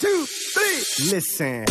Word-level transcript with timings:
two, 0.00 0.26
three. 0.52 1.14
Listen. 1.14 1.64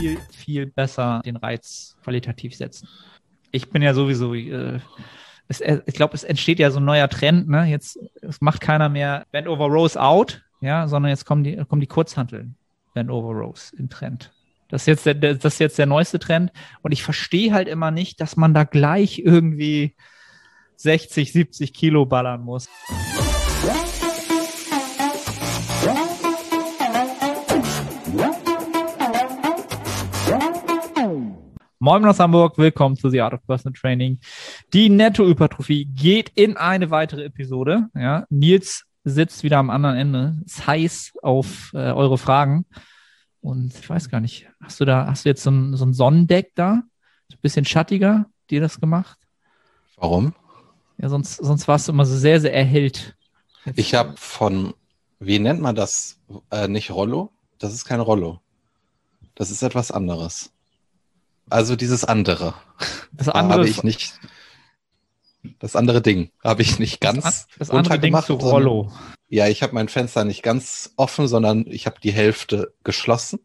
viel, 0.00 0.18
viel 0.30 0.66
besser 0.66 1.20
den 1.24 1.36
Reiz 1.36 1.96
qualitativ 2.02 2.56
setzen. 2.56 2.88
Ich 3.52 3.70
bin 3.70 3.82
ja 3.82 3.94
sowieso, 3.94 4.34
äh, 4.34 4.80
es, 5.48 5.60
äh, 5.60 5.80
ich 5.86 5.94
glaube, 5.94 6.14
es 6.14 6.24
entsteht 6.24 6.58
ja 6.58 6.70
so 6.70 6.80
ein 6.80 6.84
neuer 6.84 7.08
Trend, 7.08 7.48
ne? 7.48 7.64
Jetzt 7.64 7.98
es 8.22 8.40
macht 8.40 8.60
keiner 8.60 8.88
mehr 8.88 9.26
Bend 9.32 9.48
over 9.48 9.66
Rows 9.66 9.96
out, 9.96 10.42
ja, 10.60 10.88
sondern 10.88 11.10
jetzt 11.10 11.24
kommen 11.24 11.44
die, 11.44 11.56
kommen 11.56 11.80
die 11.80 11.86
Kurzhanteln 11.86 12.56
Bend 12.94 13.10
over 13.10 13.32
Rows 13.32 13.72
im 13.76 13.88
Trend. 13.88 14.32
Das 14.68 14.82
ist 14.82 14.86
jetzt 14.86 15.06
der, 15.06 15.14
das 15.14 15.54
ist 15.54 15.58
jetzt 15.58 15.78
der 15.78 15.86
neueste 15.86 16.18
Trend. 16.20 16.52
Und 16.82 16.92
ich 16.92 17.02
verstehe 17.02 17.52
halt 17.52 17.66
immer 17.66 17.90
nicht, 17.90 18.20
dass 18.20 18.36
man 18.36 18.54
da 18.54 18.64
gleich 18.64 19.18
irgendwie 19.18 19.96
60, 20.76 21.32
70 21.32 21.74
Kilo 21.74 22.06
ballern 22.06 22.42
muss. 22.42 22.68
Moin 31.78 32.04
aus 32.06 32.18
Hamburg, 32.18 32.56
willkommen 32.56 32.96
zu 32.96 33.10
The 33.10 33.20
Art 33.20 33.34
of 33.34 33.46
Personal 33.46 33.78
Training. 33.78 34.18
Die 34.72 34.88
Nettohypertrophie 34.88 35.84
geht 35.84 36.30
in 36.36 36.56
eine 36.56 36.90
weitere 36.90 37.24
Episode. 37.24 37.88
Ja, 37.94 38.24
Nils 38.30 38.86
sitzt 39.04 39.42
wieder 39.42 39.58
am 39.58 39.68
anderen 39.68 39.96
Ende, 39.96 40.38
ist 40.46 40.66
heiß 40.66 41.12
auf 41.22 41.72
äh, 41.74 41.92
eure 41.92 42.16
Fragen. 42.16 42.64
Und 43.42 43.74
ich 43.78 43.90
weiß 43.90 44.08
gar 44.08 44.20
nicht, 44.20 44.48
hast 44.62 44.80
du 44.80 44.86
da, 44.86 45.06
hast 45.06 45.26
du 45.26 45.28
jetzt 45.28 45.42
so 45.42 45.50
ein, 45.50 45.76
so 45.76 45.84
ein 45.84 45.92
Sonnendeck 45.92 46.52
da? 46.54 46.82
So 47.28 47.36
ein 47.36 47.42
bisschen 47.42 47.66
schattiger, 47.66 48.24
dir 48.48 48.62
das 48.62 48.80
gemacht? 48.80 49.18
Warum? 49.96 50.34
Ja, 50.96 51.10
sonst, 51.10 51.36
sonst 51.36 51.68
warst 51.68 51.88
du 51.88 51.92
immer 51.92 52.06
so 52.06 52.16
sehr, 52.16 52.40
sehr 52.40 52.54
erhellt. 52.54 53.16
Ich 53.76 53.94
habe 53.94 54.14
von, 54.16 54.74
wie 55.18 55.38
nennt 55.38 55.60
man 55.60 55.74
das? 55.74 56.18
Äh, 56.50 56.68
nicht 56.68 56.90
Rollo? 56.90 57.30
Das 57.58 57.72
ist 57.72 57.84
kein 57.84 58.00
Rollo. 58.00 58.40
Das 59.34 59.50
ist 59.50 59.62
etwas 59.62 59.90
anderes. 59.90 60.52
Also 61.48 61.76
dieses 61.76 62.04
andere. 62.04 62.54
Das 63.12 63.28
andere 63.28 63.58
habe 63.58 63.68
ich 63.68 63.82
nicht. 63.82 64.18
Das 65.58 65.74
andere 65.74 66.02
Ding 66.02 66.30
habe 66.44 66.62
ich 66.62 66.78
nicht 66.78 67.00
ganz 67.00 67.24
das, 67.24 67.46
das 67.58 67.70
andere 67.70 67.98
Ding 67.98 68.18
zu 68.22 68.34
Rollo. 68.34 68.92
Ja, 69.28 69.48
ich 69.48 69.62
habe 69.62 69.74
mein 69.74 69.88
Fenster 69.88 70.24
nicht 70.24 70.42
ganz 70.42 70.92
offen, 70.96 71.28
sondern 71.28 71.64
ich 71.66 71.86
habe 71.86 72.00
die 72.02 72.12
Hälfte 72.12 72.74
geschlossen, 72.84 73.40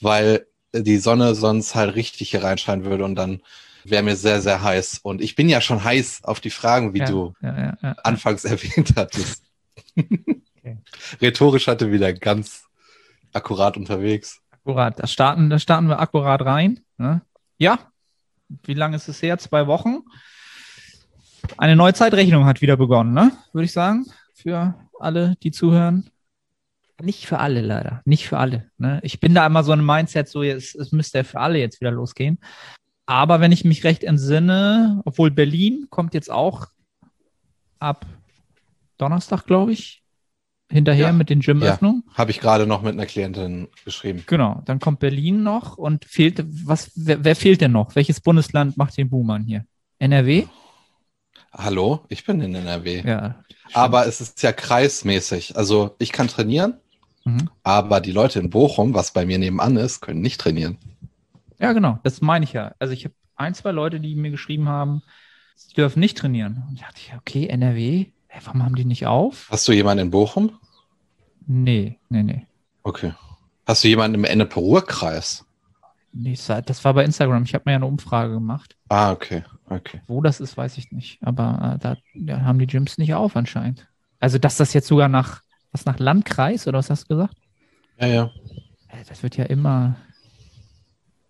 weil 0.00 0.46
die 0.72 0.98
Sonne 0.98 1.34
sonst 1.34 1.74
halt 1.74 1.94
richtig 1.94 2.30
hier 2.30 2.42
reinscheinen 2.42 2.84
würde 2.84 3.04
und 3.04 3.14
dann 3.14 3.42
wäre 3.84 4.02
mir 4.02 4.16
sehr, 4.16 4.40
sehr 4.40 4.62
heiß. 4.62 5.00
Und 5.02 5.20
ich 5.20 5.34
bin 5.34 5.48
ja 5.48 5.60
schon 5.60 5.82
heiß 5.82 6.24
auf 6.24 6.40
die 6.40 6.50
Fragen, 6.50 6.94
wie 6.94 7.00
Ja, 7.00 7.06
du 7.06 7.34
ja, 7.40 7.58
ja, 7.58 7.78
ja. 7.82 7.92
anfangs 8.04 8.44
erwähnt 8.46 8.94
hattest. 8.96 9.44
Okay. 9.96 10.78
Rhetorisch 11.20 11.66
hatte 11.66 11.90
wieder 11.90 12.12
ganz 12.12 12.64
akkurat 13.32 13.76
unterwegs. 13.76 14.40
Akkurat. 14.50 14.98
Da 14.98 15.06
starten, 15.06 15.50
da 15.50 15.58
starten 15.58 15.88
wir 15.88 15.98
akkurat 16.00 16.42
rein. 16.42 16.80
Ne? 16.98 17.22
Ja. 17.58 17.78
Wie 18.64 18.74
lange 18.74 18.96
ist 18.96 19.08
es 19.08 19.22
her? 19.22 19.38
Zwei 19.38 19.66
Wochen. 19.66 20.02
Eine 21.58 21.74
neue 21.74 21.94
Zeitrechnung 21.94 22.44
hat 22.44 22.60
wieder 22.60 22.76
begonnen, 22.76 23.12
ne? 23.14 23.32
Würde 23.52 23.64
ich 23.64 23.72
sagen. 23.72 24.06
Für 24.34 24.74
alle, 25.00 25.34
die 25.42 25.50
zuhören. 25.50 26.08
Nicht 27.00 27.26
für 27.26 27.38
alle, 27.38 27.62
leider. 27.62 28.00
Nicht 28.04 28.28
für 28.28 28.38
alle. 28.38 28.70
Ne? 28.78 29.00
Ich 29.02 29.18
bin 29.18 29.34
da 29.34 29.44
immer 29.46 29.64
so 29.64 29.72
ein 29.72 29.84
Mindset, 29.84 30.28
so 30.28 30.42
es, 30.42 30.74
es 30.76 30.92
müsste 30.92 31.18
ja 31.18 31.24
für 31.24 31.40
alle 31.40 31.58
jetzt 31.58 31.80
wieder 31.80 31.90
losgehen. 31.90 32.38
Aber 33.06 33.40
wenn 33.40 33.52
ich 33.52 33.64
mich 33.64 33.84
recht 33.84 34.04
entsinne, 34.04 35.02
obwohl 35.04 35.30
Berlin 35.30 35.86
kommt 35.90 36.14
jetzt 36.14 36.30
auch 36.30 36.66
ab 37.78 38.06
Donnerstag, 38.98 39.44
glaube 39.46 39.72
ich, 39.72 40.02
hinterher 40.70 41.08
Ja. 41.08 41.12
mit 41.12 41.28
den 41.28 41.40
Gymöffnungen. 41.40 42.04
Habe 42.14 42.30
ich 42.30 42.40
gerade 42.40 42.66
noch 42.66 42.80
mit 42.82 42.92
einer 42.92 43.04
Klientin 43.06 43.68
geschrieben. 43.84 44.22
Genau, 44.26 44.62
dann 44.64 44.78
kommt 44.78 45.00
Berlin 45.00 45.42
noch 45.42 45.76
und 45.76 46.04
fehlt, 46.04 46.44
was, 46.66 46.92
wer, 46.94 47.22
wer 47.24 47.36
fehlt 47.36 47.60
denn 47.60 47.72
noch? 47.72 47.94
Welches 47.94 48.20
Bundesland 48.20 48.76
macht 48.76 48.96
den 48.96 49.10
Boom 49.10 49.28
an 49.30 49.44
hier? 49.44 49.66
NRW? 49.98 50.46
Hallo, 51.52 52.04
ich 52.08 52.24
bin 52.24 52.40
in 52.40 52.54
NRW. 52.54 53.02
Ja. 53.06 53.42
Aber 53.74 54.06
es 54.06 54.20
ist 54.20 54.42
ja 54.42 54.52
kreismäßig. 54.52 55.56
Also 55.56 55.94
ich 55.98 56.12
kann 56.12 56.28
trainieren, 56.28 56.74
Mhm. 57.24 57.50
aber 57.62 58.00
die 58.00 58.12
Leute 58.12 58.38
in 58.40 58.48
Bochum, 58.48 58.94
was 58.94 59.12
bei 59.12 59.26
mir 59.26 59.38
nebenan 59.38 59.76
ist, 59.76 60.00
können 60.00 60.22
nicht 60.22 60.40
trainieren. 60.40 60.78
Ja, 61.62 61.72
genau, 61.72 62.00
das 62.02 62.20
meine 62.20 62.44
ich 62.44 62.52
ja. 62.52 62.74
Also 62.80 62.92
ich 62.92 63.04
habe 63.04 63.14
ein, 63.36 63.54
zwei 63.54 63.70
Leute, 63.70 64.00
die 64.00 64.16
mir 64.16 64.30
geschrieben 64.32 64.68
haben, 64.68 65.02
sie 65.54 65.72
dürfen 65.74 66.00
nicht 66.00 66.18
trainieren. 66.18 66.64
Und 66.68 66.74
ich 66.74 66.80
dachte, 66.80 67.00
okay, 67.18 67.46
NRW, 67.46 68.06
hä, 68.28 68.40
warum 68.44 68.64
haben 68.64 68.74
die 68.74 68.84
nicht 68.84 69.06
auf? 69.06 69.46
Hast 69.48 69.68
du 69.68 69.72
jemanden 69.72 70.06
in 70.06 70.10
Bochum? 70.10 70.58
Nee, 71.46 71.98
nee, 72.08 72.24
nee. 72.24 72.46
Okay. 72.82 73.14
Hast 73.64 73.84
du 73.84 73.88
jemanden 73.88 74.16
im 74.16 74.24
Ennepe-Ruhr-Kreis? 74.24 75.46
nee 76.12 76.34
das 76.34 76.84
war- 76.84 76.94
bei 76.94 77.04
Instagram. 77.04 77.44
Ich 77.44 77.54
habe 77.54 77.62
mir 77.66 77.72
ja 77.72 77.76
eine 77.76 77.86
Umfrage 77.86 78.34
gemacht. 78.34 78.76
Ah, 78.88 79.12
okay, 79.12 79.44
okay. 79.70 80.00
Wo 80.08 80.20
das 80.20 80.40
ist, 80.40 80.56
weiß 80.56 80.78
ich 80.78 80.90
nicht. 80.92 81.18
Aber 81.22 81.76
äh, 81.76 81.78
da 81.78 81.96
ja, 82.14 82.42
haben 82.42 82.58
die 82.58 82.66
Gyms 82.66 82.98
nicht 82.98 83.14
auf 83.14 83.36
anscheinend. 83.36 83.88
Also, 84.20 84.38
dass 84.38 84.56
das 84.56 84.72
jetzt 84.74 84.88
sogar 84.88 85.08
nach, 85.08 85.42
was 85.70 85.84
nach 85.84 85.98
Landkreis 85.98 86.66
oder 86.66 86.78
was 86.78 86.90
hast 86.90 87.04
du 87.04 87.14
gesagt? 87.14 87.36
Ja, 87.98 88.06
ja. 88.08 88.30
Das 89.08 89.22
wird 89.22 89.36
ja 89.36 89.44
immer, 89.44 89.96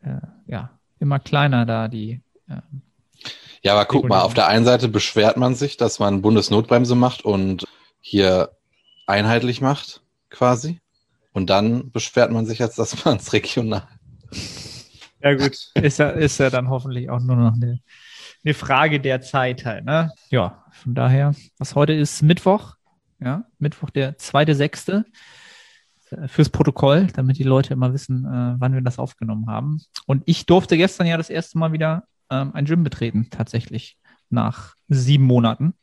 äh, 0.02 0.20
ja, 0.46 0.70
immer 0.98 1.18
kleiner 1.18 1.66
da, 1.66 1.88
die. 1.88 2.22
Äh, 2.48 2.60
Ja, 3.62 3.72
aber 3.72 3.84
guck 3.84 4.08
mal, 4.08 4.22
auf 4.22 4.34
der 4.34 4.48
einen 4.48 4.64
Seite 4.64 4.88
beschwert 4.88 5.36
man 5.36 5.54
sich, 5.54 5.76
dass 5.76 5.98
man 5.98 6.22
Bundesnotbremse 6.22 6.94
macht 6.94 7.24
und 7.24 7.64
hier 8.00 8.50
einheitlich 9.06 9.60
macht, 9.60 10.02
quasi. 10.30 10.80
Und 11.32 11.48
dann 11.48 11.90
beschwert 11.90 12.30
man 12.30 12.46
sich 12.46 12.58
jetzt, 12.58 12.78
dass 12.78 13.04
man 13.04 13.16
es 13.16 13.32
regional. 13.32 13.88
ja, 15.22 15.34
gut. 15.34 15.56
Ist 15.74 15.98
ja, 15.98 16.10
ist 16.10 16.38
ja 16.38 16.50
dann 16.50 16.68
hoffentlich 16.68 17.08
auch 17.08 17.20
nur 17.20 17.36
noch 17.36 17.54
eine, 17.54 17.80
eine 18.44 18.54
Frage 18.54 19.00
der 19.00 19.20
Zeit 19.20 19.64
halt, 19.64 19.84
ne? 19.84 20.12
Ja, 20.30 20.64
von 20.72 20.94
daher, 20.94 21.34
was 21.58 21.74
heute 21.74 21.92
ist 21.92 22.22
Mittwoch, 22.22 22.74
ja, 23.20 23.44
Mittwoch 23.58 23.90
der 23.90 24.18
zweite, 24.18 24.54
sechste 24.54 25.04
fürs 26.26 26.48
Protokoll, 26.48 27.08
damit 27.14 27.38
die 27.38 27.44
Leute 27.44 27.72
immer 27.72 27.92
wissen, 27.92 28.24
äh, 28.24 28.54
wann 28.58 28.74
wir 28.74 28.80
das 28.80 28.98
aufgenommen 28.98 29.46
haben. 29.46 29.80
Und 30.06 30.22
ich 30.26 30.46
durfte 30.46 30.76
gestern 30.76 31.06
ja 31.06 31.16
das 31.16 31.30
erste 31.30 31.58
Mal 31.58 31.72
wieder 31.72 32.04
ähm, 32.30 32.52
ein 32.54 32.64
Gym 32.64 32.84
betreten, 32.84 33.28
tatsächlich, 33.30 33.96
nach 34.30 34.74
sieben 34.88 35.24
Monaten. 35.24 35.74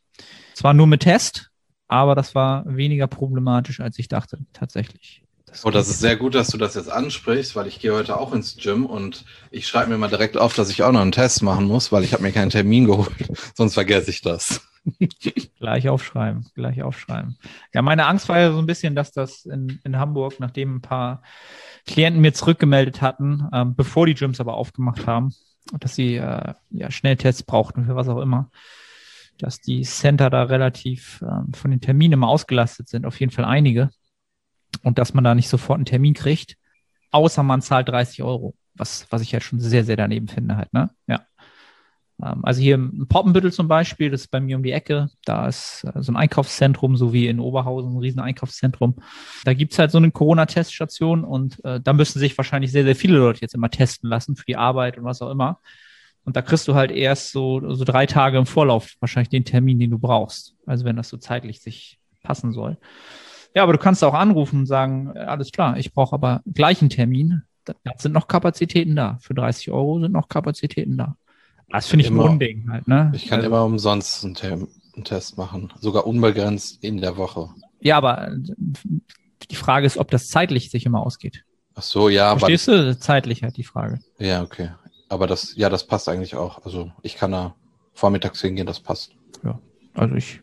Zwar 0.53 0.73
nur 0.73 0.88
mit 0.88 1.01
Test, 1.01 1.51
aber 1.88 2.16
das 2.16 2.35
war 2.35 2.63
weniger 2.66 3.07
problematisch, 3.07 3.79
als 3.79 3.97
ich 4.00 4.07
dachte, 4.07 4.40
tatsächlich. 4.53 5.23
Oh, 5.63 5.72
das 5.72 5.90
ist 5.90 6.00
sehr 6.00 6.16
gut, 6.16 6.35
dass 6.35 6.50
du 6.50 6.57
das 6.57 6.75
jetzt 6.75 6.91
ansprichst, 6.91 7.56
weil 7.56 7.67
ich 7.67 7.79
gehe 7.79 7.94
heute 7.94 8.17
auch 8.17 8.34
ins 8.34 8.57
Gym 8.57 8.85
und 8.85 9.25
ich 9.50 9.67
schreibe 9.67 9.90
mir 9.90 9.97
mal 9.97 10.09
direkt 10.09 10.38
auf, 10.38 10.53
dass 10.53 10.69
ich 10.69 10.84
auch 10.84 10.91
noch 10.91 11.01
einen 11.01 11.11
Test 11.11 11.41
machen 11.41 11.66
muss, 11.66 11.91
weil 11.91 12.03
ich 12.03 12.13
habe 12.13 12.23
mir 12.23 12.31
keinen 12.31 12.51
Termin 12.51 12.85
geholt, 12.85 13.11
sonst 13.56 13.73
vergesse 13.73 14.11
ich 14.11 14.22
das. 14.22 14.61
Gleich 15.60 15.90
aufschreiben, 15.90 16.46
gleich 16.56 16.82
aufschreiben. 16.82 17.38
Ja, 17.74 17.82
meine 17.82 18.06
Angst 18.06 18.30
war 18.30 18.40
ja 18.40 18.52
so 18.52 18.60
ein 18.60 18.66
bisschen, 18.66 18.96
dass 18.96 19.12
das 19.12 19.46
in, 19.46 19.80
in 19.84 19.98
Hamburg, 19.98 20.40
nachdem 20.40 20.76
ein 20.76 20.82
paar 20.82 21.22
Klienten 21.86 22.22
mir 22.22 22.34
zurückgemeldet 22.34 23.02
hatten, 23.02 23.48
ähm, 23.54 23.76
bevor 23.76 24.06
die 24.06 24.14
Gyms 24.14 24.40
aber 24.40 24.56
aufgemacht 24.56 25.06
haben, 25.06 25.34
dass 25.80 25.96
sie 25.96 26.16
äh, 26.16 26.54
ja, 26.70 26.92
Schnelltests 26.92 27.44
brauchten 27.44 27.86
für 27.86 27.96
was 27.96 28.08
auch 28.08 28.20
immer, 28.20 28.50
dass 29.38 29.60
die 29.62 29.82
Center 29.82 30.30
da 30.30 30.44
relativ 30.44 31.22
ähm, 31.22 31.54
von 31.54 31.72
den 31.72 31.82
Terminen 31.82 32.14
immer 32.14 32.30
ausgelastet 32.30 32.90
sind, 32.90 33.06
auf 33.06 33.20
jeden 33.20 33.32
Fall 33.32 33.46
einige. 33.46 33.90
Und 34.84 34.98
dass 35.00 35.14
man 35.14 35.24
da 35.24 35.36
nicht 35.36 35.50
sofort 35.50 35.78
einen 35.78 35.86
Termin 35.86 36.14
kriegt, 36.14 36.58
außer 37.12 37.44
man 37.44 37.62
zahlt 37.62 37.90
30 37.90 38.24
Euro, 38.24 38.56
was, 38.76 39.08
was 39.10 39.22
ich 39.22 39.34
halt 39.34 39.44
schon 39.44 39.60
sehr, 39.60 39.84
sehr 39.84 39.98
daneben 39.98 40.28
finde 40.28 40.58
halt, 40.58 40.72
ne? 40.74 40.92
Ja. 41.08 41.26
Ähm, 42.24 42.44
Also 42.44 42.62
hier 42.62 42.75
im 42.75 43.07
Poppenbüttel 43.07 43.52
zum 43.52 43.68
Beispiel, 43.68 44.09
das 44.09 44.22
ist 44.22 44.31
bei 44.31 44.40
mir 44.40 44.57
um 44.57 44.63
die 44.63 44.72
Ecke, 44.72 45.09
da 45.25 45.47
ist 45.47 45.85
äh, 45.85 46.02
so 46.02 46.12
ein 46.12 46.18
Einkaufszentrum, 46.18 46.97
so 46.97 47.13
wie 47.13 47.28
in 47.28 47.40
Oberhausen, 47.40 47.94
ein 47.94 47.99
riesen 47.99 48.20
Einkaufszentrum. 48.20 48.96
Da 49.46 49.53
gibt's 49.53 49.79
halt 49.79 49.91
so 49.91 49.97
eine 49.97 50.11
Corona-Teststation 50.11 51.23
und 51.23 51.64
äh, 51.66 51.79
da 51.82 51.94
müssen 51.94 52.20
sich 52.20 52.38
wahrscheinlich 52.38 52.72
sehr, 52.72 52.84
sehr 52.84 52.96
viele 52.96 53.17
Leute 53.17 53.41
jetzt 53.41 53.55
immer 53.55 53.70
testen 53.70 54.09
lassen 54.09 54.35
für 54.35 54.46
die 54.46 54.58
Arbeit 54.58 54.97
und 54.97 55.03
was 55.05 55.22
auch 55.22 55.32
immer. 55.32 55.59
Und 56.26 56.35
da 56.35 56.41
kriegst 56.41 56.67
du 56.67 56.76
halt 56.76 56.91
erst 56.91 57.32
so, 57.32 57.73
so 57.73 57.84
drei 57.84 58.05
Tage 58.05 58.38
im 58.38 58.46
Vorlauf 58.46 58.94
wahrscheinlich 58.99 59.29
den 59.29 59.46
Termin, 59.46 59.79
den 59.79 59.90
du 59.90 59.97
brauchst. 59.97 60.55
Also 60.66 60.85
wenn 60.85 60.96
das 60.96 61.09
so 61.09 61.17
zeitlich 61.17 61.61
sich 61.61 61.97
passen 62.22 62.52
soll. 62.52 62.78
Ja, 63.55 63.64
aber 63.64 63.73
du 63.73 63.79
kannst 63.79 64.03
auch 64.03 64.14
anrufen 64.14 64.59
und 64.59 64.66
sagen, 64.66 65.11
äh, 65.16 65.20
alles 65.20 65.52
klar, 65.52 65.78
ich 65.78 65.94
brauche 65.94 66.14
aber 66.14 66.41
gleich 66.46 66.82
einen 66.82 66.90
Termin. 66.90 67.44
Da 67.66 67.73
sind 67.97 68.14
noch 68.14 68.28
Kapazitäten 68.28 68.96
da. 68.96 69.17
Für 69.22 69.34
30 69.34 69.72
Euro 69.72 69.99
sind 69.99 70.11
noch 70.11 70.28
Kapazitäten 70.28 70.97
da. 70.97 71.16
Das 71.72 71.88
finde 71.88 72.04
ich 72.06 72.10
Immer. 72.12 72.24
ein 72.26 72.30
Unding 72.32 72.70
halt, 72.70 72.88
ne? 72.88 73.12
Ich 73.14 73.28
kann 73.28 73.40
Also- 73.40 73.48
immer 73.50 73.64
umsonst 73.64 74.24
einen, 74.26 74.36
Tem- 74.36 74.68
einen 74.96 75.04
Test 75.06 75.38
machen, 75.38 75.72
sogar 75.80 76.08
unbegrenzt 76.08 76.84
in 76.84 76.98
der 76.98 77.16
Woche. 77.18 77.50
Ja, 77.80 77.98
aber 77.98 78.30
äh, 78.30 78.38
die 79.50 79.56
Frage 79.56 79.86
ist, 79.86 79.98
ob 79.98 80.10
das 80.12 80.28
zeitlich 80.30 80.72
sich 80.72 80.86
immer 80.86 81.02
ausgeht. 81.06 81.46
Ach 81.76 81.84
so, 81.84 82.10
ja, 82.10 82.32
aber 82.32 82.40
Verstehst 82.42 82.68
du? 82.68 82.98
Zeitlich 83.00 83.44
halt 83.44 83.56
die 83.58 83.64
Frage. 83.64 84.00
ja, 84.18 84.42
okay. 84.42 84.72
Aber 85.12 85.26
das, 85.26 85.56
ja, 85.56 85.70
das 85.70 85.88
passt 85.88 86.08
eigentlich 86.10 86.36
auch. 86.36 86.64
Also 86.66 86.92
ich 87.02 87.16
kann 87.16 87.32
da 87.32 87.56
vormittags 87.94 88.42
hingehen, 88.42 88.68
das 88.68 88.80
passt. 88.80 89.12
Also 89.96 90.16
ich 90.16 90.42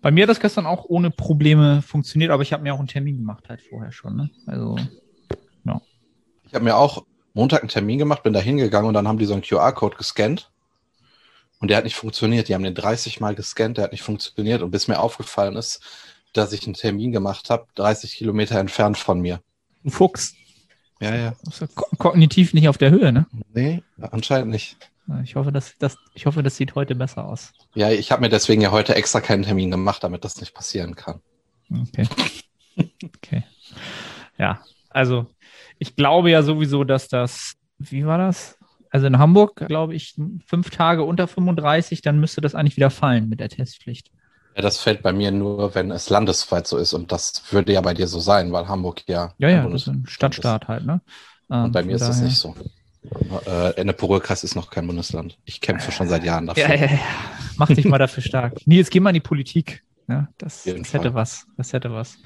Bei 0.00 0.10
mir 0.12 0.22
hat 0.22 0.30
das 0.30 0.38
gestern 0.40 0.64
auch 0.64 0.84
ohne 0.88 1.10
Probleme 1.10 1.82
funktioniert, 1.82 2.30
aber 2.30 2.42
ich 2.44 2.52
habe 2.52 2.62
mir 2.62 2.72
auch 2.72 2.78
einen 2.78 2.86
Termin 2.88 3.16
gemacht 3.18 3.48
halt 3.48 3.60
vorher 3.62 3.90
schon. 3.90 4.16
Ne? 4.16 4.30
Also, 4.46 4.76
ja. 5.64 5.80
Ich 6.46 6.54
habe 6.54 6.64
mir 6.64 6.76
auch 6.76 7.04
Montag 7.34 7.60
einen 7.62 7.68
Termin 7.68 7.98
gemacht, 7.98 8.22
bin 8.22 8.32
da 8.32 8.40
hingegangen 8.40 8.88
und 8.88 8.94
dann 8.94 9.06
haben 9.08 9.18
die 9.18 9.24
so 9.26 9.32
einen 9.34 9.42
QR-Code 9.42 9.96
gescannt. 9.96 10.50
Und 11.60 11.68
der 11.68 11.76
hat 11.76 11.84
nicht 11.84 11.94
funktioniert. 11.96 12.48
Die 12.48 12.54
haben 12.54 12.62
den 12.64 12.74
30 12.74 13.20
Mal 13.20 13.34
gescannt, 13.34 13.76
der 13.76 13.84
hat 13.84 13.92
nicht 13.92 14.02
funktioniert. 14.02 14.62
Und 14.62 14.70
bis 14.70 14.88
mir 14.88 14.98
aufgefallen 14.98 15.56
ist, 15.56 15.80
dass 16.32 16.52
ich 16.52 16.64
einen 16.64 16.74
Termin 16.74 17.12
gemacht 17.12 17.50
habe, 17.50 17.66
30 17.74 18.14
Kilometer 18.14 18.58
entfernt 18.58 18.96
von 18.96 19.20
mir. 19.20 19.40
Ein 19.84 19.90
Fuchs. 19.90 20.34
Ja, 21.00 21.14
ja. 21.14 21.34
Ko- 21.74 21.86
kognitiv 21.98 22.54
nicht 22.54 22.68
auf 22.68 22.78
der 22.78 22.90
Höhe, 22.90 23.12
ne? 23.12 23.26
Nee, 23.52 23.82
anscheinend 24.00 24.50
nicht. 24.50 24.76
Ich 25.24 25.34
hoffe, 25.34 25.50
das, 25.50 25.74
das, 25.78 25.96
ich 26.14 26.26
hoffe, 26.26 26.42
das 26.42 26.56
sieht 26.56 26.74
heute 26.76 26.94
besser 26.94 27.24
aus. 27.26 27.52
Ja, 27.74 27.90
ich 27.90 28.12
habe 28.12 28.22
mir 28.22 28.28
deswegen 28.28 28.62
ja 28.62 28.70
heute 28.70 28.94
extra 28.94 29.20
keinen 29.20 29.42
Termin 29.42 29.70
gemacht, 29.70 30.04
damit 30.04 30.24
das 30.24 30.40
nicht 30.40 30.54
passieren 30.54 30.94
kann. 30.96 31.20
Okay. 31.70 32.06
Okay. 33.04 33.42
Ja, 34.38 34.62
also 34.90 35.26
ich 35.78 35.96
glaube 35.96 36.30
ja 36.30 36.42
sowieso, 36.42 36.84
dass 36.84 37.08
das, 37.08 37.54
wie 37.78 38.04
war 38.06 38.18
das? 38.18 38.56
Also 38.90 39.06
in 39.06 39.18
Hamburg, 39.18 39.56
glaube 39.68 39.94
ich, 39.94 40.16
fünf 40.46 40.70
Tage 40.70 41.04
unter 41.04 41.28
35, 41.28 42.02
dann 42.02 42.18
müsste 42.20 42.40
das 42.40 42.54
eigentlich 42.54 42.76
wieder 42.76 42.90
fallen 42.90 43.28
mit 43.28 43.38
der 43.40 43.48
Testpflicht. 43.48 44.10
Ja, 44.56 44.62
das 44.62 44.78
fällt 44.78 45.02
bei 45.02 45.12
mir 45.12 45.30
nur, 45.30 45.74
wenn 45.76 45.92
es 45.92 46.10
landesweit 46.10 46.66
so 46.66 46.76
ist. 46.76 46.92
Und 46.92 47.12
das 47.12 47.44
würde 47.52 47.72
ja 47.72 47.80
bei 47.80 47.94
dir 47.94 48.08
so 48.08 48.18
sein, 48.18 48.50
weil 48.52 48.66
Hamburg 48.66 49.02
ja. 49.06 49.32
Ja, 49.38 49.48
ja, 49.48 49.68
das 49.68 49.82
ist 49.82 49.88
ein 49.88 50.04
Stadtstaat 50.08 50.66
halt, 50.66 50.84
ne? 50.86 51.00
Und 51.48 51.70
bei 51.72 51.80
Ähm, 51.80 51.86
mir 51.86 51.94
ist 51.94 52.02
von 52.02 52.08
das 52.08 52.16
daher- 52.16 52.28
nicht 52.28 52.38
so. 52.38 52.54
Äh, 53.46 53.70
Ennepe-Ruhr-Kreis 53.80 54.44
ist 54.44 54.56
noch 54.56 54.70
kein 54.70 54.86
Bundesland. 54.86 55.38
Ich 55.44 55.60
kämpfe 55.60 55.90
schon 55.92 56.08
seit 56.08 56.24
Jahren 56.24 56.46
dafür. 56.46 56.68
Ja, 56.68 56.74
ja, 56.74 56.86
ja. 56.92 56.98
Mach 57.56 57.68
dich 57.68 57.84
mal 57.86 57.98
dafür 57.98 58.22
stark. 58.22 58.66
Nils, 58.66 58.90
geh 58.90 59.00
mal 59.00 59.10
in 59.10 59.14
die 59.14 59.20
Politik. 59.20 59.82
Ja, 60.08 60.28
das, 60.38 60.64
das 60.64 60.92
hätte 60.92 61.14
was. 61.14 61.46
Das 61.56 61.72
hätte 61.72 61.92
was. 61.92 62.18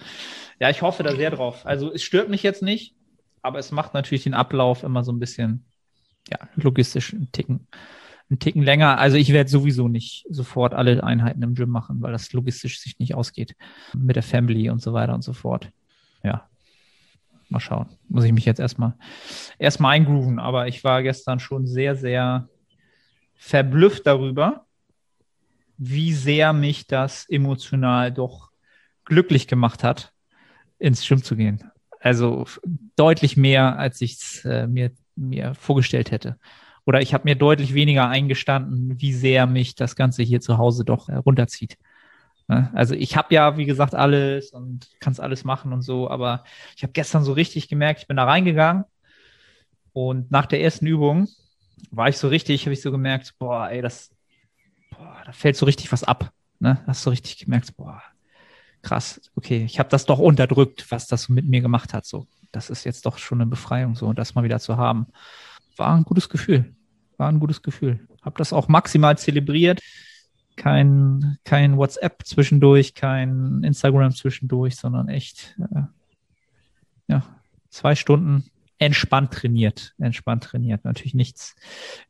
Ja, 0.58 0.70
ich 0.70 0.82
hoffe 0.82 1.02
da 1.02 1.14
sehr 1.14 1.30
drauf. 1.30 1.66
Also 1.66 1.92
es 1.92 2.02
stört 2.02 2.30
mich 2.30 2.42
jetzt 2.42 2.62
nicht, 2.62 2.94
aber 3.42 3.58
es 3.58 3.72
macht 3.72 3.94
natürlich 3.94 4.24
den 4.24 4.34
Ablauf 4.34 4.82
immer 4.82 5.04
so 5.04 5.12
ein 5.12 5.18
bisschen, 5.18 5.64
ja, 6.30 6.38
logistisch 6.56 7.12
einen 7.12 7.30
Ticken, 7.32 7.66
einen 8.30 8.38
Ticken 8.38 8.62
länger. 8.62 8.98
Also 8.98 9.16
ich 9.16 9.32
werde 9.32 9.50
sowieso 9.50 9.88
nicht 9.88 10.24
sofort 10.30 10.72
alle 10.72 11.04
Einheiten 11.04 11.42
im 11.42 11.54
Gym 11.54 11.68
machen, 11.68 12.00
weil 12.00 12.12
das 12.12 12.32
logistisch 12.32 12.80
sich 12.80 12.98
nicht 12.98 13.14
ausgeht. 13.14 13.54
Mit 13.94 14.16
der 14.16 14.22
Family 14.22 14.70
und 14.70 14.80
so 14.80 14.92
weiter 14.92 15.14
und 15.14 15.22
so 15.22 15.34
fort. 15.34 15.70
Ja. 16.22 16.48
Mal 17.50 17.60
schauen. 17.60 17.88
Muss 18.08 18.24
ich 18.24 18.32
mich 18.32 18.46
jetzt 18.46 18.60
erstmal 18.60 18.94
erstmal 19.58 19.94
eingrooven. 19.94 20.38
Aber 20.38 20.66
ich 20.66 20.82
war 20.84 21.02
gestern 21.02 21.38
schon 21.38 21.66
sehr, 21.66 21.94
sehr 21.94 22.48
verblüfft 23.34 24.06
darüber, 24.06 24.64
wie 25.76 26.12
sehr 26.12 26.52
mich 26.52 26.86
das 26.86 27.28
emotional 27.28 28.12
doch 28.12 28.50
glücklich 29.04 29.48
gemacht 29.48 29.84
hat, 29.84 30.12
ins 30.78 31.06
Gym 31.06 31.22
zu 31.22 31.36
gehen. 31.36 31.70
Also 32.00 32.46
deutlich 32.96 33.36
mehr, 33.36 33.78
als 33.78 34.00
ich 34.00 34.14
es 34.14 34.44
äh, 34.44 34.66
mir, 34.66 34.92
mir 35.16 35.54
vorgestellt 35.54 36.10
hätte. 36.10 36.38
Oder 36.84 37.00
ich 37.00 37.14
habe 37.14 37.24
mir 37.24 37.34
deutlich 37.34 37.74
weniger 37.74 38.08
eingestanden, 38.08 39.00
wie 39.00 39.12
sehr 39.12 39.46
mich 39.46 39.74
das 39.74 39.96
Ganze 39.96 40.22
hier 40.22 40.40
zu 40.40 40.58
Hause 40.58 40.84
doch 40.84 41.08
äh, 41.08 41.16
runterzieht. 41.16 41.78
Ne? 42.48 42.70
Also 42.74 42.94
ich 42.94 43.16
habe 43.16 43.34
ja, 43.34 43.56
wie 43.56 43.64
gesagt, 43.64 43.94
alles 43.94 44.50
und 44.52 44.88
kann's 45.00 45.20
alles 45.20 45.44
machen 45.44 45.72
und 45.72 45.82
so, 45.82 46.10
aber 46.10 46.44
ich 46.76 46.82
habe 46.82 46.92
gestern 46.92 47.24
so 47.24 47.32
richtig 47.32 47.68
gemerkt, 47.68 48.00
ich 48.00 48.06
bin 48.06 48.16
da 48.18 48.24
reingegangen 48.24 48.84
und 49.92 50.30
nach 50.30 50.46
der 50.46 50.60
ersten 50.60 50.86
Übung 50.86 51.28
war 51.90 52.08
ich 52.08 52.18
so 52.18 52.28
richtig, 52.28 52.66
habe 52.66 52.74
ich 52.74 52.82
so 52.82 52.90
gemerkt, 52.90 53.34
boah, 53.38 53.70
ey, 53.70 53.80
das, 53.80 54.13
boah, 54.96 55.22
da 55.24 55.32
fällt 55.32 55.56
so 55.56 55.66
richtig 55.66 55.92
was 55.92 56.04
ab. 56.04 56.32
Ne? 56.58 56.82
Hast 56.86 57.04
du 57.04 57.10
richtig 57.10 57.38
gemerkt, 57.38 57.76
boah, 57.76 58.02
krass, 58.82 59.20
okay, 59.34 59.64
ich 59.64 59.78
habe 59.78 59.88
das 59.88 60.06
doch 60.06 60.18
unterdrückt, 60.18 60.90
was 60.90 61.06
das 61.06 61.28
mit 61.28 61.46
mir 61.46 61.60
gemacht 61.60 61.92
hat. 61.92 62.04
So, 62.04 62.26
das 62.52 62.70
ist 62.70 62.84
jetzt 62.84 63.06
doch 63.06 63.18
schon 63.18 63.40
eine 63.40 63.50
Befreiung, 63.50 63.96
so 63.96 64.12
das 64.12 64.34
mal 64.34 64.44
wieder 64.44 64.60
zu 64.60 64.76
haben. 64.76 65.06
War 65.76 65.96
ein 65.96 66.04
gutes 66.04 66.28
Gefühl. 66.28 66.72
War 67.16 67.28
ein 67.28 67.40
gutes 67.40 67.62
Gefühl. 67.62 68.06
Hab 68.22 68.36
das 68.38 68.52
auch 68.52 68.68
maximal 68.68 69.18
zelebriert. 69.18 69.80
Kein, 70.56 71.38
kein 71.44 71.76
WhatsApp 71.76 72.24
zwischendurch, 72.24 72.94
kein 72.94 73.64
Instagram 73.64 74.12
zwischendurch, 74.12 74.76
sondern 74.76 75.08
echt, 75.08 75.56
äh, 75.74 75.82
ja, 77.08 77.22
zwei 77.70 77.96
Stunden 77.96 78.44
entspannt 78.78 79.32
trainiert. 79.32 79.94
Entspannt 79.98 80.44
trainiert. 80.44 80.84
Natürlich 80.84 81.14
nichts, 81.14 81.56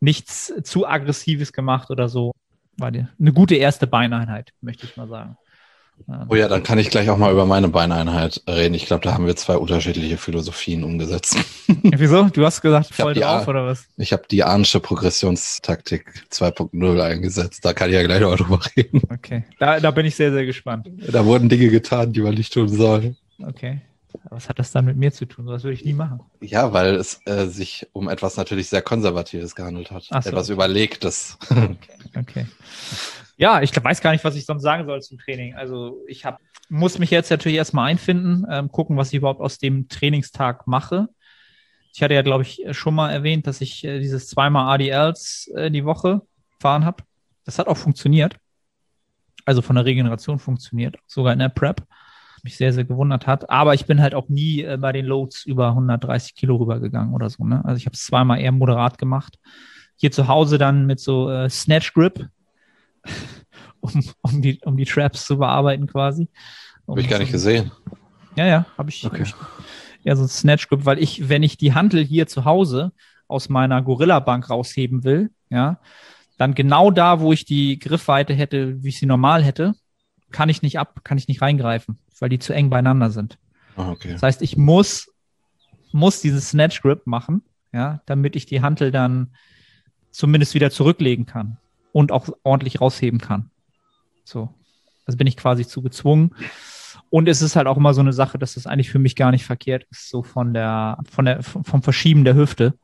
nichts 0.01 0.53
zu 0.63 0.87
aggressives 0.87 1.53
gemacht 1.53 1.91
oder 1.91 2.09
so. 2.09 2.33
War 2.77 2.91
die, 2.91 3.07
eine 3.19 3.33
gute 3.33 3.55
erste 3.55 3.87
Beineinheit, 3.87 4.53
möchte 4.61 4.87
ich 4.87 4.97
mal 4.97 5.09
sagen. 5.09 5.37
Oh 6.29 6.35
ja, 6.35 6.49
dann 6.49 6.63
kann 6.63 6.79
ich 6.79 6.91
gleich 6.91 7.09
auch 7.09 7.17
mal 7.17 7.33
über 7.33 7.47
meine 7.47 7.69
Beineinheit 7.69 8.43
reden. 8.49 8.75
Ich 8.75 8.87
glaube, 8.87 9.05
da 9.05 9.15
haben 9.15 9.27
wir 9.27 9.37
zwei 9.37 9.57
unterschiedliche 9.57 10.17
Philosophien 10.17 10.83
umgesetzt. 10.83 11.37
Wieso? 11.83 12.25
Du 12.25 12.45
hast 12.45 12.61
gesagt, 12.61 12.93
voll 12.93 13.15
drauf 13.15 13.47
oder 13.47 13.65
was? 13.65 13.87
Ich 13.97 14.13
habe 14.13 14.25
die 14.29 14.43
Ahnsche 14.43 14.81
Progressionstaktik 14.81 16.27
2.0 16.31 17.01
eingesetzt. 17.01 17.65
Da 17.65 17.73
kann 17.73 17.91
ich 17.91 17.95
ja 17.95 18.03
gleich 18.03 18.21
noch 18.21 18.37
drüber 18.37 18.61
reden. 18.77 19.03
Okay. 19.09 19.45
Da, 19.59 19.81
da 19.81 19.91
bin 19.93 20.05
ich 20.05 20.17
sehr, 20.17 20.33
sehr 20.33 20.45
gespannt. 20.45 20.91
Da 21.11 21.25
wurden 21.25 21.49
Dinge 21.49 21.69
getan, 21.69 22.13
die 22.13 22.21
man 22.21 22.35
nicht 22.35 22.53
tun 22.53 22.69
soll. 22.69 23.15
Okay. 23.41 23.81
Was 24.31 24.49
hat 24.49 24.59
das 24.59 24.73
dann 24.73 24.85
mit 24.85 24.97
mir 24.97 25.13
zu 25.13 25.27
tun? 25.27 25.47
Das 25.47 25.65
würde 25.65 25.75
ich 25.75 25.85
nie 25.85 25.93
machen. 25.93 26.21
Ja, 26.41 26.73
weil 26.73 26.95
es 26.95 27.21
äh, 27.27 27.47
sich 27.47 27.87
um 27.93 28.09
etwas 28.09 28.37
natürlich 28.37 28.69
sehr 28.69 28.83
Konservatives 28.83 29.55
gehandelt 29.55 29.91
hat. 29.91 30.05
So. 30.05 30.17
Etwas 30.17 30.49
Überlegtes. 30.49 31.39
Okay. 32.17 32.47
Ja, 33.37 33.61
ich 33.61 33.73
weiß 33.75 34.01
gar 34.01 34.13
nicht, 34.13 34.25
was 34.25 34.37
ich 34.37 34.47
sonst 34.47 34.63
sagen 34.63 34.87
soll 34.87 35.03
zum 35.03 35.19
Training. 35.19 35.55
Also 35.55 36.01
ich 36.07 36.25
hab, 36.25 36.39
muss 36.69 36.99
mich 36.99 37.11
jetzt 37.11 37.31
natürlich 37.31 37.59
erstmal 37.59 37.91
einfinden, 37.91 38.47
ähm, 38.49 38.71
gucken, 38.71 38.97
was 38.97 39.09
ich 39.09 39.15
überhaupt 39.15 39.41
aus 39.41 39.59
dem 39.59 39.89
Trainingstag 39.89 40.67
mache. 40.69 41.09
Ich 41.93 42.03
hatte 42.03 42.15
ja, 42.15 42.23
glaube 42.23 42.45
ich, 42.45 42.65
schon 42.71 42.95
mal 42.95 43.11
erwähnt, 43.11 43.47
dass 43.47 43.61
ich 43.61 43.85
äh, 43.85 43.99
dieses 43.99 44.29
zweimal 44.29 44.73
ADLs 44.75 45.49
äh, 45.55 45.71
die 45.71 45.85
Woche 45.85 46.23
fahren 46.61 46.85
habe. 46.85 47.03
Das 47.45 47.59
hat 47.59 47.67
auch 47.67 47.77
funktioniert. 47.77 48.37
Also 49.45 49.61
von 49.63 49.77
der 49.77 49.85
Regeneration 49.85 50.39
funktioniert, 50.39 50.97
sogar 51.07 51.33
in 51.33 51.39
der 51.41 51.51
Prep. 51.51 51.85
Mich 52.45 52.57
sehr, 52.57 52.73
sehr 52.73 52.85
gewundert 52.85 53.27
hat. 53.27 53.51
Aber 53.51 53.75
ich 53.75 53.87
bin 53.87 54.01
halt 54.01 54.15
auch 54.15 54.29
nie 54.29 54.63
äh, 54.63 54.77
bei 54.79 54.93
den 54.93 55.07
Loads 55.07 55.45
über 55.47 55.69
130 55.71 56.35
Kilo 56.37 56.57
rübergegangen 56.57 57.13
oder 57.15 57.29
so. 57.31 57.45
Ne? 57.45 57.65
Also 57.65 57.79
ich 57.79 57.87
habe 57.87 57.95
es 57.95 58.05
zweimal 58.05 58.39
eher 58.39 58.53
moderat 58.53 58.99
gemacht. 58.99 59.39
Hier 59.97 60.13
zu 60.13 60.29
Hause 60.29 60.59
dann 60.59 60.87
mit 60.87 61.01
so 61.01 61.31
äh, 61.31 61.49
Snatch 61.51 61.93
Grip, 61.95 62.29
um, 63.81 64.05
um, 64.23 64.43
die, 64.43 64.61
um 64.65 64.77
die 64.77 64.85
Traps 64.85 65.27
zu 65.27 65.39
bearbeiten 65.39 65.87
quasi. 65.87 66.29
Um 66.87 66.93
Habe 66.93 67.01
ich 67.01 67.09
gar 67.09 67.19
nicht 67.19 67.33
gesehen. 67.33 67.73
ja, 68.37 68.47
ja, 68.47 68.67
habe 68.77 68.91
ich, 68.91 69.05
Okay. 69.05 69.25
hab 69.25 69.27
ich 69.27 69.35
ja 70.03 70.15
so 70.17 70.25
ein 70.25 70.29
Snatch 70.29 70.69
Grip, 70.69 70.85
weil 70.85 70.99
ich, 70.99 71.29
wenn 71.29 71.43
ich 71.43 71.57
die 71.57 71.73
Hantel 71.75 72.05
hier 72.05 72.27
zu 72.27 72.45
Hause 72.45 72.93
aus 73.27 73.49
meiner 73.49 73.81
Gorilla 73.81 74.21
Bank 74.21 74.51
rausheben 74.51 75.03
will, 75.03 75.31
ja, 75.49 75.81
dann 76.37 76.55
genau 76.55 76.91
da, 76.91 77.21
wo 77.21 77.33
ich 77.33 77.47
die 77.47 77.79
Griffweite 77.79 78.35
hätte, 78.35 78.83
wie 78.83 78.89
ich 78.91 78.99
sie 78.99 79.07
normal 79.07 79.43
hätte, 79.43 79.75
kann 80.31 80.49
ich 80.51 80.61
nicht 80.61 80.79
ab, 80.79 81.01
kann 81.05 81.17
ich 81.17 81.29
nicht 81.29 81.41
reingreifen, 81.41 81.99
weil 82.21 82.29
die 82.29 82.39
zu 82.39 82.53
eng 82.53 82.71
beieinander 82.71 83.11
sind. 83.11 83.39
Ah, 83.77 83.91
okay. 83.91 84.13
Das 84.13 84.23
heißt, 84.23 84.43
ich 84.43 84.57
muss, 84.57 85.11
muss 85.93 86.21
dieses 86.21 86.51
Snatch 86.51 86.83
Grip 86.83 87.07
machen, 87.07 87.43
ja, 87.73 88.01
damit 88.07 88.37
ich 88.37 88.47
die 88.47 88.63
Hantel 88.63 88.91
dann 88.91 89.35
zumindest 90.11 90.55
wieder 90.55 90.71
zurücklegen 90.71 91.27
kann 91.27 91.59
und 91.93 92.13
auch 92.13 92.29
ordentlich 92.43 92.81
rausheben 92.81 93.21
kann. 93.21 93.51
So. 94.25 94.55
Also 95.07 95.19
bin 95.19 95.27
ich 95.27 95.37
quasi 95.37 95.67
zu 95.67 95.83
gezwungen. 95.83 96.35
Und 97.11 97.29
es 97.29 97.43
ist 97.43 97.57
halt 97.57 97.67
auch 97.67 97.77
immer 97.77 97.95
so 97.95 98.01
eine 98.01 98.13
Sache, 98.13 98.39
dass 98.39 98.55
das 98.55 98.67
eigentlich 98.67 98.91
für 98.91 98.99
mich 98.99 99.17
gar 99.17 99.31
nicht 99.31 99.45
verkehrt 99.45 99.87
ist, 99.91 100.09
so 100.09 100.23
von 100.23 100.55
der, 100.55 100.99
von 101.11 101.25
der, 101.25 101.43
vom 101.43 101.83
Verschieben 101.83 102.25
der 102.25 102.35
Hüfte 102.35 102.75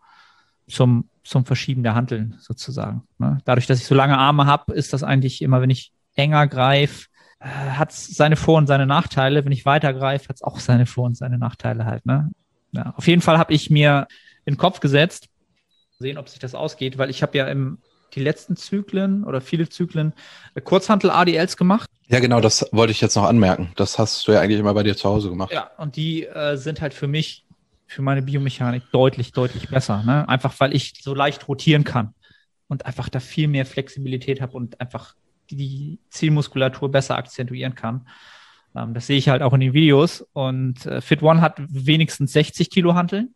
zum, 0.69 1.09
zum 1.25 1.45
Verschieben 1.45 1.83
der 1.83 1.95
Hanteln 1.95 2.37
sozusagen. 2.39 3.03
Ne? 3.19 3.39
Dadurch, 3.45 3.67
dass 3.67 3.81
ich 3.81 3.87
so 3.87 3.95
lange 3.95 4.19
Arme 4.19 4.47
habe, 4.47 4.75
ist 4.75 4.93
das 4.93 5.03
eigentlich 5.03 5.43
immer, 5.43 5.61
wenn 5.61 5.71
ich 5.71 5.93
enger 6.15 6.47
greife, 6.47 7.07
hat 7.41 7.91
es 7.91 8.09
seine 8.09 8.37
Vor- 8.37 8.59
und 8.59 8.67
seine 8.67 8.87
Nachteile. 8.87 9.45
Wenn 9.45 9.53
ich 9.53 9.65
weiter 9.65 9.93
greife, 9.95 10.29
hat 10.29 10.37
es 10.37 10.43
auch 10.43 10.61
seine 10.61 10.87
Vor- 10.87 11.07
und 11.07 11.17
seine 11.17 11.39
Nachteile 11.39 11.85
halt. 11.85 12.05
Ne? 12.07 12.31
Ja, 12.73 12.95
auf 12.97 13.07
jeden 13.07 13.23
Fall 13.23 13.39
habe 13.39 13.53
ich 13.53 13.71
mir 13.71 14.07
in 14.45 14.55
den 14.55 14.59
Kopf 14.59 14.81
gesetzt, 14.81 15.29
sehen, 15.99 16.19
ob 16.19 16.29
sich 16.29 16.39
das 16.39 16.55
ausgeht, 16.55 16.99
weil 16.99 17.11
ich 17.11 17.23
habe 17.23 17.37
ja 17.37 17.47
im 17.47 17.79
die 18.15 18.21
letzten 18.21 18.57
Zyklen 18.57 19.25
oder 19.25 19.41
viele 19.41 19.69
Zyklen 19.69 20.13
äh, 20.55 20.61
Kurzhantel-ADLs 20.61 21.57
gemacht. 21.57 21.89
Ja, 22.09 22.19
genau, 22.19 22.41
das 22.41 22.69
wollte 22.73 22.91
ich 22.91 23.01
jetzt 23.01 23.15
noch 23.15 23.25
anmerken. 23.25 23.73
Das 23.77 23.99
hast 23.99 24.27
du 24.27 24.33
ja 24.33 24.41
eigentlich 24.41 24.59
immer 24.59 24.75
bei 24.75 24.83
dir 24.83 24.97
zu 24.97 25.09
Hause 25.09 25.29
gemacht. 25.29 25.53
Ja, 25.53 25.71
und 25.79 25.97
die 25.97 26.27
äh, 26.27 26.57
sind 26.57 26.81
halt 26.81 26.93
für 26.93 27.07
mich, 27.07 27.45
für 27.87 28.03
meine 28.03 28.23
Biomechanik 28.23 28.83
deutlich, 28.93 29.33
deutlich 29.33 29.69
besser. 29.69 30.03
Ne? 30.03 30.29
Einfach 30.29 30.59
weil 30.59 30.75
ich 30.75 30.95
so 31.03 31.15
leicht 31.15 31.47
rotieren 31.47 31.85
kann 31.85 32.15
und 32.69 32.87
einfach 32.87 33.09
da 33.09 33.21
viel 33.21 33.49
mehr 33.49 33.67
Flexibilität 33.67 34.41
habe 34.41 34.57
und 34.57 34.81
einfach 34.81 35.15
die, 35.57 35.99
Zielmuskulatur 36.11 36.90
besser 36.90 37.16
akzentuieren 37.16 37.75
kann. 37.75 38.07
Ähm, 38.75 38.95
das 38.95 39.07
sehe 39.07 39.19
ich 39.19 39.28
halt 39.28 39.42
auch 39.42 39.52
in 39.52 39.61
den 39.61 39.73
Videos. 39.73 40.26
Und 40.33 40.87
äh, 40.87 41.00
Fit 41.00 41.23
One 41.23 41.40
hat 41.40 41.57
wenigstens 41.59 42.33
60 42.33 42.71
Kilo 42.71 42.95
Hanteln. 42.95 43.35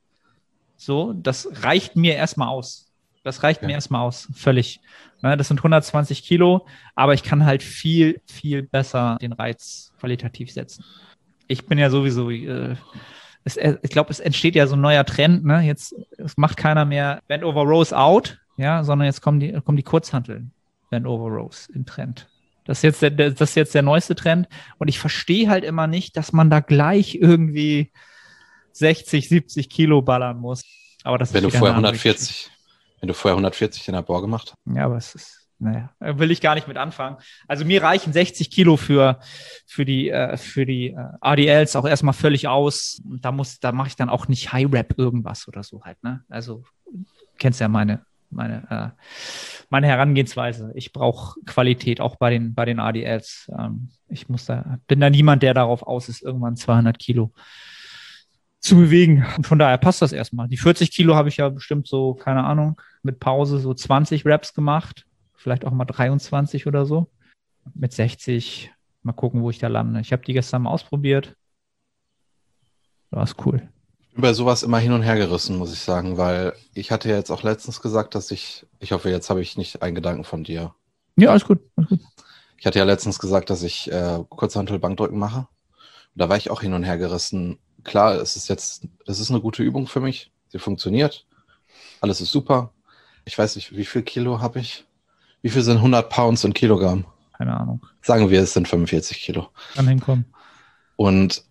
So, 0.77 1.13
das 1.13 1.49
reicht 1.63 1.97
mir 1.97 2.15
erstmal 2.15 2.49
aus. 2.49 2.91
Das 3.23 3.43
reicht 3.43 3.63
ja. 3.63 3.69
mir 3.69 3.75
erstmal 3.75 4.03
aus, 4.03 4.29
völlig. 4.35 4.81
Ne, 5.23 5.37
das 5.37 5.49
sind 5.49 5.59
120 5.59 6.25
Kilo, 6.25 6.67
aber 6.95 7.15
ich 7.15 7.23
kann 7.23 7.47
halt 7.47 7.63
viel, 7.63 8.21
viel 8.27 8.63
besser 8.63 9.17
den 9.21 9.33
Reiz 9.33 9.93
qualitativ 9.99 10.53
setzen. 10.53 10.85
Ich 11.49 11.67
bin 11.67 11.79
ja 11.79 11.89
sowieso, 11.89 12.31
äh, 12.31 12.77
es, 13.45 13.57
äh, 13.57 13.79
ich 13.83 13.91
glaube, 13.91 14.11
es 14.11 14.21
entsteht 14.21 14.55
ja 14.55 14.67
so 14.67 14.77
ein 14.77 14.83
neuer 14.83 15.05
Trend. 15.07 15.45
Ne? 15.45 15.63
Jetzt 15.63 15.95
macht 16.37 16.59
keiner 16.59 16.85
mehr 16.85 17.23
Bend 17.27 17.45
over 17.45 17.63
Rows 17.63 17.95
out, 17.95 18.39
ja, 18.59 18.85
sondern 18.85 19.07
jetzt 19.07 19.23
kommen 19.23 19.41
die, 19.41 19.53
kommen 19.53 19.77
die 19.77 19.83
Kurzhanteln 19.83 20.53
Bend 20.91 21.07
over 21.07 21.31
Rows 21.31 21.69
im 21.73 21.87
Trend. 21.87 22.29
Das 22.65 22.79
ist 22.79 22.83
jetzt 22.83 23.03
der, 23.03 23.11
das 23.11 23.51
ist 23.51 23.55
jetzt 23.57 23.75
der 23.75 23.83
neueste 23.83 24.15
Trend. 24.15 24.49
Und 24.79 24.89
ich 24.89 24.99
verstehe 24.99 25.49
halt 25.49 25.65
immer 25.65 25.87
nicht, 25.87 26.17
dass 26.17 26.33
man 26.33 26.51
da 26.51 26.61
gleich 26.61 27.15
irgendwie 27.15 27.93
60, 28.73 29.29
70 29.29 29.69
Kilo 29.69 30.03
ballern 30.03 30.39
muss. 30.39 30.65
Aber 31.05 31.19
das 31.19 31.33
Wenn 31.35 31.45
du 31.45 31.51
vorher 31.51 31.77
140, 31.77 32.51
wenn 33.01 33.09
du 33.09 33.15
vorher 33.15 33.35
140 33.35 33.89
in 33.89 33.95
der 33.95 34.03
Bohr 34.03 34.23
gemacht. 34.23 34.55
Ja, 34.65 34.87
aber 34.87 34.97
es 34.97 35.15
ist, 35.15 35.47
naja, 35.59 35.91
will 36.01 36.31
ich 36.31 36.41
gar 36.41 36.55
nicht 36.55 36.67
mit 36.67 36.79
anfangen. 36.79 37.19
Also 37.47 37.67
mir 37.67 37.83
reichen 37.83 38.15
60 38.15 38.51
Kilo 38.51 38.79
für, 38.79 39.21
für 39.67 39.85
die, 39.85 40.09
äh, 40.09 40.39
für 40.39 40.65
die 40.65 40.89
äh, 40.89 41.09
ADLs 41.21 41.77
auch 41.77 41.85
erstmal 41.85 42.15
völlig 42.15 42.49
aus. 42.49 43.03
Da 43.05 43.31
muss, 43.31 43.61
da 43.61 43.73
mache 43.73 43.89
ich 43.89 43.97
dann 43.97 44.09
auch 44.09 44.27
nicht 44.29 44.53
High 44.53 44.73
Rap 44.73 44.95
irgendwas 44.97 45.47
oder 45.47 45.63
so 45.63 45.85
halt, 45.85 46.03
ne? 46.03 46.25
Also, 46.31 46.65
kennst 47.39 47.61
ja 47.61 47.69
meine, 47.69 48.07
meine, 48.35 48.71
äh, 48.71 49.03
meine 49.71 49.87
Herangehensweise. 49.87 50.73
Ich 50.75 50.93
brauche 50.93 51.41
Qualität 51.47 52.01
auch 52.01 52.17
bei 52.17 52.31
den, 52.31 52.55
bei 52.55 52.65
den 52.65 52.81
ADLs. 52.81 53.51
Ähm, 53.59 53.89
ich 54.09 54.29
muss 54.29 54.47
da, 54.47 54.79
bin 54.87 55.01
da 55.01 55.11
niemand, 55.11 55.43
der 55.43 55.55
darauf 55.55 55.83
aus 55.83 56.09
ist, 56.09 56.23
irgendwann 56.23 56.57
200 56.57 56.99
Kilo 56.99 57.33
zu 58.61 58.77
bewegen. 58.77 59.27
Und 59.37 59.47
von 59.47 59.59
daher 59.59 59.79
passt 59.79 60.03
das 60.03 60.13
erstmal. 60.13 60.49
Die 60.49 60.57
40 60.57 60.91
Kilo 60.91 61.15
habe 61.15 61.29
ich 61.29 61.37
ja 61.37 61.49
bestimmt 61.49 61.87
so, 61.87 62.15
keine 62.15 62.45
Ahnung, 62.45 62.81
mit 63.03 63.21
Pause 63.21 63.59
so 63.59 63.75
20 63.75 64.25
Reps 64.25 64.55
gemacht. 64.55 65.07
Vielleicht 65.35 65.65
auch 65.65 65.73
mal 65.73 65.85
23 65.85 66.67
oder 66.67 66.87
so. 66.87 67.11
Mit 67.75 67.93
60. 67.93 68.73
Mal 69.03 69.13
gucken, 69.13 69.43
wo 69.43 69.51
ich 69.51 69.59
da 69.59 69.69
lande. 69.69 70.01
Ich 70.01 70.13
habe 70.13 70.25
die 70.25 70.33
gestern 70.33 70.63
mal 70.63 70.71
ausprobiert. 70.71 71.37
War 73.11 73.23
es 73.23 73.37
cool. 73.45 73.69
Bei 74.17 74.33
sowas 74.33 74.63
immer 74.63 74.79
hin 74.79 74.93
und 74.93 75.03
her 75.03 75.17
gerissen, 75.17 75.57
muss 75.57 75.73
ich 75.73 75.81
sagen, 75.81 76.17
weil 76.17 76.55
ich 76.73 76.93
hatte 76.93 77.09
ja 77.09 77.17
jetzt 77.17 77.31
auch 77.31 77.43
letztens 77.43 77.81
gesagt, 77.81 78.15
dass 78.15 78.31
ich, 78.31 78.65
ich 78.79 78.93
hoffe, 78.93 79.11
jetzt 79.11 79.29
habe 79.29 79.43
ich 79.43 79.57
nicht 79.57 79.83
einen 79.83 79.95
Gedanken 79.95 80.25
von 80.25 80.45
dir. 80.45 80.75
Ja, 81.17 81.31
alles 81.31 81.45
gut. 81.45 81.61
Alles 81.77 81.91
gut. 81.91 82.01
Ich 82.59 82.67
hatte 82.67 82.79
ja 82.79 82.85
letztens 82.85 83.19
gesagt, 83.19 83.51
dass 83.51 83.63
ich 83.63 83.91
äh, 83.91 84.21
Kurzhantel 84.29 84.79
Bankdrücken 84.79 85.19
mache. 85.19 85.39
Und 85.39 85.47
da 86.15 86.29
war 86.29 86.37
ich 86.37 86.51
auch 86.51 86.61
hin 86.61 86.75
und 86.75 86.85
her 86.85 86.97
gerissen, 86.97 87.59
klar, 87.83 88.15
es 88.15 88.37
ist 88.37 88.49
jetzt, 88.49 88.87
das 89.05 89.21
ist 89.21 89.31
eine 89.31 89.41
gute 89.41 89.63
Übung 89.63 89.87
für 89.87 90.01
mich. 90.01 90.31
Sie 90.49 90.59
funktioniert. 90.59 91.27
Alles 92.01 92.21
ist 92.21 92.31
super. 92.31 92.73
Ich 93.25 93.37
weiß 93.37 93.57
nicht, 93.57 93.77
wie 93.77 93.85
viel 93.85 94.03
Kilo 94.03 94.41
habe 94.41 94.61
ich? 94.61 94.85
Wie 95.43 95.51
viel 95.51 95.63
sind 95.63 95.77
100 95.77 96.09
Pounds 96.09 96.45
in 96.45 96.55
Kilogramm? 96.55 97.05
Keine 97.37 97.55
Ahnung. 97.59 97.85
Sagen 98.01 98.31
wir, 98.31 98.41
es 98.41 98.53
sind 98.53 98.69
45 98.69 99.19
Kilo. 99.21 99.49
Kann 99.75 99.89
hinkommen. 99.89 100.25
Und 100.97 101.45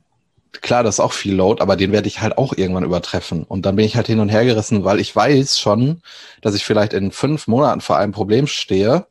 klar, 0.61 0.83
das 0.83 0.95
ist 0.95 0.99
auch 0.99 1.13
viel 1.13 1.35
Load, 1.35 1.61
aber 1.61 1.75
den 1.75 1.91
werde 1.91 2.07
ich 2.07 2.21
halt 2.21 2.37
auch 2.37 2.53
irgendwann 2.55 2.83
übertreffen. 2.83 3.43
Und 3.43 3.65
dann 3.65 3.75
bin 3.75 3.85
ich 3.85 3.95
halt 3.95 4.07
hin 4.07 4.19
und 4.19 4.29
her 4.29 4.45
gerissen, 4.45 4.83
weil 4.83 4.99
ich 4.99 5.15
weiß 5.15 5.59
schon, 5.59 6.01
dass 6.41 6.55
ich 6.55 6.65
vielleicht 6.65 6.93
in 6.93 7.11
fünf 7.11 7.47
Monaten 7.47 7.81
vor 7.81 7.97
einem 7.97 8.11
Problem 8.11 8.47
stehe 8.47 9.07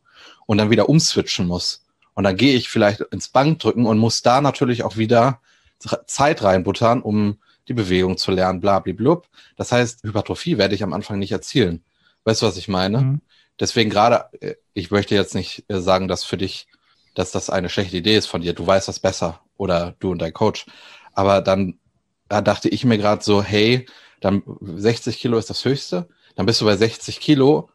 und 0.47 0.59
dann 0.59 0.71
wieder 0.71 0.89
umswitchen 0.89 1.47
muss. 1.47 1.85
Und 2.15 2.25
dann 2.25 2.37
gehe 2.37 2.55
ich 2.55 2.69
vielleicht 2.69 3.01
ins 3.01 3.29
Bankdrücken 3.29 3.87
und 3.87 3.99
muss 3.99 4.23
da 4.23 4.41
natürlich 4.41 4.85
auch 4.85 4.97
wieder 4.97 5.41
Zeit 6.07 6.43
reinbuttern, 6.43 7.03
um 7.03 7.39
die 7.69 7.75
Bewegung 7.75 8.17
zu 8.17 8.31
lernen, 8.31 8.61
blablablub. 8.61 9.29
Das 9.57 9.73
heißt, 9.73 10.05
Hypertrophie 10.05 10.59
werde 10.59 10.75
ich 10.75 10.83
am 10.83 10.93
Anfang 10.93 11.19
nicht 11.19 11.33
erzielen. 11.33 11.83
Weißt 12.25 12.43
du, 12.43 12.47
was 12.47 12.57
ich 12.57 12.69
meine? 12.69 12.99
Mhm. 12.99 13.21
Deswegen 13.59 13.91
gerade, 13.91 14.27
äh, 14.41 14.55
ich 14.75 14.91
möchte 14.91 15.15
jetzt 15.15 15.35
nicht 15.35 15.65
äh, 15.69 15.81
sagen, 15.81 16.09
dass 16.09 16.25
für 16.25 16.37
dich, 16.37 16.67
dass 17.15 17.31
das 17.31 17.51
eine 17.51 17.69
schlechte 17.69 17.97
Idee 17.97 18.17
ist 18.17 18.27
von 18.27 18.43
dir. 18.43 18.53
Du 18.55 18.67
weißt 18.67 18.89
das 18.89 19.01
besser 19.01 19.41
oder 19.57 19.95
du 20.01 20.13
und 20.13 20.21
dein 20.21 20.33
Coach. 20.33 20.67
Aber 21.14 21.40
dann 21.40 21.78
da 22.33 22.40
dachte 22.40 22.71
ich 22.71 22.87
mir 22.87 22.97
gerade 22.97 23.23
so, 23.23 23.42
hey, 23.42 23.87
dann 24.21 24.42
60 24.62 25.19
Kilo 25.19 25.37
ist 25.37 25.50
das 25.50 25.66
höchste. 25.66 26.09
Dann 26.35 26.47
bist 26.47 26.62
du 26.62 26.64
bei 26.64 26.76
60 26.76 27.21
Kilo 27.21 27.69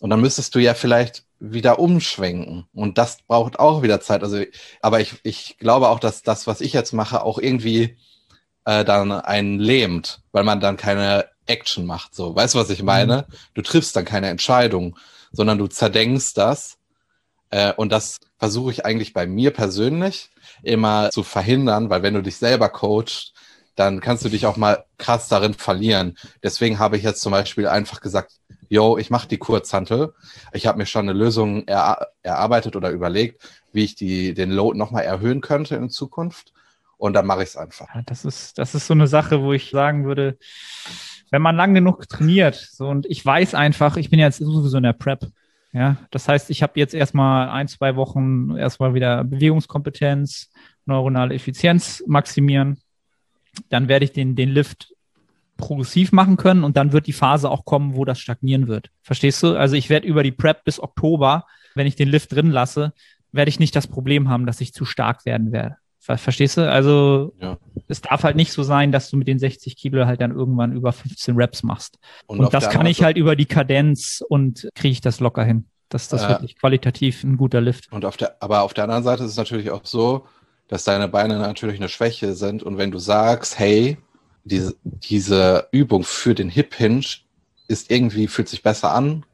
und 0.00 0.08
dann 0.08 0.22
müsstest 0.22 0.54
du 0.54 0.58
ja 0.58 0.72
vielleicht 0.72 1.24
wieder 1.38 1.78
umschwenken. 1.78 2.66
Und 2.72 2.96
das 2.96 3.18
braucht 3.26 3.58
auch 3.58 3.82
wieder 3.82 4.00
Zeit. 4.00 4.22
Also, 4.22 4.42
aber 4.80 5.00
ich, 5.00 5.16
ich 5.22 5.58
glaube 5.58 5.90
auch, 5.90 6.00
dass 6.00 6.22
das, 6.22 6.46
was 6.46 6.62
ich 6.62 6.72
jetzt 6.72 6.92
mache, 6.92 7.22
auch 7.22 7.38
irgendwie 7.38 7.98
äh, 8.64 8.86
dann 8.86 9.12
einen 9.12 9.58
lähmt, 9.58 10.22
weil 10.32 10.44
man 10.44 10.60
dann 10.60 10.78
keine 10.78 11.26
Action 11.44 11.84
macht. 11.84 12.14
So, 12.14 12.34
weißt 12.34 12.54
du, 12.54 12.58
was 12.58 12.70
ich 12.70 12.82
meine? 12.82 13.26
Mhm. 13.28 13.34
Du 13.52 13.60
triffst 13.60 13.94
dann 13.96 14.06
keine 14.06 14.28
Entscheidung, 14.28 14.96
sondern 15.30 15.58
du 15.58 15.66
zerdenkst 15.66 16.32
das. 16.32 16.78
Äh, 17.50 17.74
und 17.74 17.92
das 17.92 18.18
versuche 18.38 18.70
ich 18.70 18.86
eigentlich 18.86 19.12
bei 19.12 19.26
mir 19.26 19.50
persönlich 19.50 20.30
immer 20.62 21.10
zu 21.10 21.22
verhindern, 21.22 21.90
weil 21.90 22.02
wenn 22.02 22.14
du 22.14 22.22
dich 22.22 22.36
selber 22.36 22.68
coachst, 22.68 23.34
dann 23.76 24.00
kannst 24.00 24.24
du 24.24 24.28
dich 24.28 24.46
auch 24.46 24.56
mal 24.56 24.84
krass 24.98 25.28
darin 25.28 25.54
verlieren. 25.54 26.16
Deswegen 26.42 26.78
habe 26.78 26.96
ich 26.96 27.02
jetzt 27.02 27.22
zum 27.22 27.32
Beispiel 27.32 27.66
einfach 27.66 28.00
gesagt, 28.00 28.32
yo, 28.68 28.98
ich 28.98 29.10
mache 29.10 29.28
die 29.28 29.38
Kurzhantel. 29.38 30.14
Ich 30.52 30.66
habe 30.66 30.78
mir 30.78 30.86
schon 30.86 31.08
eine 31.08 31.18
Lösung 31.18 31.64
er, 31.66 32.08
erarbeitet 32.22 32.76
oder 32.76 32.90
überlegt, 32.90 33.42
wie 33.72 33.84
ich 33.84 33.94
die, 33.94 34.34
den 34.34 34.50
Load 34.50 34.78
nochmal 34.78 35.04
erhöhen 35.04 35.40
könnte 35.40 35.76
in 35.76 35.90
Zukunft. 35.90 36.52
Und 36.98 37.14
dann 37.14 37.26
mache 37.26 37.42
ich 37.42 37.50
es 37.50 37.56
einfach. 37.56 37.86
Ja, 37.94 38.02
das 38.04 38.24
ist, 38.24 38.58
das 38.58 38.74
ist 38.74 38.86
so 38.86 38.92
eine 38.92 39.06
Sache, 39.06 39.42
wo 39.42 39.52
ich 39.52 39.70
sagen 39.70 40.04
würde, 40.04 40.36
wenn 41.30 41.42
man 41.42 41.56
lang 41.56 41.74
genug 41.74 42.08
trainiert, 42.08 42.56
so 42.56 42.88
und 42.88 43.06
ich 43.06 43.24
weiß 43.24 43.54
einfach, 43.54 43.96
ich 43.96 44.10
bin 44.10 44.18
jetzt 44.18 44.38
sowieso 44.38 44.76
in 44.76 44.82
der 44.82 44.92
Prep. 44.92 45.26
Ja, 45.72 45.96
das 46.10 46.26
heißt, 46.26 46.50
ich 46.50 46.62
habe 46.62 46.78
jetzt 46.80 46.94
erstmal 46.94 47.48
ein, 47.48 47.68
zwei 47.68 47.94
Wochen 47.94 48.56
erstmal 48.56 48.94
wieder 48.94 49.22
Bewegungskompetenz, 49.22 50.50
neuronale 50.84 51.34
Effizienz 51.34 52.02
maximieren. 52.06 52.80
Dann 53.68 53.88
werde 53.88 54.04
ich 54.04 54.12
den, 54.12 54.34
den 54.34 54.50
Lift 54.50 54.92
progressiv 55.56 56.10
machen 56.10 56.36
können 56.36 56.64
und 56.64 56.76
dann 56.76 56.92
wird 56.92 57.06
die 57.06 57.12
Phase 57.12 57.50
auch 57.50 57.64
kommen, 57.64 57.94
wo 57.94 58.04
das 58.04 58.18
stagnieren 58.18 58.66
wird. 58.66 58.90
Verstehst 59.02 59.42
du? 59.42 59.56
Also 59.56 59.76
ich 59.76 59.90
werde 59.90 60.08
über 60.08 60.22
die 60.22 60.32
Prep 60.32 60.64
bis 60.64 60.80
Oktober, 60.80 61.46
wenn 61.74 61.86
ich 61.86 61.96
den 61.96 62.08
Lift 62.08 62.32
drin 62.32 62.50
lasse, 62.50 62.92
werde 63.30 63.50
ich 63.50 63.60
nicht 63.60 63.76
das 63.76 63.86
Problem 63.86 64.28
haben, 64.28 64.46
dass 64.46 64.60
ich 64.60 64.72
zu 64.72 64.84
stark 64.84 65.24
werden 65.24 65.52
werde. 65.52 65.76
Verstehst 66.00 66.56
du? 66.56 66.70
Also 66.70 67.34
ja. 67.40 67.58
es 67.86 68.00
darf 68.00 68.24
halt 68.24 68.34
nicht 68.34 68.52
so 68.52 68.62
sein, 68.62 68.90
dass 68.90 69.10
du 69.10 69.18
mit 69.18 69.28
den 69.28 69.38
60 69.38 69.76
Kilo 69.76 70.06
halt 70.06 70.20
dann 70.20 70.34
irgendwann 70.34 70.72
über 70.72 70.92
15 70.92 71.36
Reps 71.36 71.62
machst. 71.62 71.98
Und, 72.26 72.40
und 72.40 72.54
das 72.54 72.70
kann 72.70 72.86
ich 72.86 73.02
halt 73.02 73.18
über 73.18 73.36
die 73.36 73.44
Kadenz 73.44 74.24
und 74.26 74.68
kriege 74.74 74.92
ich 74.92 75.02
das 75.02 75.20
locker 75.20 75.44
hin. 75.44 75.66
Das, 75.90 76.08
das 76.08 76.24
äh, 76.24 76.28
wirklich 76.30 76.56
qualitativ 76.56 77.22
ein 77.22 77.36
guter 77.36 77.60
Lift. 77.60 77.92
Und 77.92 78.04
auf 78.06 78.16
der, 78.16 78.36
aber 78.40 78.62
auf 78.62 78.72
der 78.72 78.84
anderen 78.84 79.02
Seite 79.02 79.24
ist 79.24 79.32
es 79.32 79.36
natürlich 79.36 79.70
auch 79.70 79.84
so, 79.84 80.24
dass 80.68 80.84
deine 80.84 81.08
Beine 81.08 81.38
natürlich 81.38 81.76
eine 81.76 81.88
Schwäche 81.88 82.34
sind. 82.34 82.62
Und 82.62 82.78
wenn 82.78 82.90
du 82.90 82.98
sagst, 82.98 83.58
hey, 83.58 83.98
diese, 84.44 84.76
diese 84.84 85.68
Übung 85.70 86.02
für 86.04 86.34
den 86.34 86.48
Hip 86.48 86.74
Hinge 86.74 87.04
ist 87.68 87.90
irgendwie, 87.90 88.26
fühlt 88.26 88.48
sich 88.48 88.62
besser 88.62 88.94
an, 88.94 89.24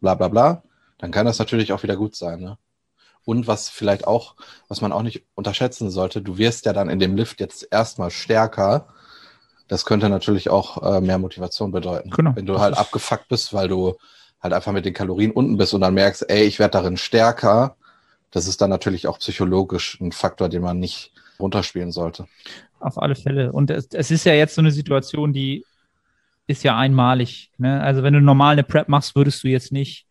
bla 0.00 0.14
bla 0.14 0.28
bla, 0.28 0.62
dann 0.98 1.10
kann 1.10 1.26
das 1.26 1.38
natürlich 1.38 1.72
auch 1.72 1.82
wieder 1.82 1.96
gut 1.96 2.14
sein. 2.14 2.40
Ne? 2.40 2.56
Und 3.24 3.46
was 3.46 3.68
vielleicht 3.68 4.06
auch, 4.06 4.34
was 4.68 4.80
man 4.80 4.92
auch 4.92 5.02
nicht 5.02 5.24
unterschätzen 5.34 5.90
sollte, 5.90 6.20
du 6.20 6.36
wirst 6.38 6.66
ja 6.66 6.72
dann 6.72 6.90
in 6.90 6.98
dem 6.98 7.16
Lift 7.16 7.40
jetzt 7.40 7.66
erstmal 7.70 8.10
stärker. 8.10 8.88
Das 9.68 9.86
könnte 9.86 10.10
natürlich 10.10 10.50
auch 10.50 10.82
äh, 10.82 11.00
mehr 11.00 11.18
Motivation 11.18 11.72
bedeuten. 11.72 12.10
Genau. 12.10 12.36
Wenn 12.36 12.46
du 12.46 12.60
halt 12.60 12.76
abgefuckt 12.76 13.28
bist, 13.28 13.54
weil 13.54 13.68
du 13.68 13.94
halt 14.42 14.52
einfach 14.52 14.72
mit 14.72 14.84
den 14.84 14.92
Kalorien 14.92 15.30
unten 15.30 15.56
bist 15.56 15.72
und 15.72 15.80
dann 15.80 15.94
merkst, 15.94 16.28
ey, 16.28 16.44
ich 16.44 16.58
werde 16.58 16.72
darin 16.72 16.98
stärker, 16.98 17.76
das 18.30 18.46
ist 18.46 18.60
dann 18.60 18.68
natürlich 18.68 19.06
auch 19.06 19.18
psychologisch 19.18 19.98
ein 20.00 20.12
Faktor, 20.12 20.48
den 20.48 20.60
man 20.60 20.78
nicht 20.78 21.12
runterspielen 21.40 21.92
sollte. 21.92 22.26
Auf 22.80 23.00
alle 23.00 23.14
Fälle. 23.14 23.52
Und 23.52 23.70
es, 23.70 23.88
es 23.92 24.10
ist 24.10 24.24
ja 24.24 24.34
jetzt 24.34 24.54
so 24.54 24.60
eine 24.60 24.70
Situation, 24.70 25.32
die 25.32 25.64
ist 26.46 26.62
ja 26.62 26.76
einmalig. 26.76 27.50
Ne? 27.56 27.80
Also 27.80 28.02
wenn 28.02 28.12
du 28.12 28.20
normal 28.20 28.52
eine 28.52 28.64
Prep 28.64 28.88
machst, 28.88 29.16
würdest 29.16 29.42
du 29.44 29.48
jetzt 29.48 29.72
nicht, 29.72 30.06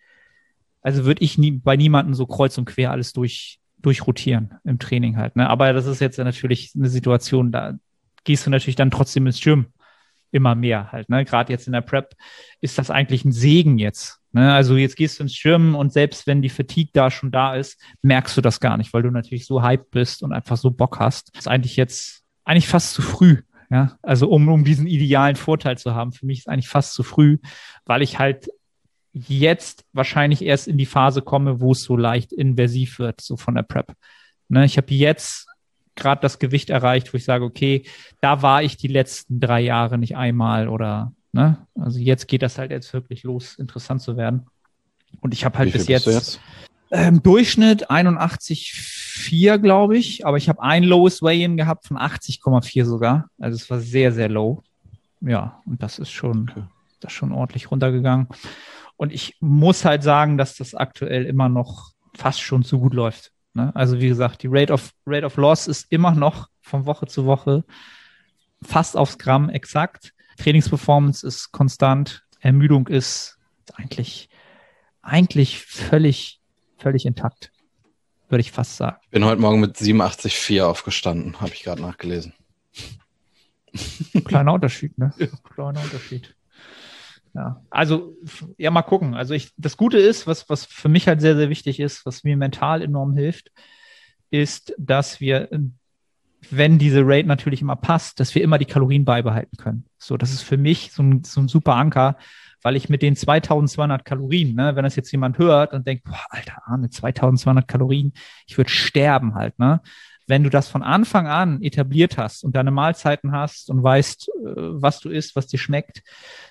also 0.84 1.06
würde 1.06 1.24
ich 1.24 1.38
nie, 1.38 1.52
bei 1.52 1.76
niemandem 1.76 2.14
so 2.14 2.28
kreuz 2.28 2.58
und 2.58 2.66
quer 2.66 2.92
alles 2.92 3.14
durch, 3.14 3.60
durchrotieren 3.80 4.56
im 4.64 4.78
Training 4.78 5.18
halt. 5.18 5.36
Ne? 5.36 5.50
Aber 5.50 5.74
das 5.74 5.86
ist 5.86 6.02
jetzt 6.02 6.20
natürlich 6.20 6.74
eine 6.76 6.90
Situation, 6.90 7.52
da 7.52 7.74
gehst 8.26 8.46
du 8.46 8.50
natürlich 8.50 8.76
dann 8.76 8.92
trotzdem 8.92 9.26
ins 9.26 9.42
Gym 9.42 9.68
immer 10.32 10.56
mehr 10.56 10.92
halt. 10.92 11.10
Ne? 11.10 11.26
Gerade 11.26 11.54
jetzt 11.54 11.68
in 11.68 11.74
der 11.74 11.82
Prep 11.82 12.16
ist 12.60 12.78
das 12.78 12.90
eigentlich 12.90 13.24
ein 13.24 13.32
Segen 13.32 13.78
jetzt. 13.78 14.20
Ne? 14.32 14.54
Also 14.54 14.76
jetzt 14.76 14.98
gehst 14.98 15.20
du 15.20 15.24
ins 15.24 15.40
Gym 15.42 15.76
und 15.76 15.94
selbst 15.94 16.28
wenn 16.28 16.42
die 16.42 16.50
Fatigue 16.50 16.92
da 16.94 17.12
schon 17.12 17.32
da 17.32 17.56
ist, 17.56 17.80
merkst 18.02 18.36
du 18.36 18.42
das 18.42 18.60
gar 18.60 18.78
nicht, 18.78 18.94
weil 18.94 19.04
du 19.04 19.12
natürlich 19.12 19.46
so 19.46 19.64
hyped 19.64 19.92
bist 19.92 20.24
und 20.24 20.34
einfach 20.34 20.58
so 20.58 20.72
Bock 20.72 21.00
hast. 21.00 21.30
Das 21.34 21.42
ist 21.42 21.48
eigentlich 21.48 21.78
jetzt 21.78 22.24
eigentlich 22.44 22.68
fast 22.68 22.94
zu 22.94 23.02
früh. 23.02 23.38
Ja, 23.70 23.98
also 24.04 24.30
um, 24.30 24.48
um 24.50 24.64
diesen 24.64 24.86
idealen 24.86 25.36
Vorteil 25.36 25.78
zu 25.80 25.96
haben. 25.96 26.12
Für 26.12 26.28
mich 26.28 26.40
ist 26.40 26.50
eigentlich 26.50 26.68
fast 26.68 26.94
zu 26.94 27.02
früh, 27.02 27.40
weil 27.86 28.04
ich 28.04 28.20
halt 28.20 28.48
jetzt 29.14 29.86
wahrscheinlich 29.94 30.44
erst 30.44 30.68
in 30.68 30.78
die 30.78 30.86
Phase 30.86 31.22
komme, 31.22 31.60
wo 31.62 31.72
es 31.72 31.84
so 31.84 31.96
leicht 31.96 32.34
inversiv 32.34 33.00
wird, 33.00 33.22
so 33.22 33.38
von 33.38 33.56
der 33.56 33.64
Prep. 33.64 33.94
Ne, 34.50 34.66
ich 34.66 34.78
habe 34.78 34.94
jetzt 34.94 35.48
gerade 35.96 36.22
das 36.22 36.40
Gewicht 36.40 36.70
erreicht, 36.70 37.14
wo 37.14 37.18
ich 37.18 37.26
sage, 37.26 37.46
okay, 37.46 37.86
da 38.22 38.42
war 38.42 38.64
ich 38.64 38.78
die 38.78 38.88
letzten 38.88 39.40
drei 39.40 39.62
Jahre 39.62 39.98
nicht 39.98 40.16
einmal 40.16 40.68
oder 40.68 41.14
Ne? 41.34 41.58
Also 41.76 42.00
jetzt 42.00 42.28
geht 42.28 42.44
das 42.44 42.58
halt 42.58 42.72
jetzt 42.72 42.94
wirklich 42.94 43.24
los, 43.24 43.56
interessant 43.56 44.02
zu 44.02 44.16
werden. 44.16 44.46
Und 45.20 45.34
ich 45.34 45.44
habe 45.44 45.58
halt 45.58 45.74
bis 45.74 45.88
jetzt, 45.88 46.06
jetzt? 46.06 46.40
Ähm, 46.92 47.24
Durchschnitt 47.24 47.90
81,4, 47.90 49.58
glaube 49.58 49.98
ich. 49.98 50.26
Aber 50.28 50.38
ich 50.38 50.48
habe 50.48 50.62
ein 50.62 50.84
lowest 50.84 51.24
Weigh-In 51.24 51.58
gehabt 51.58 51.88
von 51.88 51.98
80,4 51.98 52.86
sogar. 52.86 53.30
Also 53.40 53.56
es 53.56 53.70
war 53.70 53.80
sehr, 53.80 54.12
sehr 54.12 54.30
low. 54.30 54.64
Ja, 55.22 55.60
und 55.66 55.82
das 55.82 55.98
ist 55.98 56.12
schon, 56.12 56.50
Okay. 56.52 56.64
das 57.00 57.12
ist 57.12 57.18
schon 57.18 57.32
ordentlich 57.32 57.72
runtergegangen. 57.72 58.28
Und 58.96 59.12
ich 59.12 59.36
muss 59.40 59.86
halt 59.86 60.04
sagen, 60.04 60.38
dass 60.38 60.56
das 60.56 60.76
aktuell 60.76 61.26
immer 61.26 61.50
noch 61.50 61.92
fast 62.16 62.42
schon 62.42 62.64
zu 62.64 62.80
gut 62.80 62.94
läuft. 62.94 63.32
Ne? 63.54 63.72
Also 63.76 64.00
wie 64.00 64.08
gesagt, 64.08 64.44
die 64.44 64.48
Rate 64.50 64.74
of, 64.74 64.92
Rate 65.06 65.26
of 65.26 65.38
Loss 65.38 65.68
ist 65.68 65.92
immer 65.92 66.12
noch 66.12 66.48
von 66.62 66.86
Woche 66.86 67.08
zu 67.08 67.26
Woche 67.26 67.64
fast 68.64 68.98
aufs 68.98 69.18
Gramm 69.18 69.50
exakt. 69.50 70.14
Trainingsperformance 70.38 71.26
ist 71.26 71.52
konstant. 71.52 72.24
Ermüdung 72.40 72.88
ist 72.88 73.38
eigentlich, 73.76 74.30
eigentlich 75.02 75.60
völlig, 75.60 76.42
völlig 76.78 77.06
intakt. 77.06 77.52
Würde 78.30 78.42
ich 78.42 78.52
fast 78.52 78.78
sagen. 78.78 78.98
Bin 79.12 79.26
heute 79.26 79.40
Morgen 79.40 79.60
mit 79.60 79.78
87,4 79.78 80.64
aufgestanden, 80.64 81.40
habe 81.40 81.54
ich 81.54 81.64
gerade 81.64 81.82
nachgelesen. 81.82 82.34
Kleiner 84.26 84.54
Unterschied, 84.54 84.98
ne? 84.98 85.14
Kleiner 85.54 85.82
Unterschied. 85.82 86.36
Ja, 87.34 87.62
also 87.72 88.16
ja, 88.58 88.70
mal 88.70 88.84
gucken. 88.84 89.16
Also 89.16 89.34
ich, 89.34 89.52
das 89.58 89.76
Gute 89.76 89.98
ist, 89.98 90.28
was, 90.28 90.50
was 90.50 90.66
für 90.66 90.90
mich 90.90 91.08
halt 91.08 91.20
sehr, 91.20 91.36
sehr 91.36 91.50
wichtig 91.50 91.80
ist, 91.80 92.06
was 92.06 92.24
mir 92.24 92.38
mental 92.38 92.82
enorm 92.82 93.14
hilft, 93.14 93.52
ist, 94.30 94.74
dass 94.78 95.20
wir, 95.20 95.50
wenn 96.50 96.78
diese 96.78 97.02
Rate 97.04 97.28
natürlich 97.28 97.62
immer 97.62 97.76
passt, 97.76 98.20
dass 98.20 98.36
wir 98.36 98.44
immer 98.44 98.60
die 98.60 98.66
Kalorien 98.66 99.04
beibehalten 99.04 99.58
können. 99.58 99.86
So, 99.98 100.16
das 100.16 100.32
ist 100.32 100.44
für 100.44 100.58
mich 100.58 100.92
so 100.92 101.02
ein, 101.02 101.24
so 101.24 101.42
ein 101.42 101.48
super 101.48 101.76
Anker, 101.76 102.18
weil 102.62 102.76
ich 102.76 102.88
mit 102.88 103.02
den 103.02 103.16
2200 103.16 104.06
Kalorien, 104.06 104.56
ne, 104.56 104.76
wenn 104.76 104.84
das 104.84 104.96
jetzt 104.96 105.12
jemand 105.12 105.38
hört 105.38 105.74
und 105.74 105.88
denkt, 105.88 106.04
boah, 106.06 106.26
alter 106.30 106.62
Arne, 106.66 106.90
2200 106.90 107.68
Kalorien, 107.68 108.14
ich 108.48 108.58
würde 108.58 108.70
sterben 108.70 109.34
halt, 109.36 109.58
ne? 109.58 109.82
Wenn 110.28 110.44
du 110.44 110.50
das 110.50 110.68
von 110.68 110.84
Anfang 110.84 111.28
an 111.28 111.62
etabliert 111.62 112.18
hast 112.18 112.44
und 112.44 112.56
deine 112.56 112.72
Mahlzeiten 112.72 113.32
hast 113.32 113.70
und 113.70 113.84
weißt, 113.84 114.30
äh, 114.30 114.32
was 114.56 115.00
du 115.00 115.10
isst, 115.10 115.36
was 115.36 115.48
dir 115.48 115.58
schmeckt, 115.58 116.04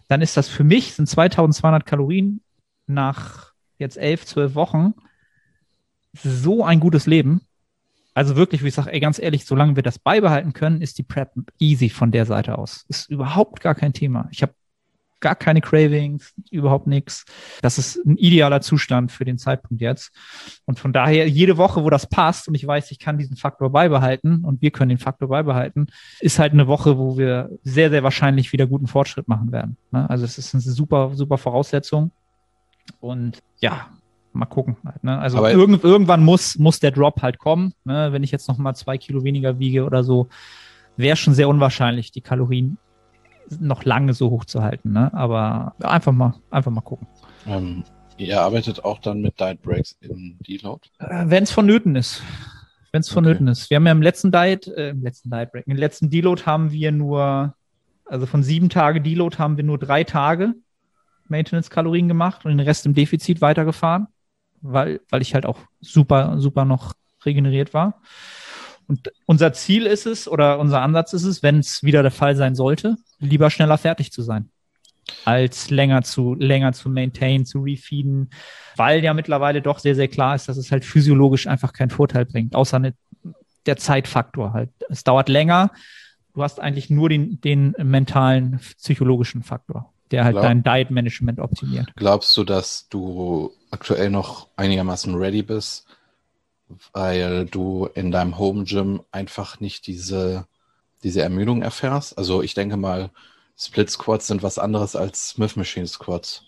dann 0.09 0.23
ist 0.23 0.37
das 0.37 0.49
für 0.49 0.65
mich, 0.65 0.95
sind 0.95 1.09
2200 1.09 1.87
Kalorien 1.87 2.43
nach 2.87 3.53
jetzt 3.79 3.97
elf, 3.97 4.27
zwölf 4.27 4.55
Wochen 4.55 4.95
so 6.13 6.65
ein 6.65 6.81
gutes 6.81 7.07
Leben. 7.07 7.43
Also 8.15 8.37
wirklich, 8.37 8.63
wie 8.63 8.69
ich 8.69 8.75
sage, 8.75 8.99
ganz 9.01 9.19
ehrlich, 9.19 9.47
solange 9.47 9.77
wir 9.77 9.83
das 9.83 9.99
beibehalten 9.99 10.53
können, 10.53 10.83
ist 10.83 10.99
die 10.99 11.03
Prep 11.03 11.33
easy 11.59 11.89
von 11.89 12.11
der 12.11 12.27
Seite 12.27 12.59
aus. 12.59 12.85
Ist 12.89 13.09
überhaupt 13.09 13.61
gar 13.61 13.75
kein 13.75 13.95
Thema. 13.95 14.29
Ich 14.31 14.43
habe 14.43 14.53
gar 15.23 15.35
keine 15.35 15.63
Cravings, 15.63 16.35
überhaupt 16.51 16.87
nichts. 16.87 17.25
Das 17.63 17.79
ist 17.79 18.05
ein 18.05 18.19
idealer 18.19 18.61
Zustand 18.61 19.11
für 19.11 19.25
den 19.25 19.39
Zeitpunkt 19.39 19.81
jetzt. 19.81 20.13
Und 20.67 20.79
von 20.79 20.93
daher, 20.93 21.27
jede 21.29 21.57
Woche, 21.57 21.83
wo 21.83 21.89
das 21.89 22.07
passt 22.07 22.49
und 22.49 22.55
ich 22.55 22.67
weiß, 22.67 22.91
ich 22.91 22.99
kann 22.99 23.17
diesen 23.17 23.37
Faktor 23.37 23.71
beibehalten 23.71 24.45
und 24.45 24.61
wir 24.61 24.71
können 24.71 24.91
den 24.91 24.99
Faktor 24.99 25.29
beibehalten, 25.29 25.87
ist 26.21 26.39
halt 26.39 26.53
eine 26.53 26.67
Woche, 26.67 26.99
wo 26.99 27.17
wir 27.17 27.49
sehr, 27.63 27.89
sehr 27.89 28.03
wahrscheinlich 28.03 28.53
wieder 28.53 28.67
guten 28.67 28.87
Fortschritt 28.87 29.29
machen 29.29 29.53
werden. 29.53 29.79
Ne? 29.91 30.09
Also 30.11 30.27
es 30.27 30.37
ist 30.37 30.53
eine 30.53 30.61
super, 30.61 31.13
super 31.15 31.39
Voraussetzung. 31.39 32.11
Und 33.01 33.39
ja, 33.61 33.89
mal 34.33 34.47
gucken. 34.47 34.77
Halt, 34.85 35.05
ne? 35.05 35.19
Also 35.19 35.47
irgend, 35.47 35.85
irgendwann 35.85 36.25
muss, 36.25 36.59
muss 36.59 36.81
der 36.81 36.91
Drop 36.91 37.23
halt 37.23 37.39
kommen. 37.39 37.73
Ne? 37.85 38.13
Wenn 38.13 38.23
ich 38.23 38.31
jetzt 38.31 38.49
noch 38.49 38.59
mal 38.59 38.75
zwei 38.75 38.99
Kilo 38.99 39.25
weniger 39.25 39.59
wiege 39.59 39.85
oder 39.85 40.03
so, 40.03 40.29
wäre 40.97 41.17
schon 41.17 41.35
sehr 41.35 41.49
unwahrscheinlich, 41.49 42.11
die 42.11 42.21
Kalorien 42.21 42.79
noch 43.61 43.85
lange 43.85 44.15
so 44.15 44.31
hoch 44.31 44.45
zu 44.45 44.63
halten. 44.63 44.93
Ne? 44.93 45.13
Aber 45.15 45.75
einfach 45.81 46.13
mal, 46.13 46.35
einfach 46.51 46.71
mal 46.71 46.81
gucken. 46.81 47.07
Ähm, 47.47 47.85
ihr 48.17 48.41
arbeitet 48.41 48.85
auch 48.85 48.99
dann 49.01 49.21
mit 49.21 49.39
Diet 49.41 49.63
Breaks 49.63 49.97
im 50.01 50.39
Deload? 50.47 50.89
Äh, 50.99 51.25
Wenn 51.27 51.45
es 51.45 51.51
vonnöten 51.51 51.97
ist. 51.97 52.23
Wenn 52.93 53.01
es 53.01 53.09
Okay. 53.09 53.15
vonnöten 53.15 53.49
ist. 53.49 53.71
Wir 53.71 53.77
haben 53.77 53.87
ja 53.87 53.93
im 53.93 54.03
letzten 54.03 54.31
Diet, 54.31 54.67
äh, 54.69 54.91
im 54.91 55.03
letzten 55.03 55.31
Diet 55.31 55.51
Break, 55.53 55.67
im 55.67 55.77
letzten 55.77 56.11
Deload 56.11 56.43
haben 56.45 56.73
wir 56.73 56.93
nur, 56.93 57.55
also 58.05 58.27
von 58.27 58.43
sieben 58.43 58.69
Tage 58.69 59.01
Deload 59.01 59.39
haben 59.39 59.57
wir 59.57 59.65
nur 59.65 59.79
drei 59.79 60.05
Tage 60.05 60.55
Maintenance-Kalorien 61.29 62.09
gemacht 62.09 62.45
und 62.45 62.51
den 62.51 62.61
Rest 62.61 62.85
im 62.85 62.95
Defizit 62.95 63.41
weitergefahren, 63.41 64.09
weil, 64.61 65.01
weil 65.09 65.23
ich 65.23 65.35
halt 65.35 65.47
auch 65.47 65.59
super, 65.81 66.39
super 66.39 66.65
noch 66.65 66.93
regeneriert 67.25 67.73
war. 67.73 68.01
Und 68.87 69.13
unser 69.27 69.53
Ziel 69.53 69.87
ist 69.87 70.07
es, 70.07 70.29
oder 70.29 70.59
unser 70.59 70.83
Ansatz 70.83 71.13
ist 71.13 71.25
es, 71.25 71.43
wenn 71.43 71.59
es 71.59 71.83
wieder 71.83 72.03
der 72.03 72.11
Fall 72.11 72.37
sein 72.37 72.55
sollte, 72.55 72.97
lieber 73.19 73.51
schneller 73.51 73.79
fertig 73.79 74.13
zu 74.13 74.23
sein, 74.23 74.51
als 75.25 75.71
länger 75.71 76.03
zu, 76.03 76.35
länger 76.35 76.73
zu 76.73 76.89
maintain, 76.89 77.47
zu 77.47 77.61
refeeden, 77.61 78.31
weil 78.77 79.03
ja 79.03 79.15
mittlerweile 79.15 79.63
doch 79.63 79.79
sehr, 79.79 79.95
sehr 79.95 80.09
klar 80.09 80.35
ist, 80.35 80.49
dass 80.49 80.57
es 80.57 80.71
halt 80.71 80.85
physiologisch 80.85 81.47
einfach 81.47 81.73
keinen 81.73 81.91
Vorteil 81.91 82.27
bringt, 82.27 82.55
außer 82.55 82.77
eine, 82.77 82.95
der 83.67 83.77
Zeitfaktor 83.77 84.53
halt. 84.53 84.71
Es 84.89 85.05
dauert 85.05 85.29
länger. 85.29 85.71
Du 86.35 86.43
hast 86.43 86.61
eigentlich 86.61 86.91
nur 86.91 87.09
den, 87.09 87.41
den 87.41 87.75
mentalen, 87.79 88.59
psychologischen 88.79 89.43
Faktor, 89.43 89.93
der 90.11 90.25
halt 90.25 90.35
Klar. 90.35 90.45
dein 90.45 90.63
Diet-Management 90.63 91.41
optimiert. 91.41 91.93
Glaubst 91.97 92.37
du, 92.37 92.45
dass 92.45 92.89
du 92.89 93.53
aktuell 93.71 94.11
noch 94.11 94.49
einigermaßen 94.57 95.15
ready 95.15 95.43
bist, 95.43 95.87
weil 96.93 97.47
du 97.47 97.87
in 97.95 98.11
deinem 98.11 98.39
Home 98.39 98.65
Gym 98.65 99.03
einfach 99.13 99.61
nicht 99.61 99.87
diese, 99.87 100.47
diese 101.03 101.23
Ermüdung 101.23 101.63
erfährst? 101.63 102.17
Also 102.19 102.43
ich 102.43 102.55
denke 102.55 102.77
mal, 102.77 103.11
Split 103.57 103.91
Squats 103.91 104.27
sind 104.27 104.43
was 104.43 104.59
anderes 104.59 104.97
als 104.97 105.31
Smith 105.31 105.57
Machine 105.57 105.87
Squats. 105.87 106.43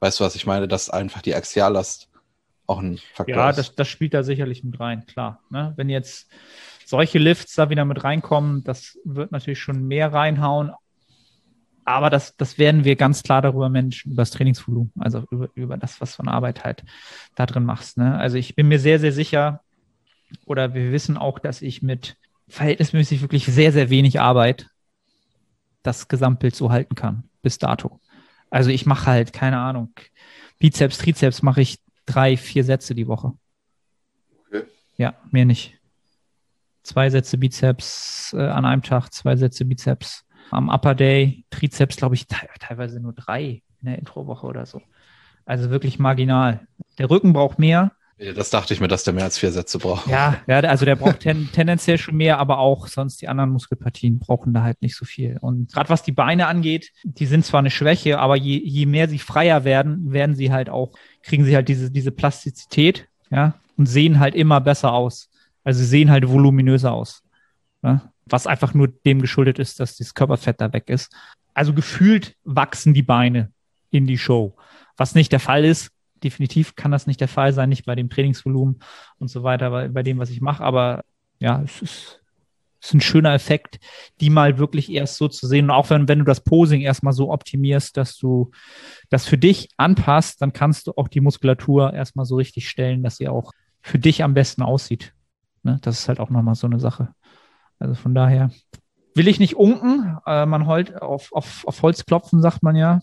Weißt 0.00 0.20
du, 0.20 0.24
was 0.24 0.34
ich 0.34 0.46
meine? 0.46 0.68
Dass 0.68 0.90
einfach 0.90 1.22
die 1.22 1.34
Axiallast 1.34 2.08
auch 2.66 2.78
ein 2.80 2.98
Faktor 3.14 3.36
Ja, 3.36 3.50
ist. 3.50 3.56
das, 3.56 3.74
das 3.74 3.88
spielt 3.88 4.14
da 4.14 4.22
sicherlich 4.22 4.64
mit 4.64 4.78
rein, 4.80 5.06
klar. 5.06 5.40
Ne? 5.50 5.72
Wenn 5.76 5.88
jetzt 5.88 6.28
solche 6.84 7.18
Lifts 7.18 7.54
da 7.54 7.70
wieder 7.70 7.84
mit 7.84 8.04
reinkommen, 8.04 8.64
das 8.64 8.98
wird 9.04 9.32
natürlich 9.32 9.60
schon 9.60 9.86
mehr 9.86 10.12
reinhauen. 10.12 10.72
Aber 11.84 12.08
das, 12.08 12.36
das 12.36 12.58
werden 12.58 12.84
wir 12.84 12.96
ganz 12.96 13.22
klar 13.22 13.42
darüber 13.42 13.68
managen, 13.68 14.12
über 14.12 14.22
das 14.22 14.30
Trainingsvolumen, 14.30 14.92
also 14.98 15.24
über, 15.30 15.50
über 15.54 15.76
das, 15.76 16.00
was 16.00 16.14
von 16.14 16.28
Arbeit 16.28 16.64
halt 16.64 16.82
da 17.34 17.46
drin 17.46 17.64
machst. 17.64 17.98
Ne? 17.98 18.16
Also 18.16 18.36
ich 18.36 18.54
bin 18.54 18.68
mir 18.68 18.78
sehr, 18.78 18.98
sehr 18.98 19.12
sicher, 19.12 19.60
oder 20.46 20.74
wir 20.74 20.92
wissen 20.92 21.16
auch, 21.16 21.38
dass 21.38 21.62
ich 21.62 21.82
mit 21.82 22.16
verhältnismäßig 22.48 23.20
wirklich 23.20 23.46
sehr, 23.46 23.72
sehr 23.72 23.90
wenig 23.90 24.20
Arbeit 24.20 24.68
das 25.82 26.08
Gesamtbild 26.08 26.54
so 26.54 26.70
halten 26.70 26.94
kann, 26.94 27.24
bis 27.42 27.58
dato. 27.58 28.00
Also 28.50 28.70
ich 28.70 28.86
mache 28.86 29.06
halt, 29.06 29.32
keine 29.32 29.58
Ahnung, 29.58 29.92
Bizeps, 30.58 30.98
Trizeps 30.98 31.42
mache 31.42 31.60
ich 31.60 31.78
drei, 32.06 32.36
vier 32.36 32.64
Sätze 32.64 32.94
die 32.94 33.06
Woche. 33.06 33.32
Okay. 34.46 34.64
Ja, 34.96 35.14
mehr 35.30 35.44
nicht. 35.44 35.78
Zwei 36.82 37.10
Sätze 37.10 37.38
Bizeps 37.38 38.34
äh, 38.36 38.42
an 38.42 38.64
einem 38.64 38.82
Tag, 38.82 39.12
zwei 39.12 39.36
Sätze 39.36 39.64
Bizeps. 39.64 40.24
Am 40.50 40.68
Upper 40.68 40.94
Day, 40.94 41.44
Trizeps, 41.50 41.96
glaube 41.96 42.14
ich, 42.14 42.26
te 42.26 42.36
teilweise 42.60 43.00
nur 43.00 43.12
drei 43.12 43.62
in 43.80 43.86
der 43.86 43.98
Introwoche 43.98 44.46
oder 44.46 44.66
so. 44.66 44.82
Also 45.46 45.70
wirklich 45.70 45.98
marginal. 45.98 46.66
Der 46.98 47.10
Rücken 47.10 47.32
braucht 47.32 47.58
mehr. 47.58 47.92
Das 48.16 48.50
dachte 48.50 48.72
ich 48.72 48.80
mir, 48.80 48.86
dass 48.86 49.02
der 49.02 49.12
mehr 49.12 49.24
als 49.24 49.38
vier 49.38 49.50
Sätze 49.50 49.78
braucht. 49.78 50.06
Ja, 50.06 50.36
ja, 50.46 50.60
also 50.60 50.84
der 50.84 50.94
braucht 50.94 51.20
ten, 51.20 51.50
tendenziell 51.52 51.98
schon 51.98 52.16
mehr, 52.16 52.38
aber 52.38 52.58
auch 52.58 52.86
sonst 52.86 53.20
die 53.20 53.26
anderen 53.26 53.50
Muskelpartien 53.50 54.20
brauchen 54.20 54.54
da 54.54 54.62
halt 54.62 54.80
nicht 54.82 54.94
so 54.94 55.04
viel. 55.04 55.36
Und 55.40 55.72
gerade 55.72 55.88
was 55.88 56.04
die 56.04 56.12
Beine 56.12 56.46
angeht, 56.46 56.92
die 57.02 57.26
sind 57.26 57.44
zwar 57.44 57.58
eine 57.58 57.72
Schwäche, 57.72 58.20
aber 58.20 58.36
je, 58.36 58.60
je 58.64 58.86
mehr 58.86 59.08
sie 59.08 59.18
freier 59.18 59.64
werden, 59.64 60.12
werden 60.12 60.36
sie 60.36 60.52
halt 60.52 60.70
auch, 60.70 60.92
kriegen 61.22 61.44
sie 61.44 61.56
halt 61.56 61.68
diese, 61.68 61.90
diese 61.90 62.12
Plastizität, 62.12 63.08
ja, 63.30 63.54
und 63.76 63.86
sehen 63.86 64.20
halt 64.20 64.36
immer 64.36 64.60
besser 64.60 64.92
aus. 64.92 65.28
Also 65.64 65.80
sie 65.80 65.86
sehen 65.86 66.10
halt 66.10 66.28
voluminöser 66.28 66.92
aus. 66.92 67.24
Ne? 67.82 68.00
Was 68.26 68.46
einfach 68.46 68.74
nur 68.74 68.88
dem 68.88 69.20
geschuldet 69.20 69.58
ist, 69.58 69.80
dass 69.80 69.96
das 69.96 70.14
Körperfett 70.14 70.60
da 70.60 70.72
weg 70.72 70.88
ist. 70.88 71.14
Also 71.52 71.72
gefühlt 71.72 72.36
wachsen 72.44 72.94
die 72.94 73.02
Beine 73.02 73.52
in 73.90 74.06
die 74.06 74.18
Show. 74.18 74.56
Was 74.96 75.14
nicht 75.14 75.32
der 75.32 75.40
Fall 75.40 75.64
ist, 75.64 75.90
definitiv 76.22 76.74
kann 76.74 76.90
das 76.90 77.06
nicht 77.06 77.20
der 77.20 77.28
Fall 77.28 77.52
sein, 77.52 77.68
nicht 77.68 77.84
bei 77.84 77.94
dem 77.94 78.10
Trainingsvolumen 78.10 78.80
und 79.18 79.28
so 79.28 79.42
weiter, 79.42 79.70
bei, 79.70 79.88
bei 79.88 80.02
dem, 80.02 80.18
was 80.18 80.30
ich 80.30 80.40
mache. 80.40 80.64
Aber 80.64 81.04
ja, 81.38 81.62
es 81.62 81.82
ist, 81.82 82.20
es 82.80 82.88
ist 82.88 82.94
ein 82.94 83.00
schöner 83.00 83.34
Effekt, 83.34 83.78
die 84.20 84.30
mal 84.30 84.58
wirklich 84.58 84.90
erst 84.90 85.16
so 85.16 85.28
zu 85.28 85.46
sehen. 85.46 85.66
Und 85.66 85.70
auch 85.70 85.90
wenn, 85.90 86.08
wenn 86.08 86.18
du 86.18 86.24
das 86.24 86.42
Posing 86.42 86.80
erstmal 86.80 87.12
so 87.12 87.30
optimierst, 87.30 87.96
dass 87.96 88.16
du 88.16 88.50
das 89.10 89.26
für 89.26 89.38
dich 89.38 89.68
anpasst, 89.76 90.42
dann 90.42 90.52
kannst 90.52 90.86
du 90.86 90.92
auch 90.96 91.08
die 91.08 91.20
Muskulatur 91.20 91.92
erstmal 91.92 92.26
so 92.26 92.36
richtig 92.36 92.68
stellen, 92.68 93.02
dass 93.02 93.16
sie 93.16 93.28
auch 93.28 93.52
für 93.80 93.98
dich 93.98 94.22
am 94.22 94.34
besten 94.34 94.62
aussieht. 94.62 95.14
Ne? 95.62 95.78
Das 95.82 96.00
ist 96.00 96.08
halt 96.08 96.20
auch 96.20 96.30
nochmal 96.30 96.54
so 96.54 96.66
eine 96.66 96.80
Sache. 96.80 97.14
Also 97.78 97.94
von 97.94 98.14
daher 98.14 98.50
will 99.14 99.28
ich 99.28 99.38
nicht 99.38 99.56
unken. 99.56 100.18
Äh, 100.26 100.46
man 100.46 100.66
heult 100.66 101.00
auf, 101.00 101.32
auf, 101.32 101.66
auf 101.66 101.82
Holz 101.82 102.04
klopfen, 102.06 102.40
sagt 102.42 102.62
man 102.62 102.76
ja. 102.76 103.02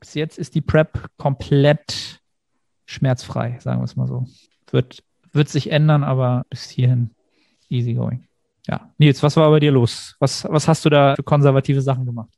Bis 0.00 0.14
jetzt 0.14 0.38
ist 0.38 0.54
die 0.54 0.60
Prep 0.60 1.08
komplett 1.16 2.20
schmerzfrei, 2.84 3.58
sagen 3.60 3.80
wir 3.80 3.84
es 3.84 3.96
mal 3.96 4.06
so. 4.06 4.26
Wird, 4.70 5.02
wird 5.32 5.48
sich 5.48 5.70
ändern, 5.70 6.04
aber 6.04 6.44
bis 6.50 6.68
hierhin 6.70 7.10
easy 7.68 7.94
going. 7.94 8.26
Ja. 8.66 8.92
Nils, 8.98 9.22
was 9.22 9.36
war 9.36 9.50
bei 9.50 9.60
dir 9.60 9.72
los? 9.72 10.16
Was, 10.18 10.44
was 10.48 10.68
hast 10.68 10.84
du 10.84 10.90
da 10.90 11.14
für 11.14 11.22
konservative 11.22 11.80
Sachen 11.80 12.04
gemacht? 12.04 12.30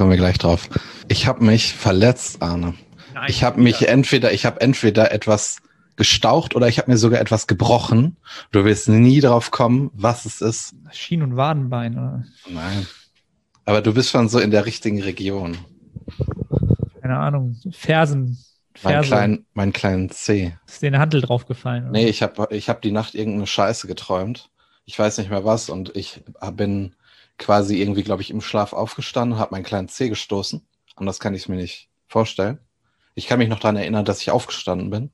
kommen 0.00 0.12
wir 0.12 0.16
gleich 0.16 0.38
drauf. 0.38 0.70
Ich 1.08 1.26
habe 1.26 1.44
mich 1.44 1.74
verletzt, 1.74 2.40
Arne. 2.40 2.72
Nein, 3.12 3.24
Ich 3.28 3.44
habe 3.44 3.60
mich 3.60 3.86
entweder, 3.86 4.32
ich 4.32 4.46
habe 4.46 4.58
entweder 4.62 5.12
etwas 5.12 5.58
gestaucht 5.96 6.54
oder 6.56 6.68
ich 6.68 6.78
habe 6.78 6.90
mir 6.90 6.96
sogar 6.96 7.20
etwas 7.20 7.46
gebrochen. 7.46 8.16
Du 8.52 8.64
wirst 8.64 8.88
nie 8.88 9.20
drauf 9.20 9.50
kommen, 9.50 9.90
was 9.94 10.24
es 10.24 10.40
ist. 10.40 10.74
Schien- 10.92 11.22
und 11.22 11.36
Wadenbein. 11.36 11.92
Oder? 11.94 12.24
Nein. 12.48 12.86
Aber 13.64 13.82
du 13.82 13.92
bist 13.94 14.10
schon 14.10 14.28
so 14.28 14.38
in 14.38 14.50
der 14.50 14.66
richtigen 14.66 15.02
Region. 15.02 15.58
Keine 17.00 17.18
Ahnung. 17.18 17.56
Fersen. 17.72 18.38
Mein 18.82 18.92
Ferse. 18.94 19.08
kleinen, 19.08 19.46
mein 19.52 19.72
kleinen 19.72 20.10
C. 20.10 20.56
Ist 20.66 20.80
dir 20.80 20.86
eine 20.86 21.00
Handel 21.00 21.20
draufgefallen? 21.20 21.84
oder? 21.84 21.92
Nee, 21.92 22.08
ich 22.08 22.22
habe 22.22 22.48
ich 22.50 22.68
hab 22.68 22.80
die 22.82 22.92
Nacht 22.92 23.14
irgendeine 23.14 23.46
Scheiße 23.46 23.86
geträumt. 23.86 24.50
Ich 24.86 24.98
weiß 24.98 25.18
nicht 25.18 25.30
mehr 25.30 25.44
was 25.44 25.68
und 25.68 25.94
ich 25.96 26.22
bin 26.54 26.94
quasi 27.36 27.80
irgendwie, 27.80 28.02
glaube 28.02 28.22
ich, 28.22 28.30
im 28.30 28.40
Schlaf 28.40 28.72
aufgestanden, 28.72 29.38
habe 29.38 29.52
meinen 29.54 29.64
kleinen 29.64 29.88
C 29.88 30.08
gestoßen. 30.08 30.62
Anders 30.96 31.20
kann 31.20 31.34
ich 31.34 31.42
es 31.42 31.48
mir 31.48 31.56
nicht 31.56 31.88
vorstellen. 32.06 32.58
Ich 33.14 33.26
kann 33.26 33.38
mich 33.38 33.48
noch 33.48 33.60
daran 33.60 33.76
erinnern, 33.76 34.04
dass 34.04 34.20
ich 34.20 34.30
aufgestanden 34.30 34.90
bin. 34.90 35.10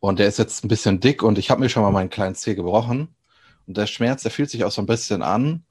Und 0.00 0.18
der 0.18 0.28
ist 0.28 0.38
jetzt 0.38 0.64
ein 0.64 0.68
bisschen 0.68 1.00
dick 1.00 1.22
und 1.22 1.38
ich 1.38 1.50
habe 1.50 1.60
mir 1.60 1.68
schon 1.68 1.82
mal 1.82 1.90
meinen 1.90 2.10
kleinen 2.10 2.34
C 2.34 2.54
gebrochen. 2.54 3.14
Und 3.66 3.76
der 3.76 3.86
Schmerz, 3.86 4.22
der 4.22 4.30
fühlt 4.30 4.50
sich 4.50 4.64
auch 4.64 4.70
so 4.70 4.80
ein 4.80 4.86
bisschen 4.86 5.22
an. 5.22 5.64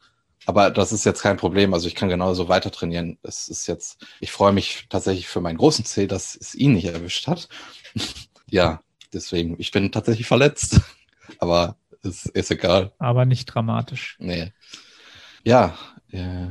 Aber 0.46 0.70
das 0.70 0.92
ist 0.92 1.06
jetzt 1.06 1.22
kein 1.22 1.38
Problem. 1.38 1.74
Also 1.74 1.88
ich 1.88 1.96
kann 1.96 2.10
genauso 2.10 2.48
weiter 2.48 2.72
trainieren. 2.72 3.18
Es 3.24 3.48
ist 3.48 3.68
jetzt, 3.68 4.06
ich 4.20 4.32
freue 4.32 4.54
mich 4.54 4.86
tatsächlich 4.90 5.28
für 5.28 5.42
meinen 5.42 5.58
großen 5.58 5.84
C, 5.84 6.08
dass 6.08 6.36
es 6.36 6.56
ihn 6.56 6.74
nicht 6.74 6.86
erwischt 6.86 7.28
hat. 7.28 7.50
ja, 8.50 8.82
deswegen, 9.14 9.56
ich 9.60 9.72
bin 9.72 9.92
tatsächlich 9.92 10.28
verletzt. 10.28 10.82
Aber 11.40 11.78
es 12.04 12.26
ist 12.28 12.52
egal. 12.52 12.94
Aber 13.00 13.26
nicht 13.26 13.46
dramatisch. 13.46 14.16
Nee. 14.20 14.54
Ja. 15.44 15.78
Äh, 16.12 16.48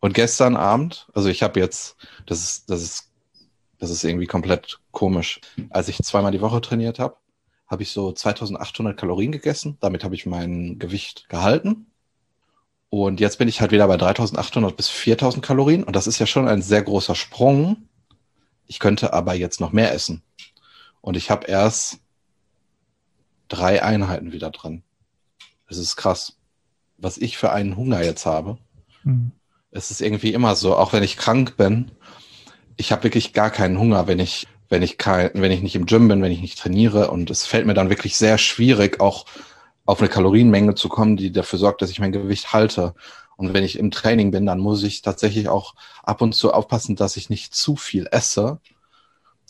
und 0.00 0.14
gestern 0.14 0.56
Abend, 0.56 1.08
also 1.12 1.28
ich 1.28 1.42
habe 1.42 1.60
jetzt, 1.60 1.96
das 2.26 2.40
ist, 2.40 2.70
das 2.70 2.82
ist, 2.82 3.09
das 3.80 3.90
ist 3.90 4.04
irgendwie 4.04 4.26
komplett 4.26 4.78
komisch. 4.92 5.40
Als 5.70 5.88
ich 5.88 5.98
zweimal 5.98 6.32
die 6.32 6.42
Woche 6.42 6.60
trainiert 6.60 6.98
habe, 6.98 7.16
habe 7.66 7.82
ich 7.82 7.90
so 7.90 8.12
2800 8.12 8.96
Kalorien 8.96 9.32
gegessen. 9.32 9.78
Damit 9.80 10.04
habe 10.04 10.14
ich 10.14 10.26
mein 10.26 10.78
Gewicht 10.78 11.28
gehalten. 11.28 11.86
Und 12.90 13.20
jetzt 13.20 13.38
bin 13.38 13.48
ich 13.48 13.60
halt 13.60 13.72
wieder 13.72 13.88
bei 13.88 13.96
3800 13.96 14.76
bis 14.76 14.88
4000 14.88 15.44
Kalorien. 15.44 15.82
Und 15.82 15.96
das 15.96 16.06
ist 16.06 16.18
ja 16.18 16.26
schon 16.26 16.46
ein 16.46 16.60
sehr 16.60 16.82
großer 16.82 17.14
Sprung. 17.14 17.88
Ich 18.66 18.80
könnte 18.80 19.14
aber 19.14 19.34
jetzt 19.34 19.60
noch 19.60 19.72
mehr 19.72 19.94
essen. 19.94 20.22
Und 21.00 21.16
ich 21.16 21.30
habe 21.30 21.46
erst 21.46 22.00
drei 23.48 23.82
Einheiten 23.82 24.32
wieder 24.32 24.50
dran. 24.50 24.82
Das 25.68 25.78
ist 25.78 25.96
krass. 25.96 26.36
Was 26.98 27.16
ich 27.16 27.38
für 27.38 27.50
einen 27.50 27.76
Hunger 27.76 28.02
jetzt 28.02 28.26
habe. 28.26 28.58
Hm. 29.04 29.32
Es 29.70 29.90
ist 29.90 30.02
irgendwie 30.02 30.34
immer 30.34 30.54
so, 30.54 30.76
auch 30.76 30.92
wenn 30.92 31.02
ich 31.02 31.16
krank 31.16 31.56
bin, 31.56 31.92
ich 32.80 32.92
habe 32.92 33.04
wirklich 33.04 33.34
gar 33.34 33.50
keinen 33.50 33.78
Hunger, 33.78 34.06
wenn 34.06 34.18
ich, 34.18 34.48
wenn 34.70 34.82
ich 34.82 34.96
kein, 34.96 35.30
wenn 35.34 35.52
ich 35.52 35.60
nicht 35.60 35.76
im 35.76 35.84
Gym 35.84 36.08
bin, 36.08 36.22
wenn 36.22 36.32
ich 36.32 36.40
nicht 36.40 36.58
trainiere. 36.58 37.10
Und 37.10 37.30
es 37.30 37.46
fällt 37.46 37.66
mir 37.66 37.74
dann 37.74 37.90
wirklich 37.90 38.16
sehr 38.16 38.38
schwierig, 38.38 39.00
auch 39.00 39.26
auf 39.84 40.00
eine 40.00 40.08
Kalorienmenge 40.08 40.74
zu 40.74 40.88
kommen, 40.88 41.16
die 41.16 41.30
dafür 41.30 41.58
sorgt, 41.58 41.82
dass 41.82 41.90
ich 41.90 42.00
mein 42.00 42.12
Gewicht 42.12 42.54
halte. 42.54 42.94
Und 43.36 43.52
wenn 43.52 43.64
ich 43.64 43.78
im 43.78 43.90
Training 43.90 44.30
bin, 44.30 44.46
dann 44.46 44.58
muss 44.58 44.82
ich 44.82 45.02
tatsächlich 45.02 45.48
auch 45.48 45.74
ab 46.02 46.22
und 46.22 46.34
zu 46.34 46.52
aufpassen, 46.54 46.96
dass 46.96 47.18
ich 47.18 47.28
nicht 47.28 47.54
zu 47.54 47.76
viel 47.76 48.08
esse. 48.10 48.60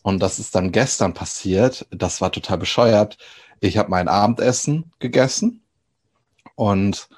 Und 0.02 0.20
das 0.20 0.40
ist 0.40 0.54
dann 0.56 0.72
gestern 0.72 1.14
passiert. 1.14 1.86
Das 1.90 2.20
war 2.20 2.32
total 2.32 2.58
bescheuert. 2.58 3.16
Ich 3.60 3.78
habe 3.78 3.90
mein 3.90 4.08
Abendessen 4.08 4.92
gegessen 4.98 5.62
und 6.56 7.08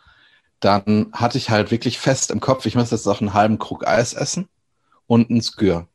dann 0.61 1.11
hatte 1.13 1.39
ich 1.39 1.51
halt 1.51 1.71
wirklich 1.71 1.99
fest 1.99 2.31
im 2.31 2.41
Kopf, 2.41 2.67
ich 2.67 2.75
muss 2.75 2.91
jetzt 2.91 3.07
noch 3.07 3.21
einen 3.21 3.35
halben 3.35 3.59
Krug 3.59 3.87
Eis 3.87 4.13
essen 4.13 4.49
und 5.07 5.31
ein 5.31 5.41
Skür. 5.41 5.89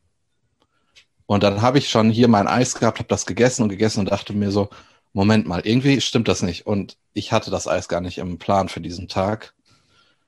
Und 1.28 1.42
dann 1.42 1.60
habe 1.60 1.76
ich 1.76 1.90
schon 1.90 2.08
hier 2.08 2.26
mein 2.26 2.48
Eis 2.48 2.74
gehabt, 2.74 3.00
habe 3.00 3.08
das 3.10 3.26
gegessen 3.26 3.62
und 3.62 3.68
gegessen 3.68 4.00
und 4.00 4.10
dachte 4.10 4.32
mir 4.32 4.50
so, 4.50 4.70
Moment 5.12 5.46
mal, 5.46 5.60
irgendwie 5.62 6.00
stimmt 6.00 6.26
das 6.26 6.40
nicht. 6.42 6.66
Und 6.66 6.96
ich 7.12 7.32
hatte 7.32 7.50
das 7.50 7.68
Eis 7.68 7.86
gar 7.86 8.00
nicht 8.00 8.16
im 8.16 8.38
Plan 8.38 8.70
für 8.70 8.80
diesen 8.80 9.08
Tag. 9.08 9.52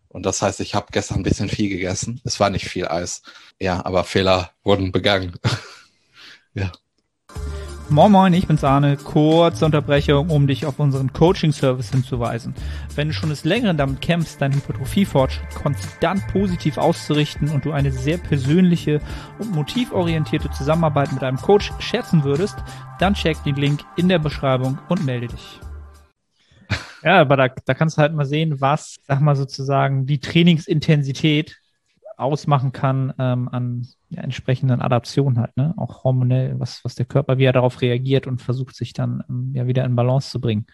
Und 0.09 0.27
das 0.27 0.43
heißt, 0.43 0.61
ich 0.61 0.75
habe 0.75 0.89
gestern 0.93 1.21
ein 1.21 1.23
bisschen 1.23 1.49
viel 1.49 1.71
gegessen. 1.71 2.21
Es 2.25 2.39
war 2.39 2.51
nicht 2.51 2.69
viel 2.69 2.87
Eis. 2.87 3.23
Ja, 3.59 3.83
aber 3.87 4.05
Fehler 4.05 4.51
wurden 4.63 4.93
begangen. 4.93 5.39
ja. 6.55 6.71
Moin 7.93 8.13
Moin, 8.13 8.33
ich 8.35 8.47
bin's 8.47 8.63
Arne. 8.63 8.97
Kurze 8.97 9.65
Unterbrechung, 9.65 10.31
um 10.31 10.47
dich 10.47 10.65
auf 10.65 10.79
unseren 10.79 11.13
Coaching-Service 11.13 11.91
hinzuweisen. 11.91 12.55
Wenn 12.95 13.09
du 13.09 13.15
schon 13.15 13.31
des 13.31 13.45
Längeren 13.45 13.77
damit 13.77 14.01
kämpfst, 14.01 14.41
deinen 14.41 14.55
Hypertrophie-Fortschritt 14.55 15.53
konstant 15.57 16.25
positiv 16.29 16.79
auszurichten 16.79 17.49
und 17.49 17.65
du 17.65 17.73
eine 17.73 17.91
sehr 17.91 18.19
persönliche 18.19 19.01
und 19.41 19.51
motivorientierte 19.51 20.53
Zusammenarbeit 20.53 21.11
mit 21.11 21.25
einem 21.25 21.39
Coach 21.39 21.73
schätzen 21.81 22.23
würdest, 22.23 22.59
dann 23.01 23.15
check 23.15 23.43
den 23.43 23.57
Link 23.57 23.81
in 23.97 24.09
der 24.09 24.21
Beschreibung 24.21 24.79
und 24.89 25.05
melde 25.05 25.27
dich. 25.27 25.59
Ja, 27.03 27.21
aber 27.21 27.37
da, 27.37 27.49
da 27.49 27.75
kannst 27.75 27.99
du 27.99 28.03
halt 28.03 28.15
mal 28.15 28.25
sehen, 28.25 28.61
was, 28.61 28.99
sag 29.03 29.21
mal 29.21 29.35
sozusagen, 29.35 30.07
die 30.07 30.21
Trainingsintensität 30.21 31.60
ausmachen 32.21 32.73
kann 32.73 33.13
ähm, 33.19 33.49
an 33.49 33.87
ja, 34.09 34.23
entsprechenden 34.23 34.81
Adaptionen 34.81 35.39
halt, 35.39 35.57
ne? 35.57 35.75
Auch 35.77 36.05
hormonell, 36.05 36.59
was, 36.59 36.85
was 36.85 36.95
der 36.95 37.07
Körper, 37.07 37.39
wie 37.39 37.45
er 37.45 37.53
darauf 37.53 37.81
reagiert 37.81 38.27
und 38.27 38.43
versucht, 38.43 38.77
sich 38.77 38.93
dann 38.93 39.25
ähm, 39.29 39.53
ja 39.55 39.67
wieder 39.67 39.85
in 39.85 39.97
Balance 39.97 40.31
zu 40.31 40.41
bringen. 40.41 40.67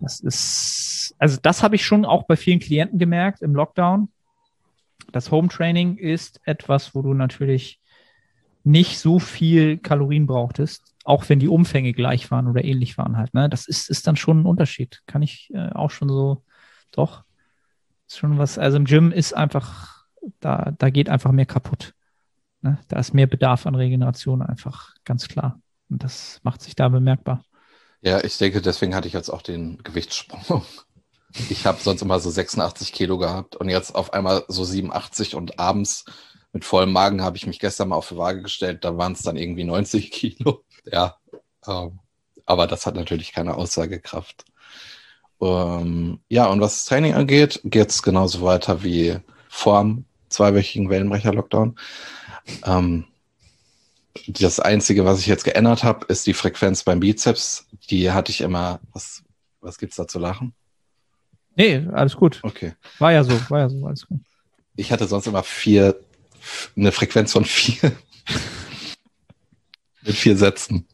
Das 0.00 0.20
ist, 0.20 1.14
also 1.18 1.38
das 1.40 1.62
habe 1.62 1.76
ich 1.76 1.84
schon 1.84 2.04
auch 2.04 2.24
bei 2.24 2.36
vielen 2.36 2.58
Klienten 2.58 2.98
gemerkt 2.98 3.42
im 3.42 3.54
Lockdown. 3.54 4.08
Das 5.12 5.30
Home 5.30 5.48
Training 5.48 5.96
ist 5.96 6.40
etwas, 6.44 6.94
wo 6.94 7.02
du 7.02 7.14
natürlich 7.14 7.80
nicht 8.64 8.98
so 8.98 9.18
viel 9.18 9.78
Kalorien 9.78 10.26
brauchtest, 10.26 10.94
auch 11.04 11.28
wenn 11.28 11.38
die 11.38 11.48
Umfänge 11.48 11.92
gleich 11.92 12.30
waren 12.30 12.46
oder 12.46 12.64
ähnlich 12.64 12.98
waren 12.98 13.16
halt. 13.16 13.34
Ne? 13.34 13.48
Das 13.48 13.66
ist, 13.66 13.90
ist 13.90 14.06
dann 14.06 14.16
schon 14.16 14.40
ein 14.40 14.46
Unterschied. 14.46 15.02
Kann 15.06 15.22
ich 15.22 15.50
äh, 15.54 15.70
auch 15.70 15.90
schon 15.90 16.08
so, 16.08 16.44
doch, 16.92 17.24
ist 18.06 18.18
schon 18.18 18.38
was, 18.38 18.58
also 18.58 18.76
im 18.76 18.84
Gym 18.84 19.10
ist 19.10 19.32
einfach, 19.32 20.01
da, 20.40 20.72
da 20.78 20.90
geht 20.90 21.08
einfach 21.08 21.32
mehr 21.32 21.46
kaputt. 21.46 21.94
Ne? 22.60 22.78
Da 22.88 22.98
ist 22.98 23.14
mehr 23.14 23.26
Bedarf 23.26 23.66
an 23.66 23.74
Regeneration 23.74 24.42
einfach, 24.42 24.94
ganz 25.04 25.28
klar. 25.28 25.60
Und 25.88 26.02
das 26.04 26.40
macht 26.42 26.62
sich 26.62 26.74
da 26.74 26.88
bemerkbar. 26.88 27.44
Ja, 28.00 28.22
ich 28.24 28.38
denke, 28.38 28.60
deswegen 28.60 28.94
hatte 28.94 29.08
ich 29.08 29.14
jetzt 29.14 29.30
auch 29.30 29.42
den 29.42 29.82
Gewichtssprung. 29.82 30.64
Ich 31.48 31.64
habe 31.64 31.80
sonst 31.80 32.02
immer 32.02 32.20
so 32.20 32.28
86 32.28 32.92
Kilo 32.92 33.16
gehabt 33.16 33.56
und 33.56 33.70
jetzt 33.70 33.94
auf 33.94 34.12
einmal 34.12 34.44
so 34.48 34.64
87 34.64 35.34
und 35.34 35.58
abends 35.58 36.04
mit 36.52 36.62
vollem 36.66 36.92
Magen 36.92 37.22
habe 37.22 37.38
ich 37.38 37.46
mich 37.46 37.58
gestern 37.58 37.88
mal 37.88 37.96
auf 37.96 38.10
die 38.10 38.18
Waage 38.18 38.42
gestellt. 38.42 38.84
Da 38.84 38.98
waren 38.98 39.12
es 39.12 39.22
dann 39.22 39.36
irgendwie 39.36 39.64
90 39.64 40.10
Kilo. 40.10 40.62
Ja, 40.84 41.16
ähm, 41.66 42.00
aber 42.44 42.66
das 42.66 42.86
hat 42.86 42.96
natürlich 42.96 43.32
keine 43.32 43.54
Aussagekraft. 43.54 44.44
Ähm, 45.40 46.18
ja, 46.28 46.46
und 46.46 46.60
was 46.60 46.74
das 46.74 46.84
Training 46.86 47.14
angeht, 47.14 47.60
geht 47.62 47.90
es 47.90 48.02
genauso 48.02 48.42
weiter 48.42 48.82
wie 48.82 49.16
vor 49.48 49.80
dem 49.80 50.04
zweiwöchigen 50.32 50.90
Wellenbrecher-Lockdown. 50.90 51.76
Ähm, 52.64 53.04
das 54.26 54.60
Einzige, 54.60 55.04
was 55.04 55.20
ich 55.20 55.26
jetzt 55.26 55.44
geändert 55.44 55.84
habe, 55.84 56.06
ist 56.06 56.26
die 56.26 56.34
Frequenz 56.34 56.84
beim 56.84 57.00
Bizeps. 57.00 57.66
Die 57.90 58.10
hatte 58.10 58.30
ich 58.30 58.40
immer. 58.40 58.80
Was, 58.92 59.22
was 59.60 59.78
gibt's 59.78 59.96
da 59.96 60.06
zu 60.06 60.18
lachen? 60.18 60.54
Nee, 61.56 61.86
alles 61.92 62.16
gut. 62.16 62.40
Okay. 62.42 62.74
War 62.98 63.12
ja 63.12 63.24
so, 63.24 63.38
war 63.50 63.60
ja 63.60 63.68
so, 63.68 63.86
alles 63.86 64.06
gut. 64.06 64.20
Ich 64.76 64.90
hatte 64.90 65.06
sonst 65.06 65.26
immer 65.26 65.42
vier, 65.42 65.96
eine 66.76 66.92
Frequenz 66.92 67.32
von 67.32 67.44
vier. 67.44 67.92
mit 70.02 70.16
vier 70.16 70.36
Sätzen. 70.36 70.86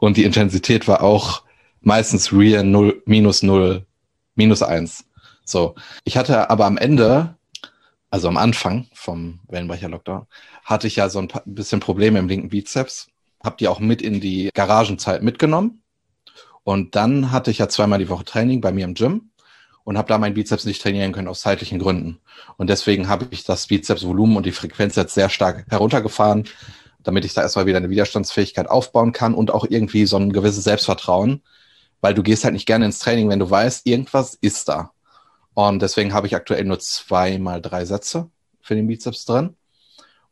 Und 0.00 0.16
die 0.16 0.24
Intensität 0.24 0.86
war 0.88 1.02
auch 1.02 1.42
meistens 1.80 2.32
real 2.32 2.64
0, 2.64 3.02
minus 3.06 3.42
0, 3.42 3.84
minus 4.34 4.62
1. 4.62 5.04
So. 5.44 5.74
Ich 6.04 6.16
hatte 6.16 6.50
aber 6.50 6.66
am 6.66 6.76
Ende, 6.76 7.36
also 8.10 8.28
am 8.28 8.36
Anfang 8.36 8.86
vom 8.94 9.40
Wellenbrecher-Lockdown, 9.48 10.26
hatte 10.64 10.86
ich 10.86 10.96
ja 10.96 11.08
so 11.08 11.18
ein 11.18 11.28
bisschen 11.44 11.80
Probleme 11.80 12.18
im 12.18 12.28
linken 12.28 12.48
Bizeps. 12.48 13.08
Hab 13.42 13.58
die 13.58 13.68
auch 13.68 13.80
mit 13.80 14.02
in 14.02 14.20
die 14.20 14.50
Garagenzeit 14.54 15.22
mitgenommen. 15.22 15.82
Und 16.64 16.96
dann 16.96 17.30
hatte 17.30 17.50
ich 17.50 17.58
ja 17.58 17.68
zweimal 17.68 17.98
die 17.98 18.08
Woche 18.08 18.24
Training 18.24 18.60
bei 18.60 18.72
mir 18.72 18.84
im 18.84 18.94
Gym 18.94 19.30
und 19.84 19.96
habe 19.96 20.08
da 20.08 20.18
meinen 20.18 20.34
Bizeps 20.34 20.64
nicht 20.64 20.82
trainieren 20.82 21.12
können 21.12 21.28
aus 21.28 21.42
zeitlichen 21.42 21.78
Gründen. 21.78 22.18
Und 22.56 22.70
deswegen 22.70 23.08
habe 23.08 23.28
ich 23.30 23.44
das 23.44 23.68
Bizepsvolumen 23.68 24.36
und 24.36 24.46
die 24.46 24.52
Frequenz 24.52 24.96
jetzt 24.96 25.14
sehr 25.14 25.28
stark 25.28 25.64
heruntergefahren, 25.68 26.48
damit 27.04 27.24
ich 27.24 27.34
da 27.34 27.42
erstmal 27.42 27.66
wieder 27.66 27.76
eine 27.76 27.90
Widerstandsfähigkeit 27.90 28.68
aufbauen 28.68 29.12
kann 29.12 29.32
und 29.32 29.52
auch 29.52 29.64
irgendwie 29.68 30.06
so 30.06 30.16
ein 30.16 30.32
gewisses 30.32 30.64
Selbstvertrauen, 30.64 31.42
weil 32.00 32.14
du 32.14 32.24
gehst 32.24 32.42
halt 32.42 32.54
nicht 32.54 32.66
gerne 32.66 32.86
ins 32.86 32.98
Training, 32.98 33.28
wenn 33.28 33.38
du 33.38 33.48
weißt, 33.48 33.86
irgendwas 33.86 34.34
ist 34.34 34.68
da. 34.68 34.90
Und 35.56 35.80
deswegen 35.80 36.12
habe 36.12 36.26
ich 36.26 36.36
aktuell 36.36 36.64
nur 36.64 36.78
zwei 36.80 37.38
mal 37.38 37.62
drei 37.62 37.86
Sätze 37.86 38.28
für 38.60 38.74
den 38.74 38.86
Bizeps 38.86 39.24
drin. 39.24 39.56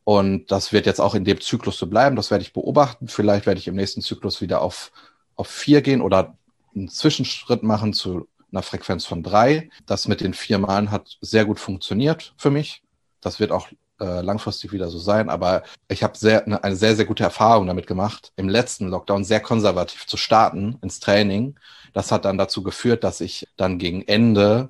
Und 0.04 0.52
das 0.52 0.70
wird 0.70 0.84
jetzt 0.84 1.00
auch 1.00 1.14
in 1.14 1.24
dem 1.24 1.40
Zyklus 1.40 1.78
so 1.78 1.86
bleiben. 1.86 2.14
Das 2.14 2.30
werde 2.30 2.42
ich 2.42 2.52
beobachten. 2.52 3.08
Vielleicht 3.08 3.46
werde 3.46 3.58
ich 3.58 3.66
im 3.66 3.74
nächsten 3.74 4.02
Zyklus 4.02 4.42
wieder 4.42 4.60
auf, 4.60 4.92
auf 5.34 5.48
vier 5.48 5.80
gehen 5.80 6.02
oder 6.02 6.36
einen 6.76 6.90
Zwischenschritt 6.90 7.62
machen 7.62 7.94
zu 7.94 8.28
einer 8.52 8.62
Frequenz 8.62 9.06
von 9.06 9.22
drei. 9.22 9.70
Das 9.86 10.08
mit 10.08 10.20
den 10.20 10.34
vier 10.34 10.58
Malen 10.58 10.90
hat 10.90 11.16
sehr 11.22 11.46
gut 11.46 11.58
funktioniert 11.58 12.34
für 12.36 12.50
mich. 12.50 12.82
Das 13.22 13.40
wird 13.40 13.50
auch 13.50 13.68
äh, 14.00 14.20
langfristig 14.20 14.72
wieder 14.72 14.90
so 14.90 14.98
sein, 14.98 15.30
aber 15.30 15.62
ich 15.88 16.02
habe 16.02 16.18
sehr, 16.18 16.46
ne, 16.46 16.62
eine 16.62 16.76
sehr, 16.76 16.96
sehr 16.96 17.06
gute 17.06 17.24
Erfahrung 17.24 17.66
damit 17.66 17.86
gemacht, 17.86 18.30
im 18.36 18.50
letzten 18.50 18.88
Lockdown 18.88 19.24
sehr 19.24 19.40
konservativ 19.40 20.06
zu 20.06 20.18
starten 20.18 20.76
ins 20.82 21.00
Training. 21.00 21.54
Das 21.94 22.12
hat 22.12 22.26
dann 22.26 22.36
dazu 22.36 22.62
geführt, 22.62 23.04
dass 23.04 23.22
ich 23.22 23.48
dann 23.56 23.78
gegen 23.78 24.02
Ende 24.02 24.68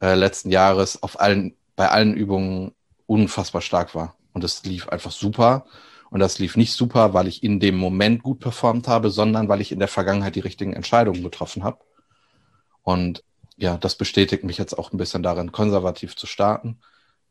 äh, 0.00 0.14
letzten 0.14 0.50
Jahres 0.50 1.02
auf 1.02 1.20
allen, 1.20 1.56
bei 1.76 1.88
allen 1.88 2.14
Übungen 2.14 2.72
unfassbar 3.06 3.62
stark 3.62 3.94
war. 3.94 4.16
Und 4.32 4.44
es 4.44 4.64
lief 4.64 4.88
einfach 4.88 5.10
super. 5.10 5.66
Und 6.10 6.20
das 6.20 6.38
lief 6.38 6.56
nicht 6.56 6.72
super, 6.72 7.12
weil 7.14 7.26
ich 7.28 7.42
in 7.42 7.60
dem 7.60 7.76
Moment 7.76 8.22
gut 8.22 8.40
performt 8.40 8.88
habe, 8.88 9.10
sondern 9.10 9.48
weil 9.48 9.60
ich 9.60 9.72
in 9.72 9.78
der 9.78 9.88
Vergangenheit 9.88 10.36
die 10.36 10.40
richtigen 10.40 10.72
Entscheidungen 10.72 11.22
getroffen 11.22 11.64
habe. 11.64 11.78
Und 12.82 13.24
ja, 13.56 13.76
das 13.76 13.96
bestätigt 13.96 14.44
mich 14.44 14.58
jetzt 14.58 14.78
auch 14.78 14.92
ein 14.92 14.98
bisschen 14.98 15.22
darin, 15.22 15.52
konservativ 15.52 16.16
zu 16.16 16.26
starten. 16.26 16.78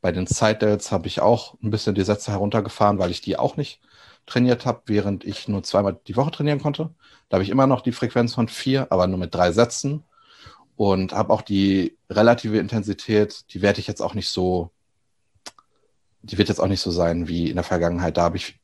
Bei 0.01 0.11
den 0.11 0.27
Side-Delts 0.27 0.91
habe 0.91 1.07
ich 1.07 1.21
auch 1.21 1.55
ein 1.63 1.71
bisschen 1.71 1.95
die 1.95 2.03
Sätze 2.03 2.31
heruntergefahren, 2.31 2.99
weil 2.99 3.11
ich 3.11 3.21
die 3.21 3.37
auch 3.37 3.57
nicht 3.57 3.81
trainiert 4.25 4.65
habe, 4.65 4.81
während 4.85 5.23
ich 5.25 5.47
nur 5.47 5.63
zweimal 5.63 5.99
die 6.07 6.15
Woche 6.15 6.31
trainieren 6.31 6.61
konnte. 6.61 6.93
Da 7.29 7.35
habe 7.35 7.43
ich 7.43 7.49
immer 7.49 7.65
noch 7.67 7.81
die 7.81 7.93
Frequenz 7.93 8.35
von 8.35 8.47
vier, 8.47 8.91
aber 8.91 9.07
nur 9.07 9.17
mit 9.17 9.33
drei 9.33 9.51
Sätzen. 9.51 10.03
Und 10.77 11.11
habe 11.11 11.33
auch 11.33 11.41
die 11.41 11.97
relative 12.09 12.57
Intensität, 12.59 13.45
die 13.53 13.61
werde 13.61 13.79
ich 13.79 13.87
jetzt 13.87 14.01
auch 14.01 14.13
nicht 14.13 14.29
so, 14.29 14.71
die 16.21 16.37
wird 16.37 16.49
jetzt 16.49 16.59
auch 16.59 16.67
nicht 16.67 16.81
so 16.81 16.91
sein 16.91 17.27
wie 17.27 17.49
in 17.49 17.55
der 17.55 17.63
Vergangenheit. 17.63 18.15
Da 18.15 18.21
habe 18.23 18.37
ich 18.37 18.59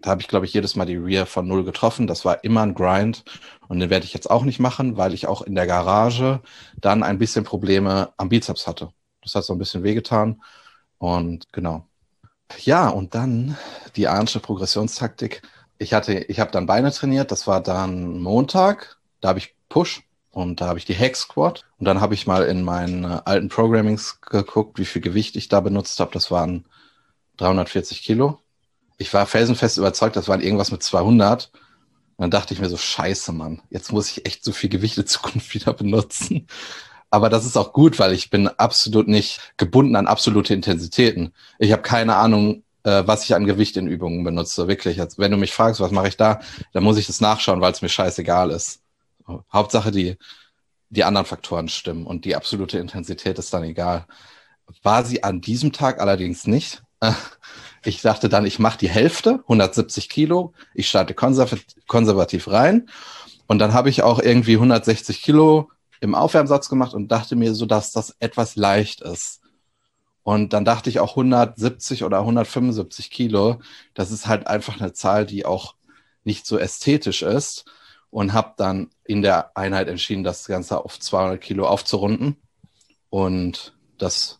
da 0.00 0.10
habe 0.10 0.20
ich, 0.20 0.28
glaube 0.28 0.46
ich, 0.46 0.52
jedes 0.52 0.76
Mal 0.76 0.84
die 0.84 0.96
Rear 0.96 1.26
von 1.26 1.46
null 1.48 1.64
getroffen. 1.64 2.06
Das 2.06 2.24
war 2.24 2.44
immer 2.44 2.62
ein 2.62 2.74
Grind. 2.74 3.24
Und 3.68 3.80
den 3.80 3.90
werde 3.90 4.04
ich 4.04 4.14
jetzt 4.14 4.30
auch 4.30 4.44
nicht 4.44 4.60
machen, 4.60 4.96
weil 4.96 5.12
ich 5.12 5.26
auch 5.26 5.42
in 5.42 5.54
der 5.54 5.66
Garage 5.66 6.40
dann 6.76 7.02
ein 7.02 7.18
bisschen 7.18 7.44
Probleme 7.44 8.12
am 8.16 8.28
Bizeps 8.28 8.66
hatte. 8.66 8.92
Das 9.22 9.34
hat 9.34 9.44
so 9.44 9.52
ein 9.54 9.58
bisschen 9.58 9.82
wehgetan. 9.82 10.40
Und 10.98 11.52
genau. 11.52 11.86
Ja, 12.60 12.88
und 12.88 13.14
dann 13.14 13.56
die 13.96 14.08
Arnsche 14.08 14.40
Progressionstaktik. 14.40 15.42
Ich 15.78 15.92
hatte, 15.92 16.14
ich 16.14 16.40
habe 16.40 16.52
dann 16.52 16.66
Beine 16.66 16.92
trainiert. 16.92 17.32
Das 17.32 17.46
war 17.46 17.60
dann 17.60 18.20
Montag. 18.20 18.98
Da 19.20 19.28
habe 19.28 19.40
ich 19.40 19.56
Push 19.68 20.07
und 20.42 20.60
da 20.60 20.68
habe 20.68 20.78
ich 20.78 20.84
die 20.84 20.94
Hex 20.94 21.20
Squat. 21.20 21.64
Und 21.78 21.84
dann 21.86 22.00
habe 22.00 22.14
ich 22.14 22.26
mal 22.26 22.44
in 22.44 22.62
meinen 22.62 23.04
alten 23.04 23.48
Programmings 23.48 24.20
geguckt, 24.20 24.78
wie 24.78 24.84
viel 24.84 25.02
Gewicht 25.02 25.36
ich 25.36 25.48
da 25.48 25.60
benutzt 25.60 26.00
habe. 26.00 26.12
Das 26.12 26.30
waren 26.30 26.64
340 27.36 28.02
Kilo 28.02 28.40
ich 28.98 29.14
war 29.14 29.26
felsenfest 29.26 29.78
überzeugt, 29.78 30.16
das 30.16 30.28
waren 30.28 30.42
irgendwas 30.42 30.72
mit 30.72 30.82
200. 30.82 31.50
Und 32.16 32.22
dann 32.22 32.30
dachte 32.30 32.52
ich 32.52 32.60
mir 32.60 32.68
so, 32.68 32.76
scheiße, 32.76 33.32
Mann, 33.32 33.62
jetzt 33.70 33.92
muss 33.92 34.10
ich 34.10 34.26
echt 34.26 34.44
so 34.44 34.52
viel 34.52 34.68
Gewicht 34.68 34.98
in 34.98 35.06
Zukunft 35.06 35.54
wieder 35.54 35.72
benutzen. 35.72 36.48
Aber 37.10 37.30
das 37.30 37.46
ist 37.46 37.56
auch 37.56 37.72
gut, 37.72 37.98
weil 37.98 38.12
ich 38.12 38.28
bin 38.28 38.48
absolut 38.48 39.08
nicht 39.08 39.54
gebunden 39.56 39.96
an 39.96 40.08
absolute 40.08 40.52
Intensitäten. 40.52 41.32
Ich 41.58 41.72
habe 41.72 41.80
keine 41.82 42.16
Ahnung, 42.16 42.64
äh, 42.82 43.04
was 43.06 43.24
ich 43.24 43.34
an 43.34 43.46
Gewicht 43.46 43.76
in 43.78 43.86
Übungen 43.86 44.24
benutze. 44.24 44.68
Wirklich. 44.68 44.98
Jetzt, 44.98 45.18
wenn 45.18 45.30
du 45.30 45.38
mich 45.38 45.54
fragst, 45.54 45.80
was 45.80 45.92
mache 45.92 46.08
ich 46.08 46.16
da, 46.16 46.40
dann 46.72 46.82
muss 46.82 46.98
ich 46.98 47.06
das 47.06 47.20
nachschauen, 47.20 47.60
weil 47.60 47.72
es 47.72 47.80
mir 47.80 47.88
scheißegal 47.88 48.50
ist. 48.50 48.80
Hauptsache 49.52 49.90
die, 49.90 50.16
die 50.90 51.04
anderen 51.04 51.26
Faktoren 51.26 51.68
stimmen 51.68 52.06
und 52.06 52.24
die 52.24 52.36
absolute 52.36 52.78
Intensität 52.78 53.38
ist 53.38 53.52
dann 53.52 53.64
egal. 53.64 54.06
War 54.82 55.04
sie 55.04 55.24
an 55.24 55.40
diesem 55.40 55.72
Tag 55.72 56.00
allerdings 56.00 56.46
nicht. 56.46 56.82
Ich 57.84 58.02
dachte 58.02 58.28
dann, 58.28 58.44
ich 58.44 58.58
mache 58.58 58.76
die 58.76 58.88
Hälfte, 58.88 59.38
170 59.44 60.08
Kilo. 60.08 60.52
Ich 60.74 60.88
starte 60.88 61.14
konservativ 61.14 62.48
rein. 62.48 62.88
Und 63.46 63.60
dann 63.60 63.72
habe 63.72 63.88
ich 63.88 64.02
auch 64.02 64.18
irgendwie 64.18 64.54
160 64.54 65.22
Kilo 65.22 65.70
im 66.00 66.14
Aufwärmsatz 66.14 66.68
gemacht 66.68 66.92
und 66.92 67.08
dachte 67.08 67.36
mir 67.36 67.54
so, 67.54 67.66
dass 67.66 67.92
das 67.92 68.16
etwas 68.18 68.56
leicht 68.56 69.00
ist. 69.00 69.40
Und 70.22 70.52
dann 70.52 70.64
dachte 70.64 70.90
ich 70.90 71.00
auch 71.00 71.12
170 71.12 72.04
oder 72.04 72.18
175 72.18 73.10
Kilo. 73.10 73.60
Das 73.94 74.10
ist 74.10 74.26
halt 74.26 74.46
einfach 74.46 74.80
eine 74.80 74.92
Zahl, 74.92 75.24
die 75.24 75.46
auch 75.46 75.74
nicht 76.24 76.46
so 76.46 76.58
ästhetisch 76.58 77.22
ist. 77.22 77.64
Und 78.10 78.32
habe 78.32 78.54
dann 78.56 78.90
in 79.04 79.22
der 79.22 79.56
Einheit 79.56 79.88
entschieden, 79.88 80.24
das 80.24 80.46
Ganze 80.46 80.82
auf 80.82 80.98
200 80.98 81.40
Kilo 81.40 81.66
aufzurunden. 81.66 82.36
Und 83.10 83.74
das 83.98 84.38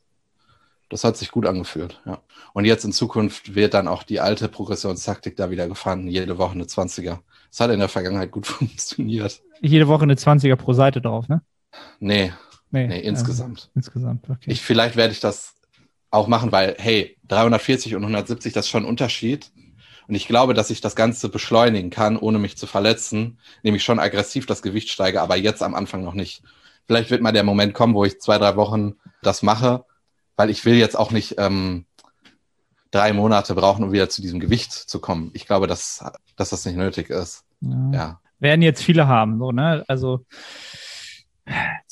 das 0.89 1.05
hat 1.05 1.17
sich 1.17 1.31
gut 1.31 1.47
angefühlt, 1.47 2.01
ja. 2.07 2.21
Und 2.55 2.65
jetzt 2.65 2.85
in 2.85 2.93
Zukunft 2.93 3.55
wird 3.55 3.75
dann 3.75 3.89
auch 3.89 4.03
die 4.03 4.21
alte 4.21 4.49
Progressionstaktik 4.49 5.37
da 5.37 5.51
wieder 5.51 5.69
gefahren, 5.69 6.09
jede 6.09 6.39
Woche 6.39 6.53
eine 6.53 6.65
20er. 6.65 7.19
Das 7.51 7.61
hat 7.61 7.71
in 7.71 7.79
der 7.79 7.89
Vergangenheit 7.89 8.31
gut 8.31 8.47
funktioniert. 8.47 9.43
Jede 9.61 9.87
Woche 9.89 10.05
eine 10.05 10.15
20er 10.15 10.57
pro 10.57 10.73
Seite 10.73 11.01
drauf, 11.01 11.29
ne? 11.29 11.43
Nee. 12.01 12.33
Nee, 12.71 12.87
nee 12.87 13.01
insgesamt. 13.01 13.59
Also, 13.59 13.71
insgesamt, 13.75 14.29
okay. 14.31 14.51
Ich, 14.51 14.63
vielleicht 14.63 14.97
werde 14.97 15.13
ich 15.13 15.21
das 15.21 15.55
auch 16.11 16.27
machen, 16.27 16.53
weil, 16.53 16.75
hey, 16.79 17.17
340 17.29 17.95
und 17.95 18.03
170, 18.03 18.53
das 18.53 18.67
ist 18.67 18.71
schon 18.71 18.85
ein 18.85 18.89
Unterschied. 18.89 19.51
Und 20.09 20.15
ich 20.15 20.27
glaube, 20.27 20.55
dass 20.55 20.71
ich 20.71 20.81
das 20.81 20.97
Ganze 20.97 21.29
beschleunigen 21.29 21.91
kann, 21.91 22.17
ohne 22.17 22.39
mich 22.39 22.57
zu 22.57 22.67
verletzen, 22.67 23.39
nämlich 23.63 23.85
schon 23.85 23.99
aggressiv 23.99 24.47
das 24.47 24.63
Gewicht 24.63 24.89
steige, 24.89 25.21
aber 25.21 25.37
jetzt 25.37 25.63
am 25.63 25.75
Anfang 25.75 26.03
noch 26.03 26.15
nicht. 26.15 26.43
Vielleicht 26.87 27.11
wird 27.11 27.21
mal 27.21 27.33
der 27.33 27.45
Moment 27.45 27.75
kommen, 27.75 27.95
wo 27.95 28.05
ich 28.05 28.21
zwei, 28.21 28.39
drei 28.39 28.57
Wochen 28.57 28.95
das 29.23 29.43
mache 29.43 29.85
weil 30.39 30.49
ich 30.51 30.65
will 30.65 30.77
jetzt 30.77 30.97
auch 30.97 31.11
nicht 31.11 31.35
ähm, 31.37 31.85
drei 32.93 33.13
Monate 33.13 33.55
brauchen, 33.55 33.85
um 33.85 33.93
wieder 33.93 34.09
zu 34.09 34.23
diesem 34.23 34.41
Gewicht 34.41 34.73
zu 34.73 35.01
kommen. 35.01 35.31
Ich 35.35 35.47
glaube, 35.47 35.67
dass, 35.67 36.03
dass 36.37 36.51
das 36.51 36.65
nicht 36.65 36.77
nötig 36.77 37.11
ist. 37.11 37.45
Ja. 37.61 37.91
ja. 37.93 38.21
Werden 38.39 38.63
jetzt 38.63 38.85
viele 38.85 39.09
haben, 39.09 39.39
so, 39.39 39.51
ne? 39.51 39.85
Also 39.89 40.25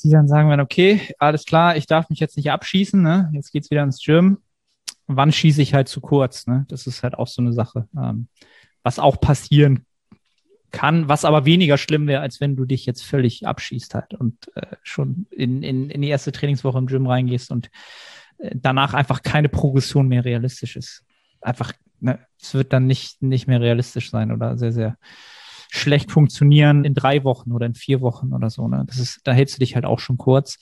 die 0.03 0.09
dann 0.09 0.29
sagen 0.29 0.49
werden, 0.49 0.61
okay, 0.61 1.13
alles 1.19 1.43
klar, 1.43 1.75
ich 1.75 1.87
darf 1.87 2.09
mich 2.09 2.19
jetzt 2.19 2.37
nicht 2.37 2.49
abschießen, 2.49 3.01
ne? 3.01 3.29
Jetzt 3.33 3.51
geht's 3.51 3.69
wieder 3.69 3.83
ins 3.83 4.01
Gym. 4.01 4.37
Wann 5.07 5.31
schieße 5.31 5.61
ich 5.61 5.73
halt 5.73 5.87
zu 5.87 6.01
kurz, 6.01 6.47
ne? 6.47 6.65
Das 6.69 6.85
ist 6.85 7.03
halt 7.03 7.15
auch 7.15 7.27
so 7.27 7.41
eine 7.41 7.53
Sache. 7.53 7.87
Ähm, 7.97 8.27
was 8.83 8.99
auch 8.99 9.19
passieren 9.19 9.85
kann, 10.71 11.07
was 11.07 11.25
aber 11.25 11.45
weniger 11.45 11.77
schlimm 11.77 12.07
wäre, 12.07 12.21
als 12.21 12.41
wenn 12.41 12.55
du 12.55 12.65
dich 12.65 12.85
jetzt 12.85 13.03
völlig 13.03 13.47
abschießt 13.47 13.95
halt 13.95 14.13
und 14.13 14.35
äh, 14.55 14.75
schon 14.83 15.27
in, 15.31 15.63
in, 15.63 15.89
in 15.89 16.01
die 16.01 16.09
erste 16.09 16.31
Trainingswoche 16.31 16.77
im 16.77 16.87
Gym 16.87 17.07
reingehst 17.07 17.51
und 17.51 17.69
danach 18.53 18.93
einfach 18.93 19.23
keine 19.23 19.49
Progression 19.49 20.07
mehr 20.07 20.25
realistisch 20.25 20.75
ist. 20.75 21.03
Einfach, 21.41 21.73
ne, 21.99 22.19
es 22.39 22.53
wird 22.53 22.73
dann 22.73 22.87
nicht, 22.87 23.21
nicht 23.21 23.47
mehr 23.47 23.61
realistisch 23.61 24.11
sein 24.11 24.31
oder 24.31 24.57
sehr, 24.57 24.71
sehr 24.71 24.97
schlecht 25.69 26.11
funktionieren 26.11 26.85
in 26.85 26.93
drei 26.93 27.23
Wochen 27.23 27.51
oder 27.51 27.65
in 27.65 27.75
vier 27.75 28.01
Wochen 28.01 28.33
oder 28.33 28.49
so. 28.49 28.67
Ne? 28.67 28.83
Das 28.87 28.99
ist, 28.99 29.21
da 29.23 29.33
hältst 29.33 29.55
du 29.55 29.59
dich 29.59 29.75
halt 29.75 29.85
auch 29.85 29.99
schon 29.99 30.17
kurz. 30.17 30.59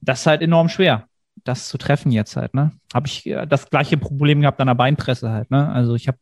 Das 0.00 0.20
ist 0.20 0.26
halt 0.26 0.40
enorm 0.40 0.68
schwer, 0.68 1.08
das 1.44 1.68
zu 1.68 1.78
treffen 1.78 2.12
jetzt 2.12 2.36
halt. 2.36 2.54
Ne? 2.54 2.72
Habe 2.92 3.06
ich 3.06 3.26
äh, 3.26 3.46
das 3.46 3.70
gleiche 3.70 3.96
Problem 3.96 4.40
gehabt 4.40 4.60
an 4.60 4.66
der 4.66 4.74
Beinpresse 4.74 5.30
halt. 5.30 5.50
Ne? 5.50 5.68
Also 5.70 5.94
ich 5.94 6.08
habe 6.08 6.18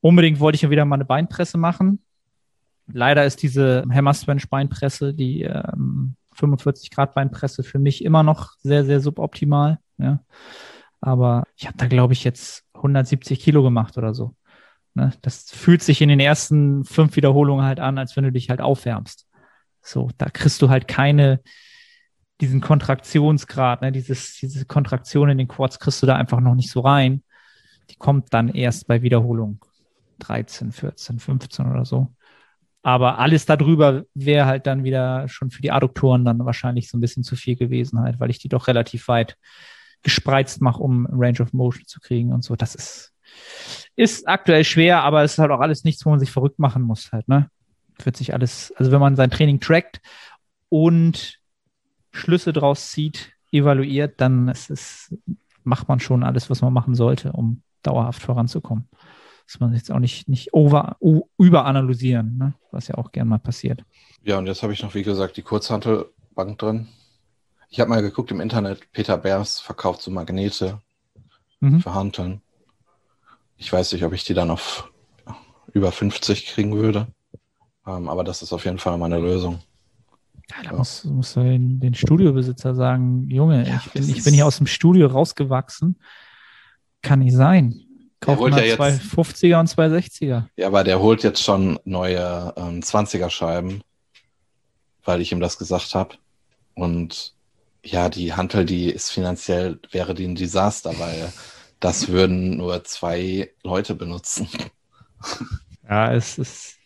unbedingt 0.00 0.40
wollte 0.40 0.56
ich 0.56 0.62
ja 0.62 0.70
wieder 0.70 0.84
mal 0.84 0.96
eine 0.96 1.04
Beinpresse 1.04 1.58
machen. 1.58 2.02
Leider 2.90 3.24
ist 3.24 3.42
diese 3.42 3.84
Hammer-Sponge 3.90 4.42
Beinpresse, 4.48 5.12
die 5.12 5.42
ähm, 5.42 6.14
45 6.34 6.90
Grad 6.90 7.14
Beinpresse 7.14 7.62
für 7.62 7.78
mich 7.78 8.04
immer 8.04 8.22
noch 8.22 8.52
sehr, 8.62 8.84
sehr 8.84 9.00
suboptimal. 9.00 9.78
Ja. 9.98 10.20
Aber 11.00 11.44
ich 11.56 11.66
habe 11.66 11.76
da, 11.76 11.86
glaube 11.86 12.12
ich, 12.12 12.24
jetzt 12.24 12.64
170 12.74 13.40
Kilo 13.40 13.62
gemacht 13.62 13.98
oder 13.98 14.14
so. 14.14 14.34
Ne? 14.94 15.12
Das 15.22 15.50
fühlt 15.50 15.82
sich 15.82 16.00
in 16.00 16.08
den 16.08 16.20
ersten 16.20 16.84
fünf 16.84 17.16
Wiederholungen 17.16 17.64
halt 17.64 17.80
an, 17.80 17.98
als 17.98 18.16
wenn 18.16 18.24
du 18.24 18.32
dich 18.32 18.50
halt 18.50 18.60
aufwärmst. 18.60 19.26
So, 19.80 20.10
da 20.18 20.28
kriegst 20.28 20.60
du 20.62 20.70
halt 20.70 20.88
keine, 20.88 21.40
diesen 22.40 22.60
Kontraktionsgrad, 22.60 23.82
ne? 23.82 23.92
Dieses, 23.92 24.34
diese 24.34 24.64
Kontraktion 24.64 25.28
in 25.28 25.38
den 25.38 25.48
Quads 25.48 25.78
kriegst 25.78 26.02
du 26.02 26.06
da 26.06 26.16
einfach 26.16 26.40
noch 26.40 26.54
nicht 26.54 26.70
so 26.70 26.80
rein. 26.80 27.22
Die 27.90 27.96
kommt 27.96 28.32
dann 28.32 28.48
erst 28.48 28.86
bei 28.86 29.02
Wiederholung 29.02 29.60
13, 30.20 30.72
14, 30.72 31.18
15 31.18 31.66
oder 31.66 31.84
so. 31.84 32.08
Aber 32.82 33.18
alles 33.18 33.44
darüber 33.44 34.04
wäre 34.14 34.46
halt 34.46 34.66
dann 34.66 34.84
wieder 34.84 35.28
schon 35.28 35.50
für 35.50 35.62
die 35.62 35.72
Adduktoren 35.72 36.24
dann 36.24 36.44
wahrscheinlich 36.44 36.88
so 36.88 36.96
ein 36.96 37.00
bisschen 37.00 37.24
zu 37.24 37.34
viel 37.34 37.56
gewesen 37.56 38.00
halt, 38.00 38.20
weil 38.20 38.30
ich 38.30 38.38
die 38.38 38.48
doch 38.48 38.68
relativ 38.68 39.08
weit 39.08 39.36
gespreizt 40.02 40.60
mache, 40.60 40.82
um 40.82 41.06
Range 41.10 41.40
of 41.40 41.52
Motion 41.52 41.86
zu 41.86 42.00
kriegen 42.00 42.32
und 42.32 42.44
so. 42.44 42.54
Das 42.54 42.74
ist, 42.74 43.12
ist 43.96 44.28
aktuell 44.28 44.64
schwer, 44.64 45.02
aber 45.02 45.24
es 45.24 45.32
ist 45.32 45.38
halt 45.38 45.50
auch 45.50 45.60
alles 45.60 45.84
nichts, 45.84 46.06
wo 46.06 46.10
man 46.10 46.20
sich 46.20 46.30
verrückt 46.30 46.58
machen 46.58 46.82
muss 46.82 47.10
halt, 47.12 47.28
ne? 47.28 47.50
Wird 48.02 48.16
sich 48.16 48.32
alles, 48.32 48.72
also 48.76 48.92
wenn 48.92 49.00
man 49.00 49.16
sein 49.16 49.30
Training 49.30 49.58
trackt 49.58 50.00
und 50.68 51.37
Schlüsse 52.10 52.52
draus 52.52 52.90
zieht, 52.90 53.32
evaluiert, 53.52 54.20
dann 54.20 54.48
es, 54.48 55.14
macht 55.64 55.88
man 55.88 56.00
schon 56.00 56.24
alles, 56.24 56.50
was 56.50 56.62
man 56.62 56.72
machen 56.72 56.94
sollte, 56.94 57.32
um 57.32 57.62
dauerhaft 57.82 58.22
voranzukommen. 58.22 58.88
Dass 59.46 59.60
man 59.60 59.72
jetzt 59.74 59.90
auch 59.90 59.98
nicht, 59.98 60.28
nicht 60.28 60.52
over, 60.52 60.96
überanalysieren, 61.38 62.36
ne? 62.36 62.54
was 62.70 62.88
ja 62.88 62.96
auch 62.96 63.12
gern 63.12 63.28
mal 63.28 63.38
passiert. 63.38 63.82
Ja, 64.22 64.38
und 64.38 64.46
jetzt 64.46 64.62
habe 64.62 64.72
ich 64.72 64.82
noch, 64.82 64.94
wie 64.94 65.02
gesagt, 65.02 65.36
die 65.36 65.42
Kurzhantelbank 65.42 66.58
drin. 66.58 66.88
Ich 67.70 67.80
habe 67.80 67.90
mal 67.90 68.02
geguckt 68.02 68.30
im 68.30 68.40
Internet, 68.40 68.90
Peter 68.92 69.16
Bers 69.16 69.60
verkauft 69.60 70.02
so 70.02 70.10
Magnete 70.10 70.80
mhm. 71.60 71.80
für 71.80 71.94
Hanteln. 71.94 72.42
Ich 73.56 73.72
weiß 73.72 73.92
nicht, 73.92 74.04
ob 74.04 74.12
ich 74.12 74.24
die 74.24 74.34
dann 74.34 74.50
auf 74.50 74.90
über 75.72 75.92
50 75.92 76.46
kriegen 76.46 76.76
würde. 76.76 77.08
Ähm, 77.86 78.08
aber 78.08 78.24
das 78.24 78.42
ist 78.42 78.52
auf 78.52 78.64
jeden 78.64 78.78
Fall 78.78 78.98
meine 78.98 79.18
Lösung. 79.18 79.60
Ja, 80.50 80.70
da 80.70 80.76
musst 80.76 81.04
du 81.36 81.42
den, 81.42 81.78
den, 81.78 81.94
Studiobesitzer 81.94 82.74
sagen, 82.74 83.28
Junge, 83.30 83.68
ja, 83.68 83.80
ich, 83.84 83.92
bin, 83.92 84.08
ich 84.08 84.24
bin 84.24 84.34
hier 84.34 84.46
aus 84.46 84.56
dem 84.56 84.66
Studio 84.66 85.06
rausgewachsen 85.08 85.98
Kann 87.02 87.18
nicht 87.20 87.34
sein. 87.36 87.80
Holt 88.26 88.50
mal 88.50 88.60
ja 88.60 88.66
jetzt- 88.66 88.76
zwei 88.76 88.92
50er 88.92 89.60
und 89.60 89.66
zwei 89.68 89.86
60er. 89.86 90.46
Ja, 90.56 90.66
aber 90.66 90.84
der 90.84 91.00
holt 91.00 91.22
jetzt 91.22 91.42
schon 91.42 91.78
neue 91.84 92.52
ähm, 92.56 92.80
20er-Scheiben, 92.80 93.82
weil 95.04 95.20
ich 95.20 95.32
ihm 95.32 95.40
das 95.40 95.58
gesagt 95.58 95.94
habe. 95.94 96.16
Und 96.74 97.34
ja, 97.84 98.08
die 98.08 98.32
Hantel, 98.32 98.64
die 98.64 98.90
ist 98.90 99.10
finanziell, 99.10 99.78
wäre 99.90 100.14
die 100.14 100.24
ein 100.26 100.34
Desaster, 100.34 100.98
weil 100.98 101.32
das 101.80 102.08
würden 102.08 102.56
nur 102.56 102.82
zwei 102.84 103.50
Leute 103.62 103.94
benutzen. 103.94 104.48
Ja, 105.88 106.12
es 106.12 106.38
ist 106.38 106.77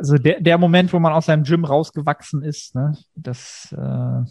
also 0.00 0.16
der, 0.16 0.40
der 0.40 0.56
Moment, 0.56 0.92
wo 0.92 0.98
man 0.98 1.12
aus 1.12 1.26
seinem 1.26 1.44
Gym 1.44 1.64
rausgewachsen 1.64 2.42
ist, 2.42 2.74
ne, 2.74 2.96
das 3.14 3.70
äh, 3.76 4.24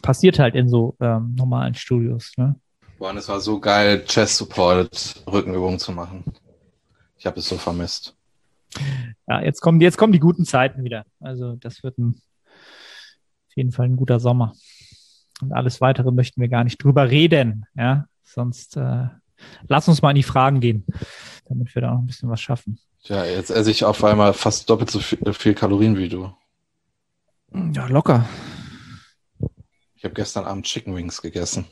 passiert 0.00 0.38
halt 0.38 0.54
in 0.54 0.68
so 0.68 0.96
ähm, 1.00 1.34
normalen 1.36 1.74
Studios. 1.74 2.32
Ne? 2.38 2.56
Boah, 2.98 3.10
und 3.10 3.18
es 3.18 3.28
war 3.28 3.40
so 3.40 3.60
geil, 3.60 4.04
Chest-Supported 4.04 5.24
Rückenübungen 5.30 5.78
zu 5.78 5.92
machen. 5.92 6.24
Ich 7.18 7.26
habe 7.26 7.40
es 7.40 7.48
so 7.48 7.58
vermisst. 7.58 8.16
Ja, 9.28 9.42
jetzt 9.42 9.60
kommen, 9.60 9.80
jetzt 9.82 9.98
kommen 9.98 10.14
die 10.14 10.18
guten 10.18 10.46
Zeiten 10.46 10.82
wieder. 10.82 11.04
Also 11.20 11.56
das 11.56 11.82
wird 11.82 11.98
ein, 11.98 12.14
auf 12.14 13.56
jeden 13.56 13.72
Fall 13.72 13.86
ein 13.86 13.96
guter 13.96 14.18
Sommer. 14.18 14.54
Und 15.42 15.52
alles 15.52 15.82
weitere 15.82 16.10
möchten 16.10 16.40
wir 16.40 16.48
gar 16.48 16.64
nicht 16.64 16.82
drüber 16.82 17.10
reden. 17.10 17.66
Ja, 17.74 18.06
sonst 18.24 18.78
äh, 18.78 19.08
lass 19.68 19.88
uns 19.88 20.00
mal 20.00 20.10
in 20.10 20.16
die 20.16 20.22
Fragen 20.22 20.60
gehen, 20.60 20.86
damit 21.44 21.74
wir 21.74 21.82
da 21.82 21.92
noch 21.92 21.98
ein 21.98 22.06
bisschen 22.06 22.30
was 22.30 22.40
schaffen. 22.40 22.78
Ja, 23.04 23.24
jetzt 23.24 23.50
esse 23.50 23.70
ich 23.70 23.84
auf 23.84 24.04
einmal 24.04 24.32
fast 24.32 24.70
doppelt 24.70 24.90
so 24.90 25.00
viel, 25.00 25.32
viel 25.32 25.54
Kalorien 25.54 25.96
wie 25.96 26.08
du. 26.08 26.32
Ja, 27.72 27.86
locker. 27.86 28.28
Ich 29.96 30.04
habe 30.04 30.14
gestern 30.14 30.44
Abend 30.44 30.66
Chicken 30.66 30.94
Wings 30.94 31.20
gegessen. 31.20 31.66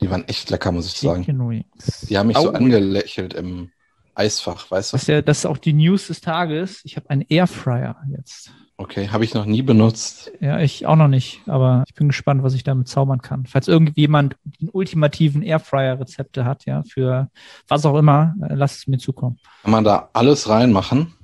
Die 0.00 0.10
waren 0.10 0.28
echt 0.28 0.50
lecker, 0.50 0.72
muss 0.72 0.86
ich 0.86 0.98
sagen. 0.98 1.22
Chicken 1.24 1.48
Wings. 1.48 2.00
Die 2.08 2.18
haben 2.18 2.28
mich 2.28 2.36
so 2.36 2.50
Au. 2.50 2.52
angelächelt 2.52 3.34
im 3.34 3.70
Eisfach, 4.14 4.70
weißt 4.70 4.92
du? 4.92 4.96
Das 4.96 5.02
ist, 5.02 5.08
ja, 5.08 5.22
das 5.22 5.38
ist 5.38 5.46
auch 5.46 5.58
die 5.58 5.72
News 5.72 6.06
des 6.08 6.20
Tages. 6.20 6.80
Ich 6.84 6.96
habe 6.96 7.08
einen 7.10 7.22
Airfryer 7.22 7.96
jetzt. 8.16 8.52
Okay, 8.78 9.08
habe 9.08 9.24
ich 9.24 9.32
noch 9.32 9.46
nie 9.46 9.62
benutzt. 9.62 10.30
Ja, 10.40 10.60
ich 10.60 10.84
auch 10.84 10.96
noch 10.96 11.08
nicht, 11.08 11.40
aber 11.46 11.82
ich 11.86 11.94
bin 11.94 12.08
gespannt, 12.08 12.42
was 12.42 12.52
ich 12.52 12.62
damit 12.62 12.88
zaubern 12.88 13.22
kann. 13.22 13.46
Falls 13.46 13.68
irgendjemand 13.68 14.36
den 14.60 14.68
ultimativen 14.68 15.42
Airfryer-Rezepte 15.42 16.44
hat, 16.44 16.66
ja, 16.66 16.82
für 16.82 17.30
was 17.68 17.86
auch 17.86 17.96
immer, 17.96 18.34
äh, 18.42 18.54
lass 18.54 18.76
es 18.76 18.86
mir 18.86 18.98
zukommen. 18.98 19.38
Kann 19.62 19.70
man 19.70 19.82
da 19.84 20.10
alles 20.12 20.50
reinmachen? 20.50 21.14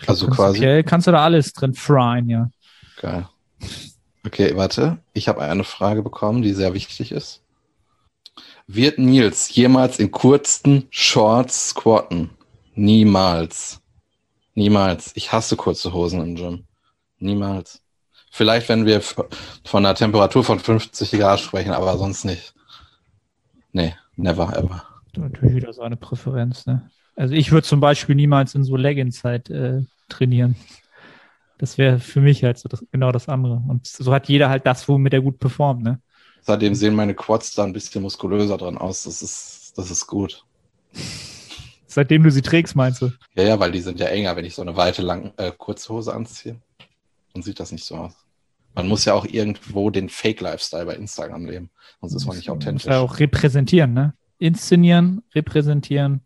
Ich 0.00 0.08
Also 0.08 0.26
glaub, 0.26 0.36
quasi- 0.36 0.84
Kannst 0.86 1.08
du 1.08 1.10
da 1.10 1.24
alles 1.24 1.52
drin 1.52 1.74
fryen, 1.74 2.28
ja. 2.28 2.48
Geil. 3.00 3.26
Okay, 4.24 4.52
warte. 4.54 4.98
Ich 5.14 5.26
habe 5.26 5.42
eine 5.42 5.64
Frage 5.64 6.02
bekommen, 6.04 6.42
die 6.42 6.52
sehr 6.52 6.74
wichtig 6.74 7.10
ist. 7.10 7.42
Wird 8.68 8.98
Nils 9.00 9.52
jemals 9.52 9.98
in 9.98 10.12
kurzen 10.12 10.86
Shorts 10.90 11.70
squatten? 11.70 12.30
Niemals. 12.76 13.81
Niemals. 14.54 15.12
Ich 15.14 15.32
hasse 15.32 15.56
kurze 15.56 15.92
Hosen 15.92 16.20
im 16.20 16.34
Gym. 16.34 16.64
Niemals. 17.18 17.82
Vielleicht, 18.30 18.68
wenn 18.68 18.86
wir 18.86 19.00
von 19.00 19.26
einer 19.74 19.94
Temperatur 19.94 20.44
von 20.44 20.58
50 20.58 21.12
Grad 21.12 21.40
sprechen, 21.40 21.72
aber 21.72 21.98
sonst 21.98 22.24
nicht. 22.24 22.54
Nee, 23.72 23.94
never 24.16 24.56
ever. 24.56 24.84
Natürlich 25.16 25.54
wieder 25.54 25.72
so 25.72 25.82
eine 25.82 25.96
Präferenz, 25.96 26.66
ne? 26.66 26.90
Also 27.14 27.34
ich 27.34 27.52
würde 27.52 27.66
zum 27.66 27.80
Beispiel 27.80 28.14
niemals 28.14 28.54
in 28.54 28.64
so 28.64 28.76
Leggings 28.76 29.22
halt 29.22 29.50
äh, 29.50 29.82
trainieren. 30.08 30.56
Das 31.58 31.76
wäre 31.76 31.98
für 31.98 32.20
mich 32.20 32.42
halt 32.42 32.58
so 32.58 32.68
das, 32.68 32.84
genau 32.90 33.12
das 33.12 33.28
andere. 33.28 33.62
Und 33.68 33.86
so 33.86 34.12
hat 34.12 34.28
jeder 34.28 34.48
halt 34.48 34.66
das, 34.66 34.88
womit 34.88 35.12
er 35.12 35.20
gut 35.20 35.38
performt, 35.38 35.82
ne? 35.82 36.00
Seitdem 36.40 36.74
sehen 36.74 36.94
meine 36.94 37.14
Quads 37.14 37.54
da 37.54 37.64
ein 37.64 37.72
bisschen 37.72 38.02
muskulöser 38.02 38.56
dran 38.56 38.78
aus. 38.78 39.04
Das 39.04 39.22
ist, 39.22 39.74
das 39.76 39.90
ist 39.90 40.06
gut. 40.06 40.44
Seitdem 41.94 42.22
du 42.22 42.30
sie 42.30 42.42
trägst, 42.42 42.74
meinst 42.76 43.02
du? 43.02 43.12
Ja, 43.34 43.44
ja, 43.44 43.60
weil 43.60 43.72
die 43.72 43.80
sind 43.80 44.00
ja 44.00 44.06
enger, 44.06 44.36
wenn 44.36 44.44
ich 44.44 44.54
so 44.54 44.62
eine 44.62 44.76
weite, 44.76 45.02
lang, 45.02 45.32
äh, 45.36 45.52
kurze 45.56 45.92
Hose 45.92 46.14
anziehe. 46.14 46.60
Dann 47.34 47.42
sieht 47.42 47.60
das 47.60 47.72
nicht 47.72 47.84
so 47.84 47.96
aus. 47.96 48.12
Man 48.74 48.88
muss 48.88 49.04
ja 49.04 49.14
auch 49.14 49.26
irgendwo 49.26 49.90
den 49.90 50.08
Fake-Lifestyle 50.08 50.86
bei 50.86 50.94
Instagram 50.94 51.44
leben. 51.46 51.70
Sonst 52.00 52.14
ist 52.14 52.26
man 52.26 52.36
nicht 52.36 52.48
Muss 52.48 52.56
authentisch. 52.56 52.86
ja 52.86 53.00
auch 53.00 53.18
repräsentieren, 53.18 53.92
ne? 53.92 54.14
Inszenieren, 54.38 55.22
repräsentieren 55.34 56.22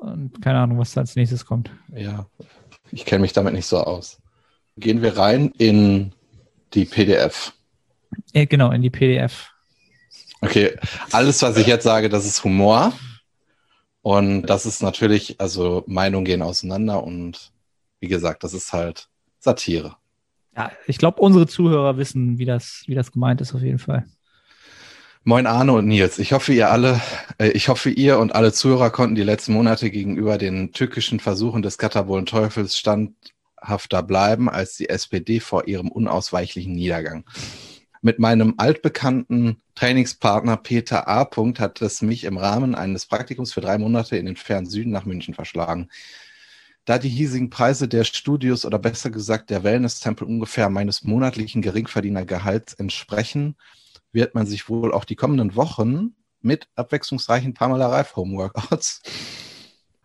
und 0.00 0.42
keine 0.42 0.58
Ahnung, 0.58 0.78
was 0.78 0.92
da 0.92 1.00
als 1.00 1.16
nächstes 1.16 1.46
kommt. 1.46 1.70
Ja, 1.94 2.26
ich 2.90 3.04
kenne 3.04 3.22
mich 3.22 3.32
damit 3.32 3.54
nicht 3.54 3.66
so 3.66 3.78
aus. 3.78 4.20
Gehen 4.76 5.02
wir 5.02 5.16
rein 5.16 5.52
in 5.58 6.12
die 6.74 6.84
PDF. 6.84 7.52
Äh, 8.32 8.46
genau, 8.46 8.70
in 8.70 8.82
die 8.82 8.90
PDF. 8.90 9.50
Okay, 10.40 10.76
alles, 11.12 11.40
was 11.42 11.56
ich 11.56 11.66
jetzt 11.66 11.84
sage, 11.84 12.08
das 12.08 12.26
ist 12.26 12.44
Humor. 12.44 12.92
Und 14.02 14.42
das 14.42 14.66
ist 14.66 14.82
natürlich, 14.82 15.40
also 15.40 15.84
Meinungen 15.86 16.24
gehen 16.24 16.42
auseinander 16.42 17.02
und 17.02 17.52
wie 18.00 18.08
gesagt, 18.08 18.42
das 18.42 18.52
ist 18.52 18.72
halt 18.72 19.08
Satire. 19.38 19.96
Ja, 20.56 20.72
ich 20.86 20.98
glaube, 20.98 21.20
unsere 21.20 21.46
Zuhörer 21.46 21.96
wissen, 21.96 22.38
wie 22.38 22.44
das, 22.44 22.82
wie 22.86 22.94
das 22.94 23.12
gemeint 23.12 23.40
ist, 23.40 23.54
auf 23.54 23.62
jeden 23.62 23.78
Fall. 23.78 24.04
Moin 25.24 25.46
Arne 25.46 25.72
und 25.72 25.86
Nils. 25.86 26.18
Ich 26.18 26.32
hoffe, 26.32 26.52
ihr 26.52 26.70
alle, 26.70 27.00
äh, 27.38 27.50
ich 27.50 27.68
hoffe, 27.68 27.90
ihr 27.90 28.18
und 28.18 28.34
alle 28.34 28.52
Zuhörer 28.52 28.90
konnten 28.90 29.14
die 29.14 29.22
letzten 29.22 29.52
Monate 29.52 29.88
gegenüber 29.88 30.36
den 30.36 30.72
tückischen 30.72 31.20
Versuchen 31.20 31.62
des 31.62 31.78
Katabolen 31.78 32.26
Teufels 32.26 32.76
standhafter 32.76 34.02
bleiben 34.02 34.50
als 34.50 34.76
die 34.76 34.88
SPD 34.88 35.38
vor 35.38 35.68
ihrem 35.68 35.92
unausweichlichen 35.92 36.72
Niedergang. 36.72 37.24
Mit 38.04 38.18
meinem 38.18 38.54
altbekannten 38.56 39.62
Trainingspartner 39.76 40.56
Peter 40.56 41.08
A. 41.08 41.24
Hat 41.58 41.80
es 41.80 42.02
mich 42.02 42.24
im 42.24 42.36
Rahmen 42.36 42.74
eines 42.74 43.06
Praktikums 43.06 43.52
für 43.52 43.60
drei 43.60 43.78
Monate 43.78 44.16
in 44.16 44.26
den 44.26 44.34
fernen 44.34 44.68
Süden 44.68 44.90
nach 44.90 45.04
München 45.04 45.34
verschlagen. 45.34 45.88
Da 46.84 46.98
die 46.98 47.08
hiesigen 47.08 47.48
Preise 47.48 47.86
der 47.86 48.02
Studios 48.02 48.64
oder 48.64 48.80
besser 48.80 49.10
gesagt 49.10 49.50
der 49.50 49.62
Wellness-Tempel 49.62 50.26
ungefähr 50.26 50.68
meines 50.68 51.04
monatlichen 51.04 51.62
Geringverdienergehalts 51.62 52.74
entsprechen, 52.74 53.56
wird 54.10 54.34
man 54.34 54.46
sich 54.46 54.68
wohl 54.68 54.92
auch 54.92 55.04
die 55.04 55.16
kommenden 55.16 55.54
Wochen 55.54 56.16
mit 56.40 56.66
abwechslungsreichen 56.74 57.54
Pamela 57.54 57.86
Reif 57.86 58.16
Homeworkouts 58.16 59.00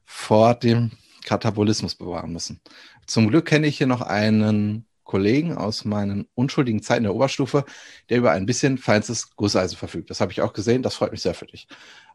vor 0.05 0.53
dem 0.53 0.91
Katabolismus 1.25 1.95
bewahren 1.95 2.31
müssen. 2.31 2.61
Zum 3.07 3.27
Glück 3.27 3.45
kenne 3.45 3.65
ich 3.65 3.79
hier 3.79 3.87
noch 3.87 4.01
einen 4.01 4.86
Kollegen 5.07 5.55
aus 5.55 5.85
meinen 5.85 6.27
unschuldigen 6.35 6.83
Zeiten 6.83 7.03
der 7.03 7.15
Oberstufe, 7.15 7.65
der 8.09 8.19
über 8.19 8.31
ein 8.31 8.45
bisschen 8.45 8.77
feinstes 8.77 9.35
Gusseisen 9.35 9.77
verfügt. 9.77 10.09
Das 10.09 10.21
habe 10.21 10.31
ich 10.31 10.41
auch 10.41 10.53
gesehen. 10.53 10.83
Das 10.83 10.95
freut 10.95 11.11
mich 11.11 11.21
sehr 11.21 11.33
für 11.33 11.47
dich. 11.47 11.67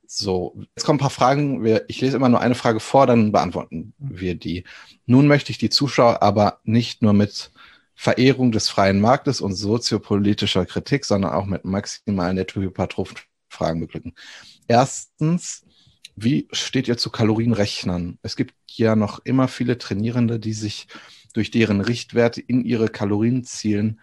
So, 0.06 0.54
jetzt 0.76 0.84
kommen 0.84 0.98
ein 0.98 1.00
paar 1.00 1.10
Fragen. 1.10 1.66
Ich 1.88 2.00
lese 2.00 2.16
immer 2.16 2.28
nur 2.28 2.40
eine 2.40 2.54
Frage 2.54 2.80
vor, 2.80 3.06
dann 3.06 3.32
beantworten 3.32 3.94
wir 3.98 4.34
die. 4.34 4.64
Nun 5.06 5.26
möchte 5.26 5.50
ich 5.50 5.58
die 5.58 5.70
Zuschauer 5.70 6.22
aber 6.22 6.60
nicht 6.64 7.02
nur 7.02 7.14
mit 7.14 7.50
Verehrung 7.94 8.52
des 8.52 8.68
freien 8.68 9.00
Marktes 9.00 9.40
und 9.40 9.54
soziopolitischer 9.54 10.66
Kritik, 10.66 11.04
sondern 11.04 11.32
auch 11.32 11.46
mit 11.46 11.64
maximalen 11.64 12.36
Nettohypertrophen-Fragen 12.36 13.80
beglücken. 13.80 14.14
Erstens, 14.68 15.64
wie 16.14 16.46
steht 16.52 16.88
ihr 16.88 16.98
zu 16.98 17.10
Kalorienrechnern? 17.10 18.18
Es 18.22 18.36
gibt 18.36 18.54
ja 18.70 18.96
noch 18.96 19.20
immer 19.24 19.48
viele 19.48 19.78
Trainierende, 19.78 20.38
die 20.38 20.52
sich 20.52 20.88
durch 21.32 21.50
deren 21.50 21.80
Richtwerte 21.80 22.40
in 22.40 22.64
ihre 22.64 22.88
Kalorienzielen 22.88 24.00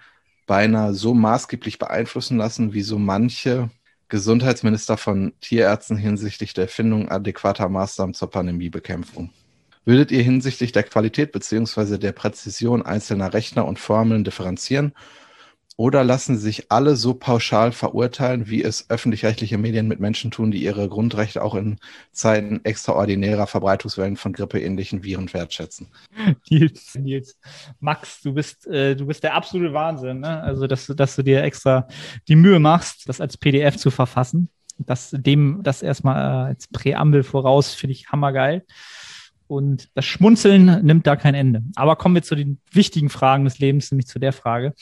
beinahe 0.48 0.94
so 0.94 1.14
maßgeblich 1.14 1.78
beeinflussen 1.78 2.38
lassen, 2.38 2.74
wie 2.74 2.82
so 2.82 2.98
manche 2.98 3.70
Gesundheitsminister 4.10 4.98
von 4.98 5.34
Tierärzten 5.40 5.96
hinsichtlich 5.96 6.54
der 6.54 6.64
Erfindung 6.64 7.10
adäquater 7.10 7.70
Maßnahmen 7.70 8.16
zur 8.16 8.32
Pandemiebekämpfung. 8.32 9.30
Würdet 9.86 10.12
ihr 10.12 10.24
hinsichtlich 10.24 10.72
der 10.72 10.84
Qualität 10.84 11.32
beziehungsweise 11.32 12.00
der 12.00 12.12
Präzision 12.12 12.82
einzelner 12.82 13.34
Rechner 13.34 13.66
und 13.66 13.80
Formeln 13.80 14.24
differenzieren? 14.24 14.94
Oder 15.80 16.04
lassen 16.04 16.38
sich 16.38 16.74
alle 16.74 16.98
so 16.98 17.14
pauschal 17.14 17.72
verurteilen, 17.72 18.50
wie 18.50 18.62
es 18.62 18.90
öffentlich-rechtliche 18.90 19.58
Medien 19.58 19.88
mit 19.88 20.02
Menschen 20.02 20.30
tun, 20.30 20.52
die 20.52 20.62
ihre 20.62 20.90
Grundrechte 20.90 21.42
auch 21.42 21.56
in 21.56 21.78
Zeiten 22.12 22.60
extraordinärer 22.66 23.48
Verbreitungswellen 23.48 24.18
von 24.18 24.34
grippeähnlichen 24.34 25.04
Viren 25.04 25.32
wertschätzen? 25.34 25.88
Nils, 26.50 26.96
Nils, 26.96 27.40
Max, 27.80 28.20
du 28.22 28.34
bist, 28.34 28.68
äh, 28.68 28.94
du 28.94 29.06
bist 29.06 29.24
der 29.24 29.36
absolute 29.36 29.74
Wahnsinn, 29.74 30.20
ne? 30.20 30.44
Also, 30.44 30.68
dass, 30.68 30.86
du- 30.86 30.94
dass 30.96 31.16
du 31.16 31.24
dir 31.24 31.44
extra 31.44 31.88
die 32.28 32.36
Mühe 32.36 32.60
machst, 32.60 33.08
das 33.08 33.22
als 33.22 33.38
PDF 33.38 33.78
zu 33.78 33.90
verfassen. 33.90 34.50
Das, 34.80 35.12
dem, 35.12 35.62
das 35.64 35.82
erstmal 35.82 36.18
äh, 36.18 36.48
als 36.50 36.68
Präambel 36.68 37.24
voraus, 37.24 37.74
finde 37.74 37.94
ich 37.94 38.10
hammergeil. 38.10 38.66
Und 39.50 39.90
das 39.96 40.06
Schmunzeln 40.06 40.86
nimmt 40.86 41.08
da 41.08 41.16
kein 41.16 41.34
Ende. 41.34 41.64
Aber 41.76 41.96
kommen 41.96 42.14
wir 42.14 42.22
zu 42.22 42.36
den 42.36 42.60
wichtigen 42.72 43.10
Fragen 43.10 43.46
des 43.46 43.58
Lebens, 43.58 43.90
nämlich 43.92 44.06
zu 44.06 44.20
der 44.20 44.32
Frage. 44.32 44.76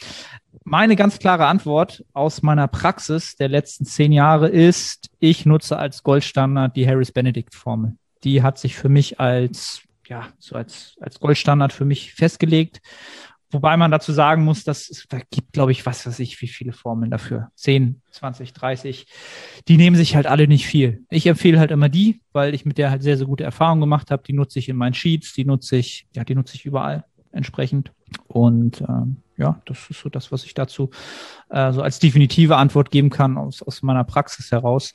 Meine 0.65 0.97
ganz 0.97 1.19
klare 1.19 1.45
Antwort 1.45 2.03
aus 2.11 2.41
meiner 2.41 2.67
Praxis 2.67 3.37
der 3.37 3.47
letzten 3.47 3.85
zehn 3.85 4.11
Jahre 4.11 4.49
ist, 4.49 5.09
ich 5.19 5.45
nutze 5.45 5.77
als 5.77 6.03
Goldstandard 6.03 6.75
die 6.75 6.85
Harris-Benedict-Formel. 6.85 7.95
Die 8.25 8.43
hat 8.43 8.57
sich 8.57 8.75
für 8.75 8.89
mich 8.89 9.21
als, 9.21 9.83
ja, 10.05 10.27
so 10.37 10.55
als, 10.55 10.97
als 10.99 11.21
Goldstandard 11.21 11.71
für 11.71 11.85
mich 11.85 12.13
festgelegt. 12.13 12.81
Wobei 13.49 13.77
man 13.77 13.91
dazu 13.91 14.11
sagen 14.11 14.43
muss, 14.43 14.65
dass 14.65 14.89
es 14.89 15.05
da 15.07 15.19
gibt, 15.31 15.53
glaube 15.53 15.71
ich, 15.71 15.85
was 15.85 16.05
weiß 16.05 16.19
ich, 16.19 16.41
wie 16.41 16.47
viele 16.47 16.73
Formeln 16.73 17.11
dafür. 17.11 17.49
10, 17.55 18.01
20, 18.11 18.51
30. 18.51 19.07
Die 19.69 19.77
nehmen 19.77 19.95
sich 19.95 20.17
halt 20.17 20.27
alle 20.27 20.47
nicht 20.47 20.65
viel. 20.65 21.05
Ich 21.09 21.27
empfehle 21.27 21.57
halt 21.57 21.71
immer 21.71 21.87
die, 21.87 22.21
weil 22.33 22.53
ich 22.53 22.65
mit 22.65 22.77
der 22.77 22.91
halt 22.91 23.03
sehr, 23.03 23.15
sehr 23.15 23.25
gute 23.25 23.45
Erfahrungen 23.45 23.79
gemacht 23.79 24.11
habe. 24.11 24.23
Die 24.23 24.33
nutze 24.33 24.59
ich 24.59 24.67
in 24.67 24.75
meinen 24.75 24.93
Sheets, 24.93 25.33
die 25.33 25.45
nutze 25.45 25.77
ich, 25.77 26.07
ja, 26.13 26.25
die 26.25 26.35
nutze 26.35 26.55
ich 26.55 26.65
überall 26.65 27.05
entsprechend. 27.31 27.93
Und 28.27 28.81
ähm, 28.81 29.17
ja, 29.37 29.61
das 29.65 29.89
ist 29.89 30.01
so 30.01 30.09
das, 30.09 30.31
was 30.31 30.43
ich 30.43 30.53
dazu 30.53 30.89
äh, 31.49 31.71
so 31.71 31.81
als 31.81 31.99
definitive 31.99 32.57
Antwort 32.57 32.91
geben 32.91 33.09
kann 33.09 33.37
aus, 33.37 33.61
aus 33.61 33.81
meiner 33.81 34.03
Praxis 34.03 34.51
heraus. 34.51 34.93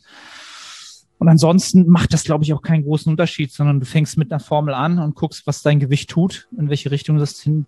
Und 1.22 1.28
ansonsten 1.28 1.88
macht 1.88 2.12
das, 2.12 2.24
glaube 2.24 2.42
ich, 2.42 2.52
auch 2.52 2.62
keinen 2.62 2.82
großen 2.82 3.08
Unterschied, 3.08 3.52
sondern 3.52 3.78
du 3.78 3.86
fängst 3.86 4.18
mit 4.18 4.32
einer 4.32 4.40
Formel 4.40 4.74
an 4.74 4.98
und 4.98 5.14
guckst, 5.14 5.46
was 5.46 5.62
dein 5.62 5.78
Gewicht 5.78 6.10
tut, 6.10 6.48
in 6.58 6.68
welche 6.68 6.90
Richtung 6.90 7.16
das 7.16 7.40
hin, 7.40 7.66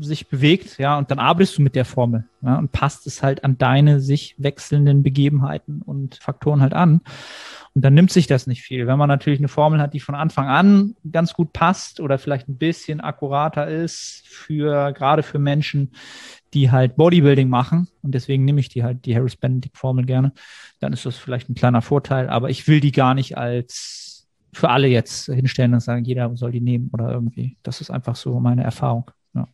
sich 0.00 0.26
bewegt, 0.26 0.76
ja, 0.80 0.98
und 0.98 1.08
dann 1.08 1.20
arbeitest 1.20 1.58
du 1.58 1.62
mit 1.62 1.76
der 1.76 1.84
Formel 1.84 2.24
ja, 2.42 2.56
und 2.56 2.72
passt 2.72 3.06
es 3.06 3.22
halt 3.22 3.44
an 3.44 3.56
deine 3.58 4.00
sich 4.00 4.34
wechselnden 4.38 5.04
Begebenheiten 5.04 5.82
und 5.82 6.16
Faktoren 6.16 6.60
halt 6.60 6.74
an. 6.74 7.02
Und 7.74 7.82
dann 7.82 7.94
nimmt 7.94 8.10
sich 8.10 8.26
das 8.26 8.46
nicht 8.46 8.62
viel. 8.62 8.86
Wenn 8.86 8.98
man 8.98 9.08
natürlich 9.08 9.38
eine 9.38 9.48
Formel 9.48 9.80
hat, 9.80 9.94
die 9.94 10.00
von 10.00 10.16
Anfang 10.16 10.48
an 10.48 10.96
ganz 11.10 11.34
gut 11.34 11.52
passt 11.52 12.00
oder 12.00 12.18
vielleicht 12.18 12.48
ein 12.48 12.58
bisschen 12.58 13.00
akkurater 13.00 13.68
ist 13.68 14.24
für, 14.26 14.92
gerade 14.92 15.22
für 15.22 15.38
Menschen, 15.38 15.92
die 16.52 16.72
halt 16.72 16.96
Bodybuilding 16.96 17.48
machen 17.48 17.88
und 18.02 18.12
deswegen 18.12 18.44
nehme 18.44 18.58
ich 18.58 18.68
die 18.68 18.82
halt, 18.82 19.04
die 19.04 19.14
Harris 19.14 19.36
Benedict 19.36 19.76
Formel 19.76 20.04
gerne, 20.04 20.32
dann 20.80 20.92
ist 20.92 21.06
das 21.06 21.16
vielleicht 21.16 21.48
ein 21.48 21.54
kleiner 21.54 21.80
Vorteil, 21.80 22.28
aber 22.28 22.50
ich 22.50 22.66
will 22.66 22.80
die 22.80 22.92
gar 22.92 23.14
nicht 23.14 23.38
als 23.38 24.28
für 24.52 24.68
alle 24.70 24.88
jetzt 24.88 25.26
hinstellen 25.26 25.74
und 25.74 25.80
sagen, 25.80 26.04
jeder 26.04 26.36
soll 26.36 26.50
die 26.50 26.60
nehmen 26.60 26.90
oder 26.92 27.10
irgendwie. 27.10 27.56
Das 27.62 27.80
ist 27.80 27.90
einfach 27.90 28.16
so 28.16 28.40
meine 28.40 28.64
Erfahrung. 28.64 29.10
Ja, 29.32 29.46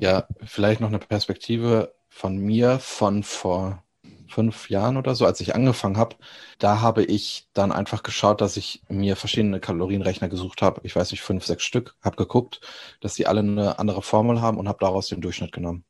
ja 0.00 0.26
vielleicht 0.44 0.82
noch 0.82 0.88
eine 0.88 0.98
Perspektive 0.98 1.94
von 2.10 2.36
mir 2.36 2.78
von 2.78 3.22
vor 3.22 3.82
fünf 4.28 4.70
Jahren 4.70 4.96
oder 4.96 5.14
so, 5.14 5.26
als 5.26 5.40
ich 5.40 5.54
angefangen 5.54 5.96
habe, 5.96 6.16
da 6.58 6.80
habe 6.80 7.04
ich 7.04 7.48
dann 7.52 7.72
einfach 7.72 8.02
geschaut, 8.02 8.40
dass 8.40 8.56
ich 8.56 8.82
mir 8.88 9.16
verschiedene 9.16 9.60
Kalorienrechner 9.60 10.28
gesucht 10.28 10.62
habe. 10.62 10.80
Ich 10.84 10.94
weiß 10.94 11.10
nicht, 11.10 11.22
fünf, 11.22 11.44
sechs 11.44 11.64
Stück, 11.64 11.96
habe 12.02 12.16
geguckt, 12.16 12.60
dass 13.00 13.14
die 13.14 13.26
alle 13.26 13.40
eine 13.40 13.78
andere 13.78 14.02
Formel 14.02 14.40
haben 14.40 14.58
und 14.58 14.68
habe 14.68 14.78
daraus 14.80 15.08
den 15.08 15.20
Durchschnitt 15.20 15.52
genommen. 15.52 15.84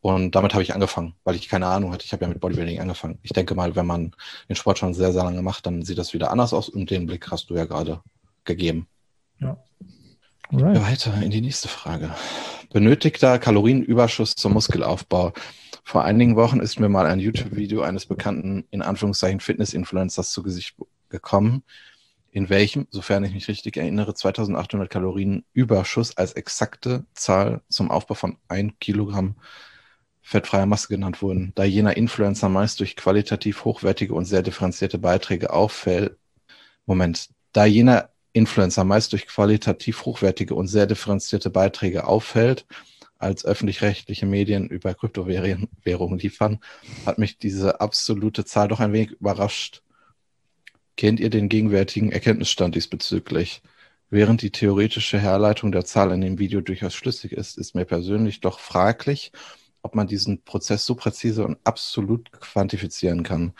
Und 0.00 0.34
damit 0.34 0.52
habe 0.52 0.62
ich 0.62 0.74
angefangen, 0.74 1.14
weil 1.24 1.34
ich 1.34 1.48
keine 1.48 1.66
Ahnung 1.66 1.90
hatte. 1.92 2.04
Ich 2.04 2.12
habe 2.12 2.24
ja 2.24 2.28
mit 2.28 2.38
Bodybuilding 2.38 2.78
angefangen. 2.78 3.18
Ich 3.22 3.32
denke 3.32 3.54
mal, 3.54 3.74
wenn 3.74 3.86
man 3.86 4.14
den 4.50 4.56
Sport 4.56 4.78
schon 4.78 4.92
sehr, 4.92 5.14
sehr 5.14 5.24
lange 5.24 5.40
macht, 5.40 5.64
dann 5.64 5.82
sieht 5.82 5.96
das 5.96 6.12
wieder 6.12 6.30
anders 6.30 6.52
aus. 6.52 6.68
Und 6.68 6.90
den 6.90 7.06
Blick 7.06 7.30
hast 7.30 7.48
du 7.48 7.54
ja 7.54 7.64
gerade 7.64 8.02
gegeben. 8.44 8.86
Ja. 9.38 9.56
Alright. 10.52 10.82
Weiter 10.82 11.22
in 11.22 11.30
die 11.30 11.40
nächste 11.40 11.68
Frage. 11.68 12.14
Benötigter 12.70 13.38
Kalorienüberschuss 13.38 14.34
zum 14.34 14.52
Muskelaufbau. 14.52 15.32
Vor 15.84 16.02
einigen 16.04 16.34
Wochen 16.34 16.60
ist 16.60 16.80
mir 16.80 16.88
mal 16.88 17.06
ein 17.06 17.20
YouTube-Video 17.20 17.82
eines 17.82 18.06
bekannten, 18.06 18.64
in 18.70 18.80
Anführungszeichen, 18.80 19.40
Fitness-Influencers 19.40 20.32
zu 20.32 20.42
Gesicht 20.42 20.76
gekommen, 21.10 21.62
in 22.30 22.48
welchem, 22.48 22.88
sofern 22.90 23.22
ich 23.22 23.34
mich 23.34 23.46
richtig 23.48 23.76
erinnere, 23.76 24.14
2800 24.14 24.90
Kalorien 24.90 25.44
Überschuss 25.52 26.16
als 26.16 26.32
exakte 26.32 27.04
Zahl 27.12 27.60
zum 27.68 27.90
Aufbau 27.90 28.14
von 28.14 28.38
ein 28.48 28.78
Kilogramm 28.80 29.36
fettfreier 30.22 30.66
Masse 30.66 30.88
genannt 30.88 31.20
wurden, 31.20 31.52
da 31.54 31.64
jener 31.64 31.96
Influencer 31.98 32.48
meist 32.48 32.80
durch 32.80 32.96
qualitativ 32.96 33.64
hochwertige 33.66 34.14
und 34.14 34.24
sehr 34.24 34.42
differenzierte 34.42 34.98
Beiträge 34.98 35.52
auffällt. 35.52 36.16
Moment, 36.86 37.28
da 37.52 37.66
jener 37.66 38.08
Influencer 38.32 38.84
meist 38.84 39.12
durch 39.12 39.26
qualitativ 39.26 40.06
hochwertige 40.06 40.54
und 40.54 40.66
sehr 40.66 40.86
differenzierte 40.86 41.50
Beiträge 41.50 42.06
auffällt, 42.06 42.66
als 43.24 43.44
öffentlich-rechtliche 43.44 44.26
Medien 44.26 44.68
über 44.68 44.94
Kryptowährungen 44.94 46.18
liefern, 46.18 46.60
hat 47.06 47.18
mich 47.18 47.38
diese 47.38 47.80
absolute 47.80 48.44
Zahl 48.44 48.68
doch 48.68 48.80
ein 48.80 48.92
wenig 48.92 49.12
überrascht. 49.12 49.82
Kennt 50.96 51.18
ihr 51.18 51.30
den 51.30 51.48
gegenwärtigen 51.48 52.12
Erkenntnisstand 52.12 52.76
diesbezüglich? 52.76 53.62
Während 54.10 54.42
die 54.42 54.52
theoretische 54.52 55.18
Herleitung 55.18 55.72
der 55.72 55.84
Zahl 55.84 56.12
in 56.12 56.20
dem 56.20 56.38
Video 56.38 56.60
durchaus 56.60 56.94
schlüssig 56.94 57.32
ist, 57.32 57.58
ist 57.58 57.74
mir 57.74 57.84
persönlich 57.84 58.40
doch 58.40 58.60
fraglich, 58.60 59.32
ob 59.82 59.94
man 59.94 60.06
diesen 60.06 60.44
Prozess 60.44 60.86
so 60.86 60.94
präzise 60.94 61.44
und 61.44 61.58
absolut 61.64 62.30
quantifizieren 62.30 63.24
kann. 63.24 63.54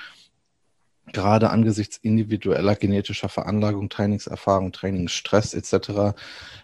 Gerade 1.12 1.50
angesichts 1.50 1.96
individueller 1.96 2.76
genetischer 2.76 3.28
Veranlagung, 3.28 3.88
Trainingserfahrung, 3.88 4.72
Trainingsstress 4.72 5.54
etc. 5.54 6.16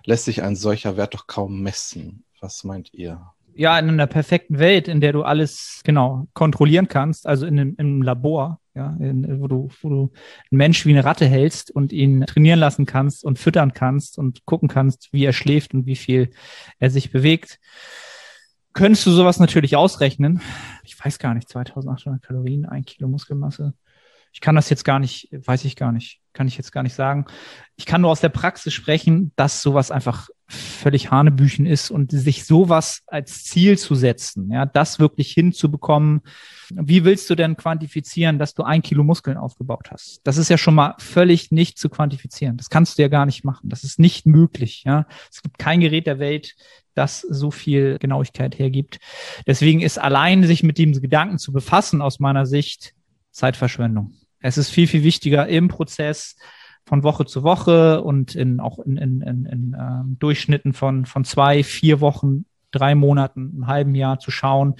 lässt 0.04 0.24
sich 0.24 0.42
ein 0.42 0.56
solcher 0.56 0.96
Wert 0.96 1.14
doch 1.14 1.26
kaum 1.26 1.60
messen. 1.62 2.24
Was 2.40 2.64
meint 2.64 2.92
ihr? 2.92 3.32
Ja, 3.54 3.78
in 3.78 3.88
einer 3.88 4.06
perfekten 4.06 4.58
Welt, 4.58 4.88
in 4.88 5.00
der 5.00 5.12
du 5.12 5.22
alles 5.22 5.80
genau 5.84 6.28
kontrollieren 6.34 6.88
kannst, 6.88 7.26
also 7.26 7.46
in 7.46 7.58
einem, 7.58 7.74
im 7.78 8.02
Labor, 8.02 8.60
ja, 8.74 8.96
in, 9.00 9.40
wo 9.40 9.48
du, 9.48 9.68
wo 9.82 9.88
du 9.88 10.12
einen 10.50 10.58
Mensch 10.58 10.86
wie 10.86 10.92
eine 10.92 11.04
Ratte 11.04 11.26
hältst 11.26 11.70
und 11.70 11.92
ihn 11.92 12.24
trainieren 12.26 12.60
lassen 12.60 12.86
kannst 12.86 13.24
und 13.24 13.38
füttern 13.38 13.72
kannst 13.72 14.18
und 14.18 14.46
gucken 14.46 14.68
kannst, 14.68 15.12
wie 15.12 15.24
er 15.24 15.32
schläft 15.32 15.74
und 15.74 15.86
wie 15.86 15.96
viel 15.96 16.30
er 16.78 16.90
sich 16.90 17.10
bewegt 17.10 17.58
könntest 18.72 19.06
du 19.06 19.10
sowas 19.10 19.38
natürlich 19.38 19.76
ausrechnen. 19.76 20.40
Ich 20.84 21.02
weiß 21.02 21.18
gar 21.18 21.34
nicht, 21.34 21.48
2800 21.48 22.22
Kalorien, 22.22 22.66
ein 22.66 22.84
Kilo 22.84 23.08
Muskelmasse. 23.08 23.74
Ich 24.32 24.40
kann 24.40 24.54
das 24.54 24.70
jetzt 24.70 24.84
gar 24.84 24.98
nicht, 24.98 25.28
weiß 25.32 25.64
ich 25.64 25.76
gar 25.76 25.92
nicht, 25.92 26.19
kann 26.32 26.48
ich 26.48 26.56
jetzt 26.56 26.72
gar 26.72 26.82
nicht 26.82 26.94
sagen. 26.94 27.26
Ich 27.76 27.86
kann 27.86 28.00
nur 28.00 28.10
aus 28.10 28.20
der 28.20 28.28
Praxis 28.28 28.74
sprechen, 28.74 29.32
dass 29.36 29.62
sowas 29.62 29.90
einfach 29.90 30.28
völlig 30.50 31.10
Hanebüchen 31.10 31.64
ist 31.64 31.90
und 31.90 32.10
sich 32.10 32.44
sowas 32.44 33.02
als 33.06 33.44
Ziel 33.44 33.78
zu 33.78 33.94
setzen, 33.94 34.50
ja, 34.50 34.66
das 34.66 34.98
wirklich 34.98 35.32
hinzubekommen. 35.32 36.22
Wie 36.70 37.04
willst 37.04 37.30
du 37.30 37.34
denn 37.34 37.56
quantifizieren, 37.56 38.38
dass 38.38 38.54
du 38.54 38.64
ein 38.64 38.82
Kilo 38.82 39.04
Muskeln 39.04 39.36
aufgebaut 39.36 39.90
hast? 39.90 40.20
Das 40.24 40.36
ist 40.38 40.48
ja 40.48 40.58
schon 40.58 40.74
mal 40.74 40.94
völlig 40.98 41.52
nicht 41.52 41.78
zu 41.78 41.88
quantifizieren. 41.88 42.56
Das 42.56 42.68
kannst 42.68 42.98
du 42.98 43.02
ja 43.02 43.08
gar 43.08 43.26
nicht 43.26 43.44
machen. 43.44 43.68
Das 43.68 43.84
ist 43.84 43.98
nicht 43.98 44.26
möglich, 44.26 44.82
ja. 44.84 45.06
Es 45.30 45.42
gibt 45.42 45.58
kein 45.58 45.80
Gerät 45.80 46.06
der 46.06 46.18
Welt, 46.18 46.56
das 46.94 47.20
so 47.20 47.50
viel 47.50 47.98
Genauigkeit 47.98 48.58
hergibt. 48.58 48.98
Deswegen 49.46 49.80
ist 49.80 49.98
allein 49.98 50.44
sich 50.44 50.62
mit 50.62 50.78
diesem 50.78 51.00
Gedanken 51.00 51.38
zu 51.38 51.52
befassen, 51.52 52.02
aus 52.02 52.18
meiner 52.18 52.46
Sicht, 52.46 52.94
Zeitverschwendung. 53.30 54.19
Es 54.40 54.58
ist 54.58 54.70
viel, 54.70 54.86
viel 54.86 55.04
wichtiger 55.04 55.48
im 55.48 55.68
Prozess 55.68 56.36
von 56.86 57.02
Woche 57.02 57.26
zu 57.26 57.42
Woche 57.42 58.02
und 58.02 58.34
in, 58.34 58.58
auch 58.58 58.78
in, 58.78 58.96
in, 58.96 59.20
in, 59.20 59.46
in 59.46 59.74
äh, 59.74 60.16
Durchschnitten 60.18 60.72
von, 60.72 61.06
von 61.06 61.24
zwei, 61.24 61.62
vier 61.62 62.00
Wochen, 62.00 62.46
drei 62.70 62.94
Monaten, 62.94 63.50
einem 63.52 63.66
halben 63.66 63.94
Jahr 63.94 64.18
zu 64.18 64.30
schauen, 64.30 64.74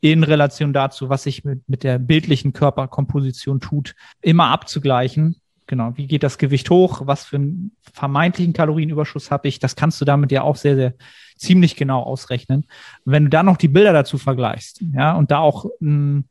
in 0.00 0.24
Relation 0.24 0.72
dazu, 0.72 1.08
was 1.08 1.22
sich 1.22 1.44
mit, 1.44 1.68
mit 1.68 1.84
der 1.84 1.98
bildlichen 1.98 2.52
Körperkomposition 2.52 3.60
tut, 3.60 3.94
immer 4.20 4.48
abzugleichen. 4.48 5.36
Genau, 5.68 5.96
wie 5.96 6.08
geht 6.08 6.24
das 6.24 6.38
Gewicht 6.38 6.68
hoch? 6.70 7.02
Was 7.04 7.24
für 7.24 7.36
einen 7.36 7.76
vermeintlichen 7.92 8.52
Kalorienüberschuss 8.52 9.30
habe 9.30 9.46
ich? 9.46 9.60
Das 9.60 9.76
kannst 9.76 10.00
du 10.00 10.04
damit 10.04 10.32
ja 10.32 10.42
auch 10.42 10.56
sehr, 10.56 10.74
sehr 10.74 10.94
ziemlich 11.36 11.76
genau 11.76 12.02
ausrechnen. 12.02 12.66
Wenn 13.04 13.24
du 13.24 13.30
dann 13.30 13.46
noch 13.46 13.56
die 13.56 13.68
Bilder 13.68 13.92
dazu 13.92 14.18
vergleichst, 14.18 14.82
ja, 14.92 15.12
und 15.12 15.30
da 15.30 15.38
auch 15.38 15.66
mh, 15.78 16.24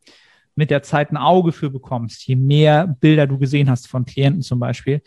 mit 0.62 0.70
der 0.70 0.84
Zeit 0.84 1.12
ein 1.12 1.18
Auge 1.18 1.53
für 1.53 1.72
bekommst, 1.72 2.28
je 2.28 2.36
mehr 2.36 2.86
Bilder 2.86 3.26
du 3.26 3.39
gesehen 3.39 3.68
hast 3.68 3.88
von 3.88 4.05
Klienten 4.05 4.43
zum 4.43 4.59
Beispiel, 4.59 5.01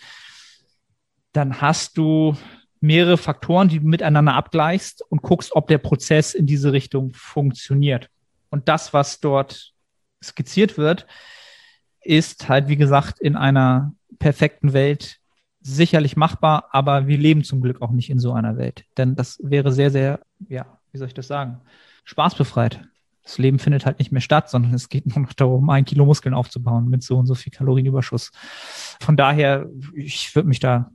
dann 1.32 1.60
hast 1.60 1.96
du 1.96 2.36
mehrere 2.80 3.16
Faktoren, 3.16 3.68
die 3.68 3.78
du 3.78 3.86
miteinander 3.86 4.34
abgleichst 4.34 5.00
und 5.08 5.22
guckst, 5.22 5.54
ob 5.54 5.68
der 5.68 5.78
Prozess 5.78 6.34
in 6.34 6.46
diese 6.46 6.72
Richtung 6.72 7.12
funktioniert. 7.14 8.10
Und 8.50 8.68
das, 8.68 8.92
was 8.92 9.20
dort 9.20 9.74
skizziert 10.20 10.76
wird, 10.76 11.06
ist 12.02 12.48
halt, 12.48 12.66
wie 12.66 12.76
gesagt, 12.76 13.20
in 13.20 13.36
einer 13.36 13.94
perfekten 14.18 14.72
Welt 14.72 15.20
sicherlich 15.60 16.16
machbar, 16.16 16.70
aber 16.72 17.06
wir 17.06 17.16
leben 17.16 17.44
zum 17.44 17.60
Glück 17.60 17.80
auch 17.80 17.92
nicht 17.92 18.10
in 18.10 18.18
so 18.18 18.32
einer 18.32 18.56
Welt. 18.56 18.86
Denn 18.96 19.14
das 19.14 19.38
wäre 19.40 19.70
sehr, 19.70 19.92
sehr, 19.92 20.18
ja, 20.48 20.80
wie 20.90 20.98
soll 20.98 21.06
ich 21.06 21.14
das 21.14 21.28
sagen, 21.28 21.60
spaßbefreit 22.02 22.80
das 23.24 23.38
Leben 23.38 23.58
findet 23.58 23.86
halt 23.86 23.98
nicht 23.98 24.12
mehr 24.12 24.20
statt, 24.20 24.50
sondern 24.50 24.74
es 24.74 24.88
geht 24.88 25.06
nur 25.06 25.24
noch 25.24 25.32
darum, 25.32 25.68
ein 25.70 25.84
Kilo 25.84 26.04
Muskeln 26.04 26.34
aufzubauen 26.34 26.88
mit 26.88 27.02
so 27.02 27.16
und 27.16 27.26
so 27.26 27.34
viel 27.34 27.52
Kalorienüberschuss. 27.52 28.30
Von 29.00 29.16
daher, 29.16 29.66
ich 29.94 30.34
würde 30.34 30.48
mich 30.48 30.60
da 30.60 30.90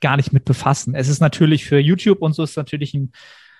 gar 0.00 0.16
nicht 0.16 0.32
mit 0.32 0.44
befassen. 0.44 0.94
Es 0.94 1.08
ist 1.08 1.20
natürlich 1.20 1.64
für 1.64 1.78
YouTube 1.78 2.20
und 2.20 2.34
so 2.34 2.42
ist 2.42 2.56
natürlich 2.56 2.92
ein 2.92 3.12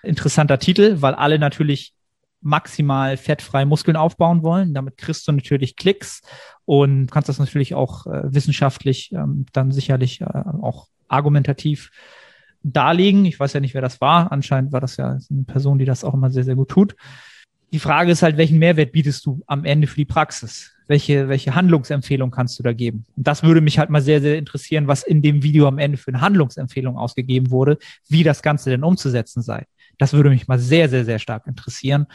interessanter 0.03 0.59
Titel, 0.59 1.01
weil 1.01 1.15
alle 1.15 1.39
natürlich 1.39 1.95
maximal 2.41 3.17
fettfrei 3.17 3.65
Muskeln 3.65 3.97
aufbauen 3.97 4.43
wollen. 4.43 4.75
Damit 4.75 4.99
kriegst 4.99 5.29
du 5.29 5.33
natürlich 5.33 5.77
Klicks 5.77 6.23
und 6.65 7.11
kannst 7.11 7.29
das 7.29 7.39
natürlich 7.39 7.75
auch 7.75 8.07
äh, 8.07 8.35
wissenschaftlich 8.35 9.13
ähm, 9.13 9.47
dann 9.53 9.71
sicherlich 9.71 10.21
äh, 10.21 10.25
auch 10.25 10.89
argumentativ 11.07 11.91
darlegen. 12.65 13.25
Ich 13.25 13.39
weiß 13.39 13.53
ja 13.53 13.61
nicht, 13.61 13.75
wer 13.75 13.83
das 13.83 14.01
war. 14.01 14.33
Anscheinend 14.33 14.73
war 14.73 14.81
das 14.81 14.97
ja 14.97 15.19
eine 15.31 15.45
Person, 15.45 15.79
die 15.79 15.85
das 15.85 16.03
auch 16.03 16.15
immer 16.15 16.31
sehr, 16.31 16.45
sehr 16.45 16.57
gut 16.57 16.71
tut. 16.71 16.97
Die 17.73 17.79
Frage 17.79 18.13
ist 18.13 18.23
halt, 18.23 18.37
welchen 18.37 18.59
Mehrwert 18.59 18.93
bietest 18.93 19.25
du 19.25 19.43
am 19.47 19.65
Ende 19.65 19.87
für 19.87 19.97
die 19.97 20.05
Praxis? 20.05 20.73
Welche, 20.89 21.29
welche 21.29 21.55
Handlungsempfehlung 21.55 22.31
kannst 22.31 22.59
du 22.59 22.63
da 22.63 22.75
geben? 22.75 23.07
Und 23.17 23.27
das 23.27 23.43
würde 23.43 23.63
mich 23.63 23.79
halt 23.79 23.89
mal 23.89 24.03
sehr, 24.03 24.21
sehr 24.21 24.37
interessieren, 24.37 24.89
was 24.89 25.03
in 25.03 25.23
dem 25.23 25.43
Video 25.43 25.67
am 25.67 25.79
Ende 25.79 25.97
für 25.97 26.09
eine 26.09 26.21
Handlungsempfehlung 26.21 26.99
ausgegeben 26.99 27.51
wurde, 27.51 27.79
wie 28.09 28.25
das 28.25 28.43
Ganze 28.43 28.69
denn 28.69 28.85
umzusetzen 28.85 29.41
sei. 29.41 29.65
Das 29.97 30.13
würde 30.13 30.29
mich 30.29 30.49
mal 30.49 30.59
sehr, 30.59 30.91
sehr, 30.91 31.07
sehr 31.07 31.19
stark 31.19 31.47
interessieren. 31.47 32.07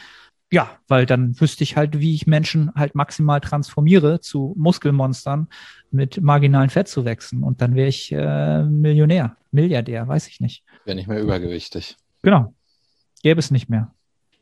Ja, 0.52 0.78
weil 0.86 1.06
dann 1.06 1.38
wüsste 1.40 1.64
ich 1.64 1.76
halt, 1.76 1.98
wie 1.98 2.14
ich 2.14 2.28
Menschen 2.28 2.72
halt 2.74 2.94
maximal 2.94 3.40
transformiere 3.40 4.20
zu 4.20 4.54
Muskelmonstern 4.56 5.48
mit 5.90 6.20
marginalen 6.20 6.70
Fettzuwächsen. 6.70 7.42
Und 7.42 7.60
dann 7.60 7.74
wäre 7.74 7.88
ich 7.88 8.12
äh, 8.12 8.62
Millionär, 8.62 9.36
Milliardär, 9.50 10.06
weiß 10.06 10.28
ich 10.28 10.40
nicht. 10.40 10.62
Wäre 10.84 10.94
nicht 10.94 11.08
mehr 11.08 11.20
übergewichtig. 11.20 11.96
Genau. 12.22 12.54
Gäbe 13.22 13.40
es 13.40 13.50
nicht 13.50 13.68
mehr. 13.68 13.92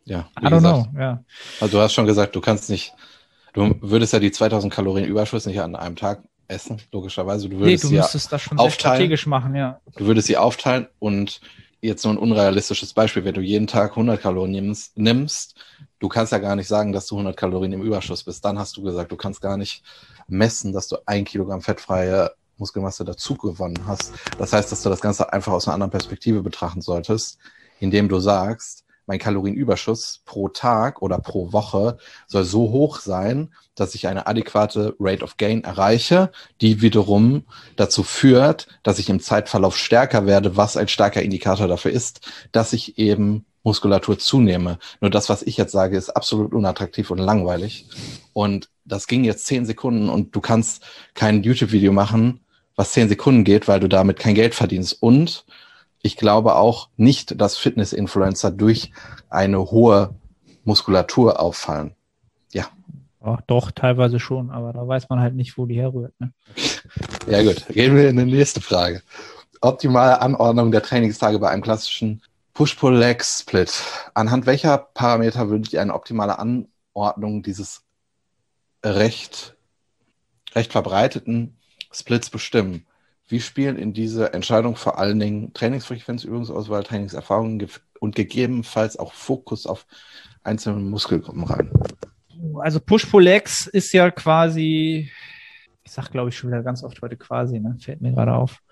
Ja, 0.06 0.28
I 0.40 0.46
don't 0.46 0.50
gesagt. 0.50 0.90
know, 0.92 1.00
ja. 1.00 1.24
Also 1.60 1.76
du 1.76 1.82
hast 1.82 1.92
schon 1.92 2.06
gesagt, 2.06 2.34
du 2.34 2.40
kannst 2.40 2.70
nicht, 2.70 2.94
du 3.52 3.74
würdest 3.80 4.12
ja 4.12 4.20
die 4.20 4.30
2000 4.30 4.72
Kalorien 4.72 5.06
Überschuss 5.06 5.46
nicht 5.46 5.60
an 5.60 5.76
einem 5.76 5.96
Tag 5.96 6.22
essen, 6.48 6.80
logischerwest. 6.92 7.44
Du 7.46 7.58
würdest 7.58 7.84
nee, 7.84 7.90
du 7.90 7.96
müsstest 7.96 8.32
das 8.32 8.40
schon 8.42 8.58
aufteilen. 8.58 8.72
strategisch 8.72 9.26
machen, 9.26 9.54
ja. 9.54 9.80
Du 9.96 10.06
würdest 10.06 10.28
sie 10.28 10.36
aufteilen 10.36 10.86
und 11.00 11.40
jetzt 11.80 12.04
nur 12.04 12.14
ein 12.14 12.18
unrealistisches 12.18 12.92
Beispiel, 12.92 13.24
wenn 13.24 13.34
du 13.34 13.40
jeden 13.40 13.66
Tag 13.66 13.90
100 13.90 14.20
Kalorien 14.20 14.52
nimmst, 14.52 14.96
nimmst, 14.96 15.56
du 15.98 16.08
kannst 16.08 16.32
ja 16.32 16.38
gar 16.38 16.56
nicht 16.56 16.68
sagen, 16.68 16.92
dass 16.92 17.06
du 17.06 17.16
100 17.16 17.36
Kalorien 17.36 17.72
im 17.72 17.82
Überschuss 17.82 18.22
bist. 18.22 18.44
Dann 18.44 18.58
hast 18.58 18.76
du 18.76 18.82
gesagt, 18.82 19.12
du 19.12 19.16
kannst 19.16 19.40
gar 19.40 19.56
nicht 19.56 19.82
messen, 20.28 20.72
dass 20.72 20.88
du 20.88 20.96
ein 21.06 21.24
Kilogramm 21.24 21.62
fettfreie 21.62 22.30
Muskelmasse 22.58 23.04
dazu 23.04 23.34
gewonnen 23.34 23.86
hast. 23.86 24.12
Das 24.38 24.52
heißt, 24.52 24.72
dass 24.72 24.82
du 24.82 24.88
das 24.88 25.00
Ganze 25.00 25.32
einfach 25.32 25.52
aus 25.52 25.66
einer 25.66 25.74
anderen 25.74 25.90
Perspektive 25.90 26.42
betrachten 26.42 26.80
solltest, 26.80 27.38
indem 27.80 28.08
du 28.08 28.18
sagst, 28.18 28.85
mein 29.06 29.18
Kalorienüberschuss 29.18 30.22
pro 30.24 30.48
Tag 30.48 31.00
oder 31.00 31.18
pro 31.18 31.52
Woche 31.52 31.98
soll 32.26 32.44
so 32.44 32.70
hoch 32.70 33.00
sein, 33.00 33.52
dass 33.74 33.94
ich 33.94 34.08
eine 34.08 34.26
adäquate 34.26 34.94
Rate 34.98 35.22
of 35.22 35.36
Gain 35.36 35.64
erreiche, 35.64 36.30
die 36.60 36.82
wiederum 36.82 37.44
dazu 37.76 38.02
führt, 38.02 38.66
dass 38.82 38.98
ich 38.98 39.08
im 39.08 39.20
Zeitverlauf 39.20 39.76
stärker 39.76 40.26
werde, 40.26 40.56
was 40.56 40.76
ein 40.76 40.88
starker 40.88 41.22
Indikator 41.22 41.68
dafür 41.68 41.92
ist, 41.92 42.28
dass 42.52 42.72
ich 42.72 42.98
eben 42.98 43.44
Muskulatur 43.66 44.18
zunehme. 44.18 44.78
Nur 45.00 45.10
das, 45.10 45.28
was 45.28 45.42
ich 45.42 45.56
jetzt 45.56 45.72
sage, 45.72 45.96
ist 45.96 46.10
absolut 46.10 46.54
unattraktiv 46.54 47.10
und 47.10 47.18
langweilig. 47.18 47.86
Und 48.32 48.70
das 48.84 49.08
ging 49.08 49.24
jetzt 49.24 49.46
zehn 49.46 49.66
Sekunden 49.66 50.08
und 50.08 50.34
du 50.36 50.40
kannst 50.40 50.84
kein 51.14 51.42
YouTube-Video 51.42 51.92
machen, 51.92 52.40
was 52.76 52.92
zehn 52.92 53.08
Sekunden 53.08 53.42
geht, 53.42 53.66
weil 53.66 53.80
du 53.80 53.88
damit 53.88 54.18
kein 54.18 54.36
Geld 54.36 54.54
verdienst. 54.54 55.02
Und 55.02 55.44
ich 56.02 56.16
glaube 56.16 56.56
auch 56.56 56.88
nicht, 56.96 57.40
dass 57.40 57.56
Fitness-Influencer 57.56 58.50
durch 58.50 58.92
eine 59.28 59.58
hohe 59.70 60.14
Muskulatur 60.64 61.40
auffallen. 61.40 61.94
Ja. 62.52 62.66
ja. 63.24 63.38
Doch, 63.46 63.70
teilweise 63.70 64.20
schon, 64.20 64.50
aber 64.50 64.72
da 64.72 64.86
weiß 64.86 65.08
man 65.08 65.20
halt 65.20 65.34
nicht, 65.34 65.58
wo 65.58 65.66
die 65.66 65.78
herrührt. 65.78 66.14
Ne? 66.18 66.32
Ja 67.28 67.42
gut, 67.42 67.66
gehen 67.68 67.96
wir 67.96 68.08
in 68.08 68.16
die 68.16 68.24
nächste 68.24 68.60
Frage. 68.60 69.02
Optimale 69.60 70.20
Anordnung 70.20 70.70
der 70.70 70.82
Trainingstage 70.82 71.38
bei 71.38 71.50
einem 71.50 71.62
klassischen 71.62 72.22
Push-Pull-Leg-Split. 72.54 73.82
Anhand 74.14 74.46
welcher 74.46 74.78
Parameter 74.78 75.48
würdet 75.48 75.72
ihr 75.72 75.82
eine 75.82 75.94
optimale 75.94 76.38
Anordnung 76.38 77.42
dieses 77.42 77.82
recht, 78.84 79.56
recht 80.54 80.72
verbreiteten 80.72 81.56
Splits 81.92 82.30
bestimmen? 82.30 82.86
Wie 83.28 83.40
spielen 83.40 83.76
in 83.76 83.92
diese 83.92 84.32
Entscheidung 84.32 84.76
vor 84.76 84.98
allen 84.98 85.18
Dingen 85.18 85.52
Trainingsfrequenz, 85.52 86.24
Übungsauswahl, 86.24 86.84
Trainingserfahrungen 86.84 87.66
und 87.98 88.14
gegebenenfalls 88.14 88.98
auch 88.98 89.12
Fokus 89.12 89.66
auf 89.66 89.86
einzelne 90.44 90.78
Muskelgruppen 90.78 91.44
rein? 91.44 91.70
Also 92.62 92.78
Push-Pull-Legs 92.78 93.66
ist 93.66 93.92
ja 93.92 94.10
quasi, 94.10 95.10
ich 95.82 95.90
sag 95.90 96.10
glaube 96.10 96.28
ich 96.28 96.36
schon 96.36 96.50
wieder 96.50 96.62
ganz 96.62 96.84
oft 96.84 97.02
heute 97.02 97.16
quasi, 97.16 97.58
ne? 97.58 97.76
fällt 97.80 98.00
mir 98.00 98.12
gerade 98.12 98.34
auf. 98.34 98.62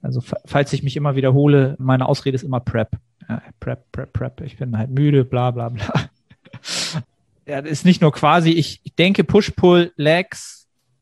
Also 0.00 0.22
falls 0.44 0.72
ich 0.72 0.84
mich 0.84 0.96
immer 0.96 1.16
wiederhole, 1.16 1.74
meine 1.78 2.06
Ausrede 2.06 2.36
ist 2.36 2.44
immer 2.44 2.60
Prep. 2.60 2.90
Ja, 3.28 3.42
Prep, 3.58 3.90
Prep, 3.90 4.12
Prep. 4.12 4.40
Ich 4.42 4.56
bin 4.58 4.78
halt 4.78 4.90
müde, 4.90 5.24
bla 5.24 5.50
bla 5.50 5.70
bla. 5.70 5.92
ja, 7.46 7.62
das 7.62 7.70
ist 7.72 7.84
nicht 7.84 8.00
nur 8.00 8.12
quasi, 8.12 8.50
ich, 8.50 8.80
ich 8.84 8.94
denke 8.94 9.24
Push-Pull-Legs 9.24 10.57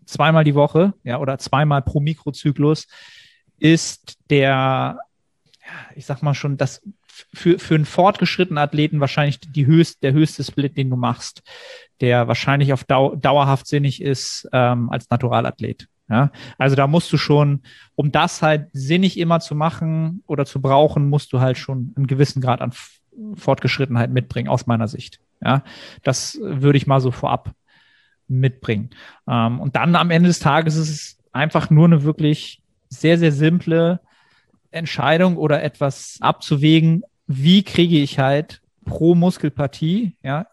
zweimal 0.07 0.45
die 0.45 0.55
Woche, 0.55 0.95
ja, 1.05 1.19
oder 1.19 1.39
zweimal 1.39 1.83
pro 1.83 2.01
Mikrozyklus 2.01 2.87
ist 3.59 4.19
der, 4.31 4.99
ich 5.95 6.07
sag 6.07 6.23
mal 6.23 6.35
schon, 6.35 6.57
das 6.57 6.83
für, 7.07 7.59
für 7.59 7.75
einen 7.75 7.87
fortgeschrittenen 7.87 8.59
Athleten 8.59 9.01
wahrscheinlich 9.01 9.41
die 9.41 9.67
höchst, 9.67 10.03
der 10.03 10.13
höchste 10.13 10.45
Split, 10.45 10.77
den 10.77 10.91
du 10.91 10.97
machst, 10.97 11.43
der 12.01 12.29
wahrscheinlich 12.29 12.73
auf 12.73 12.85
Dau 12.85 13.17
dauerhaft 13.17 13.67
sinnig 13.67 14.03
ist 14.03 14.49
ähm, 14.53 14.91
als 14.91 15.09
Naturalathlet. 15.11 15.89
Ja, 16.09 16.31
also 16.57 16.77
da 16.77 16.87
musst 16.87 17.13
du 17.13 17.17
schon, 17.17 17.63
um 17.97 18.13
das 18.13 18.41
halt 18.41 18.69
sinnig 18.73 19.19
immer 19.19 19.41
zu 19.41 19.57
machen 19.57 20.23
oder 20.29 20.47
zu 20.47 20.63
brauchen, 20.63 21.09
musst 21.09 21.33
du 21.33 21.41
halt 21.41 21.59
schon 21.59 21.93
einen 21.97 22.07
gewissen 22.07 22.41
Grad 22.41 22.61
an 22.61 22.73
Fortgeschrittenheit 23.35 24.11
mitbringen, 24.11 24.49
aus 24.49 24.67
meiner 24.67 24.87
Sicht. 24.87 25.19
Ja, 25.43 25.65
das 26.05 26.39
würde 26.41 26.79
ich 26.79 26.87
mal 26.87 27.01
so 27.01 27.11
vorab 27.11 27.55
mitbringen. 28.29 28.91
Ähm, 29.29 29.61
und 29.61 29.77
dann 29.77 29.97
am 29.97 30.11
Ende 30.11 30.29
des 30.29 30.39
Tages 30.39 30.77
ist 30.77 30.91
es 30.91 31.19
einfach 31.33 31.71
nur 31.71 31.87
eine 31.87 32.03
wirklich 32.03 32.63
sehr, 32.89 33.19
sehr 33.19 33.33
simple 33.33 34.01
Entscheidung 34.71 35.37
oder 35.37 35.63
etwas 35.63 36.19
abzuwägen, 36.21 37.03
wie 37.27 37.63
kriege 37.63 37.99
ich 37.99 38.19
halt 38.19 38.61
pro 38.85 39.15
Muskelpartie, 39.15 40.17
ja, 40.23 40.47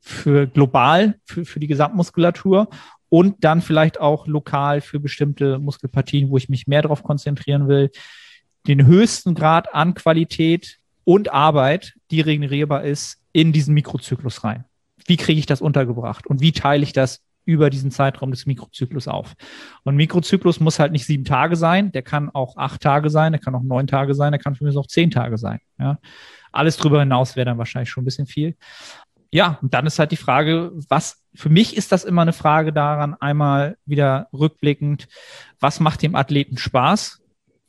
für 0.00 0.46
global, 0.46 1.16
für, 1.24 1.44
für 1.44 1.60
die 1.60 1.66
Gesamtmuskulatur 1.66 2.68
und 3.08 3.44
dann 3.44 3.60
vielleicht 3.60 4.00
auch 4.00 4.26
lokal 4.26 4.80
für 4.80 5.00
bestimmte 5.00 5.58
Muskelpartien, 5.58 6.30
wo 6.30 6.36
ich 6.36 6.48
mich 6.48 6.66
mehr 6.66 6.82
darauf 6.82 7.02
konzentrieren 7.02 7.68
will, 7.68 7.90
den 8.66 8.86
höchsten 8.86 9.34
Grad 9.34 9.74
an 9.74 9.94
Qualität 9.94 10.78
und 11.04 11.32
Arbeit, 11.32 11.94
die 12.10 12.20
regenerierbar 12.20 12.84
ist, 12.84 13.18
in 13.32 13.52
diesen 13.52 13.74
Mikrozyklus 13.74 14.44
rein 14.44 14.64
wie 15.06 15.16
kriege 15.16 15.38
ich 15.38 15.46
das 15.46 15.60
untergebracht 15.60 16.26
und 16.26 16.40
wie 16.40 16.52
teile 16.52 16.82
ich 16.82 16.92
das 16.92 17.20
über 17.44 17.70
diesen 17.70 17.90
Zeitraum 17.90 18.30
des 18.30 18.46
Mikrozyklus 18.46 19.08
auf. 19.08 19.34
Und 19.82 19.96
Mikrozyklus 19.96 20.60
muss 20.60 20.78
halt 20.78 20.92
nicht 20.92 21.06
sieben 21.06 21.24
Tage 21.24 21.56
sein, 21.56 21.90
der 21.90 22.02
kann 22.02 22.30
auch 22.30 22.56
acht 22.56 22.80
Tage 22.80 23.10
sein, 23.10 23.32
der 23.32 23.40
kann 23.40 23.54
auch 23.54 23.62
neun 23.62 23.86
Tage 23.86 24.14
sein, 24.14 24.32
der 24.32 24.40
kann 24.40 24.54
für 24.54 24.64
mich 24.64 24.76
auch 24.76 24.86
zehn 24.86 25.10
Tage 25.10 25.38
sein. 25.38 25.58
Ja. 25.78 25.98
Alles 26.52 26.76
drüber 26.76 27.00
hinaus 27.00 27.36
wäre 27.36 27.46
dann 27.46 27.58
wahrscheinlich 27.58 27.90
schon 27.90 28.02
ein 28.02 28.04
bisschen 28.04 28.26
viel. 28.26 28.56
Ja, 29.32 29.58
und 29.62 29.74
dann 29.74 29.86
ist 29.86 29.98
halt 29.98 30.10
die 30.10 30.16
Frage, 30.16 30.72
was, 30.88 31.22
für 31.34 31.50
mich 31.50 31.76
ist 31.76 31.92
das 31.92 32.04
immer 32.04 32.22
eine 32.22 32.32
Frage 32.32 32.72
daran, 32.72 33.14
einmal 33.14 33.76
wieder 33.86 34.28
rückblickend, 34.32 35.08
was 35.60 35.78
macht 35.78 36.02
dem 36.02 36.16
Athleten 36.16 36.56
Spaß? 36.56 37.20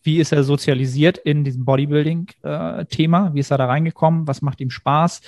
Wie 0.03 0.17
ist 0.17 0.31
er 0.31 0.43
sozialisiert 0.43 1.19
in 1.19 1.43
diesem 1.43 1.63
Bodybuilding-Thema? 1.63 3.27
Äh, 3.27 3.33
Wie 3.35 3.39
ist 3.39 3.51
er 3.51 3.59
da 3.59 3.67
reingekommen? 3.67 4.27
Was 4.27 4.41
macht 4.41 4.59
ihm 4.59 4.71
Spaß? 4.71 5.21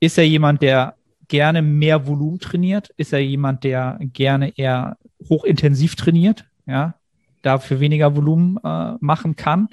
Ist 0.00 0.18
er 0.18 0.26
jemand, 0.26 0.62
der 0.62 0.95
gerne 1.28 1.62
mehr 1.62 2.06
Volumen 2.06 2.38
trainiert? 2.38 2.90
Ist 2.96 3.12
er 3.12 3.20
jemand, 3.20 3.64
der 3.64 3.98
gerne 4.00 4.56
eher 4.56 4.96
hochintensiv 5.28 5.96
trainiert? 5.96 6.44
Ja, 6.66 6.94
dafür 7.42 7.80
weniger 7.80 8.16
Volumen 8.16 8.58
äh, 8.62 8.94
machen 9.00 9.36
kann. 9.36 9.68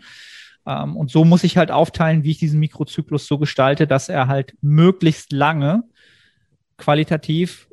Ähm, 0.65 0.95
und 0.95 1.11
so 1.11 1.25
muss 1.25 1.43
ich 1.43 1.57
halt 1.57 1.71
aufteilen, 1.71 2.23
wie 2.23 2.31
ich 2.31 2.37
diesen 2.37 2.59
Mikrozyklus 2.59 3.27
so 3.27 3.37
gestalte, 3.37 3.87
dass 3.87 4.09
er 4.09 4.27
halt 4.27 4.55
möglichst 4.61 5.31
lange 5.31 5.83
qualitativ 6.77 7.67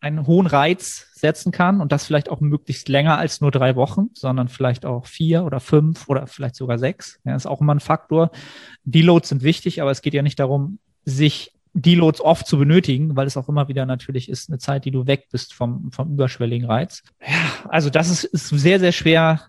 einen 0.00 0.26
hohen 0.26 0.46
Reiz 0.46 1.10
setzen 1.14 1.52
kann 1.52 1.80
und 1.80 1.92
das 1.92 2.06
vielleicht 2.06 2.30
auch 2.30 2.40
möglichst 2.40 2.88
länger 2.88 3.18
als 3.18 3.42
nur 3.42 3.50
drei 3.50 3.76
Wochen, 3.76 4.08
sondern 4.14 4.48
vielleicht 4.48 4.86
auch 4.86 5.06
vier 5.06 5.44
oder 5.44 5.60
fünf 5.60 6.08
oder 6.08 6.26
vielleicht 6.26 6.56
sogar 6.56 6.78
sechs. 6.78 7.20
Ja, 7.24 7.36
ist 7.36 7.46
auch 7.46 7.60
immer 7.60 7.74
ein 7.74 7.80
Faktor. 7.80 8.30
Deloads 8.84 9.28
sind 9.28 9.42
wichtig, 9.42 9.82
aber 9.82 9.90
es 9.90 10.00
geht 10.00 10.14
ja 10.14 10.22
nicht 10.22 10.38
darum, 10.38 10.78
sich 11.04 11.52
Deloads 11.72 12.20
oft 12.20 12.46
zu 12.46 12.58
benötigen, 12.58 13.16
weil 13.16 13.26
es 13.26 13.36
auch 13.36 13.48
immer 13.48 13.68
wieder 13.68 13.86
natürlich 13.86 14.28
ist 14.28 14.50
eine 14.50 14.58
Zeit, 14.58 14.84
die 14.84 14.90
du 14.90 15.06
weg 15.06 15.28
bist 15.30 15.54
vom, 15.54 15.92
vom 15.92 16.12
überschwelligen 16.12 16.66
Reiz. 16.66 17.02
Ja, 17.20 17.68
also 17.68 17.90
das 17.90 18.10
ist, 18.10 18.24
ist 18.24 18.48
sehr, 18.48 18.80
sehr 18.80 18.92
schwer, 18.92 19.40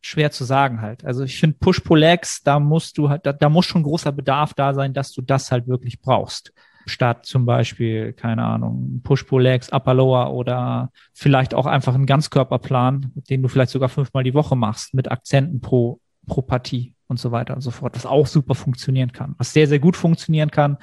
schwer 0.00 0.30
zu 0.30 0.44
sagen 0.44 0.80
halt. 0.80 1.04
Also 1.04 1.24
ich 1.24 1.38
finde 1.38 1.56
Push-Pull-Legs, 1.58 2.42
da 2.42 2.60
musst 2.60 2.98
du 2.98 3.08
halt, 3.08 3.24
da, 3.24 3.32
da 3.32 3.48
muss 3.48 3.66
schon 3.66 3.82
großer 3.82 4.12
Bedarf 4.12 4.54
da 4.54 4.74
sein, 4.74 4.92
dass 4.92 5.12
du 5.12 5.22
das 5.22 5.50
halt 5.50 5.66
wirklich 5.68 6.00
brauchst. 6.00 6.52
Statt 6.86 7.26
zum 7.26 7.44
Beispiel, 7.44 8.12
keine 8.12 8.44
Ahnung, 8.44 9.00
Push-Pull-Legs, 9.02 9.72
Upper-Lower 9.72 10.32
oder 10.32 10.90
vielleicht 11.12 11.54
auch 11.54 11.66
einfach 11.66 11.94
einen 11.94 12.06
Ganzkörperplan, 12.06 13.12
den 13.14 13.42
du 13.42 13.48
vielleicht 13.48 13.72
sogar 13.72 13.88
fünfmal 13.88 14.24
die 14.24 14.34
Woche 14.34 14.56
machst, 14.56 14.94
mit 14.94 15.10
Akzenten 15.10 15.60
pro, 15.60 16.00
pro 16.26 16.42
Partie 16.42 16.94
und 17.06 17.18
so 17.18 17.32
weiter 17.32 17.54
und 17.54 17.62
so 17.62 17.70
fort, 17.70 17.94
was 17.94 18.06
auch 18.06 18.26
super 18.26 18.54
funktionieren 18.54 19.12
kann. 19.12 19.34
Was 19.38 19.52
sehr, 19.52 19.66
sehr 19.66 19.78
gut 19.78 19.96
funktionieren 19.96 20.50
kann, 20.50 20.78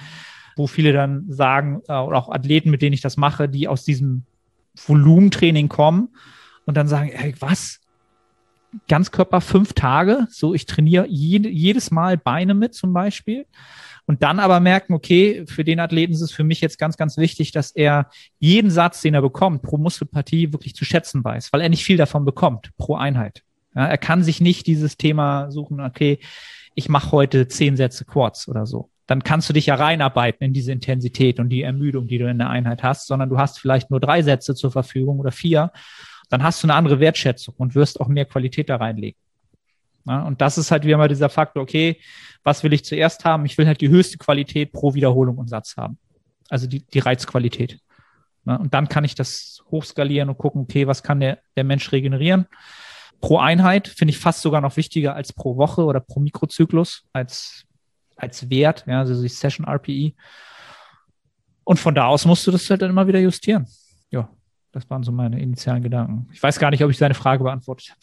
wo 0.55 0.67
viele 0.67 0.93
dann 0.93 1.25
sagen, 1.29 1.81
äh, 1.87 1.93
oder 1.93 2.17
auch 2.17 2.29
Athleten, 2.29 2.69
mit 2.69 2.81
denen 2.81 2.93
ich 2.93 3.01
das 3.01 3.17
mache, 3.17 3.49
die 3.49 3.67
aus 3.67 3.83
diesem 3.83 4.23
Volumentraining 4.75 5.69
kommen 5.69 6.09
und 6.65 6.75
dann 6.75 6.87
sagen, 6.87 7.09
ey, 7.09 7.35
was? 7.39 7.79
Ganzkörper 8.89 9.39
fünf 9.39 9.71
Tage, 9.71 10.27
so 10.29 10.53
ich 10.53 10.65
trainiere 10.65 11.07
jede, 11.07 11.47
jedes 11.47 11.91
Mal 11.91 12.17
Beine 12.17 12.53
mit 12.53 12.73
zum 12.73 12.91
Beispiel 12.91 13.45
und 14.05 14.21
dann 14.21 14.39
aber 14.39 14.59
merken, 14.59 14.93
okay, 14.93 15.45
für 15.47 15.63
den 15.63 15.79
Athleten 15.79 16.13
ist 16.13 16.21
es 16.21 16.31
für 16.31 16.43
mich 16.43 16.61
jetzt 16.61 16.77
ganz, 16.77 16.97
ganz 16.97 17.17
wichtig, 17.17 17.51
dass 17.51 17.71
er 17.71 18.09
jeden 18.39 18.69
Satz, 18.69 19.01
den 19.01 19.13
er 19.13 19.21
bekommt, 19.21 19.61
pro 19.61 19.77
Muskelpartie 19.77 20.53
wirklich 20.53 20.75
zu 20.75 20.85
schätzen 20.85 21.23
weiß, 21.23 21.53
weil 21.53 21.61
er 21.61 21.69
nicht 21.69 21.85
viel 21.85 21.97
davon 21.97 22.25
bekommt 22.25 22.71
pro 22.77 22.95
Einheit. 22.95 23.43
Ja, 23.73 23.87
er 23.87 23.97
kann 23.97 24.23
sich 24.23 24.41
nicht 24.41 24.67
dieses 24.67 24.97
Thema 24.97 25.51
suchen, 25.51 25.81
okay, 25.81 26.19
ich 26.75 26.89
mache 26.89 27.11
heute 27.11 27.47
zehn 27.47 27.77
Sätze 27.77 28.05
Quads 28.05 28.47
oder 28.47 28.65
so. 28.65 28.89
Dann 29.07 29.23
kannst 29.23 29.49
du 29.49 29.53
dich 29.53 29.67
ja 29.67 29.75
reinarbeiten 29.75 30.45
in 30.45 30.53
diese 30.53 30.71
Intensität 30.71 31.39
und 31.39 31.49
die 31.49 31.61
Ermüdung, 31.61 32.07
die 32.07 32.17
du 32.17 32.29
in 32.29 32.39
der 32.39 32.49
Einheit 32.49 32.83
hast, 32.83 33.07
sondern 33.07 33.29
du 33.29 33.37
hast 33.37 33.59
vielleicht 33.59 33.91
nur 33.91 33.99
drei 33.99 34.21
Sätze 34.21 34.55
zur 34.55 34.71
Verfügung 34.71 35.19
oder 35.19 35.31
vier. 35.31 35.71
Dann 36.29 36.41
hast 36.41 36.63
du 36.63 36.67
eine 36.67 36.73
andere 36.73 36.99
Wertschätzung 36.99 37.53
und 37.57 37.75
wirst 37.75 38.01
auch 38.01 38.07
mehr 38.07 38.25
Qualität 38.25 38.69
da 38.69 38.77
reinlegen. 38.77 39.19
Ja, 40.07 40.23
und 40.23 40.41
das 40.41 40.57
ist 40.57 40.71
halt 40.71 40.85
wieder 40.85 40.97
mal 40.97 41.07
dieser 41.07 41.29
Faktor, 41.29 41.63
okay, 41.63 41.99
was 42.43 42.63
will 42.63 42.73
ich 42.73 42.85
zuerst 42.85 43.25
haben? 43.25 43.45
Ich 43.45 43.57
will 43.57 43.67
halt 43.67 43.81
die 43.81 43.89
höchste 43.89 44.17
Qualität 44.17 44.71
pro 44.71 44.93
Wiederholung 44.93 45.37
und 45.37 45.49
Satz 45.49 45.77
haben. 45.77 45.97
Also 46.49 46.67
die, 46.67 46.85
die 46.85 46.99
Reizqualität. 46.99 47.79
Ja, 48.45 48.55
und 48.55 48.73
dann 48.73 48.87
kann 48.87 49.03
ich 49.03 49.15
das 49.15 49.63
hochskalieren 49.71 50.29
und 50.29 50.37
gucken, 50.37 50.61
okay, 50.61 50.85
was 50.85 51.01
kann 51.01 51.19
der, 51.19 51.39
der 51.55 51.63
Mensch 51.63 51.91
regenerieren? 51.91 52.45
Pro 53.19 53.39
Einheit 53.39 53.87
finde 53.87 54.11
ich 54.11 54.19
fast 54.19 54.41
sogar 54.41 54.61
noch 54.61 54.77
wichtiger 54.77 55.15
als 55.15 55.33
pro 55.33 55.57
Woche 55.57 55.83
oder 55.83 55.99
pro 55.99 56.19
Mikrozyklus 56.19 57.05
als, 57.11 57.65
als 58.15 58.49
Wert, 58.49 58.85
ja, 58.87 58.99
also 58.99 59.21
die 59.21 59.29
Session 59.29 59.67
RPE. 59.67 60.13
Und 61.63 61.79
von 61.79 61.95
da 61.95 62.07
aus 62.07 62.25
musst 62.25 62.45
du 62.47 62.51
das 62.51 62.69
halt 62.69 62.81
dann 62.81 62.91
immer 62.91 63.07
wieder 63.07 63.19
justieren. 63.19 63.67
Ja, 64.09 64.29
das 64.71 64.89
waren 64.89 65.03
so 65.03 65.11
meine 65.11 65.41
initialen 65.41 65.83
Gedanken. 65.83 66.29
Ich 66.31 66.41
weiß 66.41 66.59
gar 66.59 66.71
nicht, 66.71 66.83
ob 66.83 66.91
ich 66.91 66.97
deine 66.97 67.15
Frage 67.15 67.43
beantwortet 67.43 67.95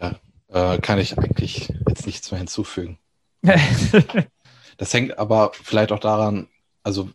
habe. 0.00 0.20
Ja, 0.50 0.74
äh, 0.74 0.78
kann 0.78 0.98
ich 0.98 1.18
eigentlich 1.18 1.72
jetzt 1.88 2.06
nichts 2.06 2.30
mehr 2.30 2.38
hinzufügen. 2.38 2.98
das 4.76 4.94
hängt 4.94 5.18
aber 5.18 5.52
vielleicht 5.54 5.92
auch 5.92 6.00
daran, 6.00 6.48
also 6.82 7.10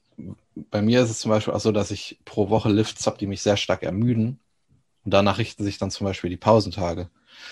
bei 0.55 0.81
mir 0.81 1.01
ist 1.01 1.09
es 1.09 1.19
zum 1.19 1.31
Beispiel 1.31 1.53
auch 1.53 1.59
so, 1.59 1.71
dass 1.71 1.91
ich 1.91 2.19
pro 2.25 2.49
Woche 2.49 2.69
Lifts 2.69 3.07
habe, 3.07 3.17
die 3.17 3.27
mich 3.27 3.41
sehr 3.41 3.57
stark 3.57 3.83
ermüden. 3.83 4.39
Und 5.03 5.13
danach 5.13 5.37
richten 5.37 5.63
sich 5.63 5.77
dann 5.77 5.91
zum 5.91 6.05
Beispiel 6.05 6.29
die 6.29 6.37
Pausentage. 6.37 7.09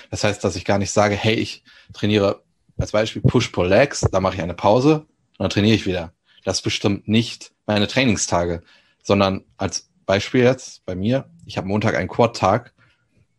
Das 0.09 0.24
heißt, 0.24 0.43
dass 0.43 0.55
ich 0.55 0.65
gar 0.65 0.78
nicht 0.78 0.91
sage, 0.91 1.15
hey, 1.15 1.36
ich 1.36 1.63
trainiere 1.93 2.43
als 2.82 2.91
Beispiel 2.91 3.21
Push-Pull-Legs, 3.21 4.07
da 4.11 4.19
mache 4.19 4.36
ich 4.36 4.41
eine 4.41 4.55
Pause 4.55 5.05
und 5.38 5.39
dann 5.39 5.49
trainiere 5.51 5.75
ich 5.75 5.86
wieder. 5.86 6.13
Das 6.43 6.63
bestimmt 6.63 7.07
nicht 7.07 7.51
meine 7.67 7.88
Trainingstage, 7.88 8.61
sondern 9.03 9.45
als 9.57 9.89
Beispiel 10.07 10.41
jetzt 10.43 10.84
bei 10.86 10.95
mir, 10.95 11.29
ich 11.45 11.57
habe 11.57 11.67
Montag 11.67 11.95
einen 11.95 12.09
Quad-Tag, 12.09 12.73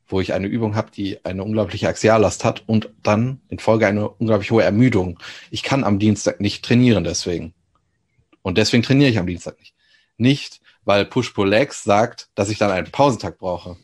wo 0.07 0.21
ich 0.21 0.33
eine 0.33 0.47
Übung 0.47 0.77
habe, 0.77 0.93
die 0.93 1.25
eine 1.25 1.43
unglaubliche 1.43 1.89
Axiallast 1.89 2.45
hat 2.45 2.63
und 2.69 2.91
dann 3.03 3.41
in 3.49 3.59
Folge 3.59 3.87
eine 3.87 4.09
unglaublich 4.09 4.53
hohe 4.53 4.63
Ermüdung. 4.63 5.19
Ich 5.51 5.65
kann 5.65 5.83
am 5.83 5.99
Dienstag 5.99 6.41
nicht 6.41 6.65
trainieren 6.65 7.03
deswegen. 7.03 7.53
Und 8.43 8.59
deswegen 8.59 8.85
trainiere 8.85 9.11
ich 9.11 9.19
am 9.19 9.27
Dienstag 9.27 9.59
nicht. 9.59 9.75
Nicht, 10.19 10.61
weil 10.85 11.05
Push-Pull-Legs 11.05 11.83
sagt, 11.83 12.29
dass 12.37 12.49
ich 12.49 12.59
dann 12.59 12.71
einen 12.71 12.93
Pausentag 12.93 13.39
brauche. 13.39 13.77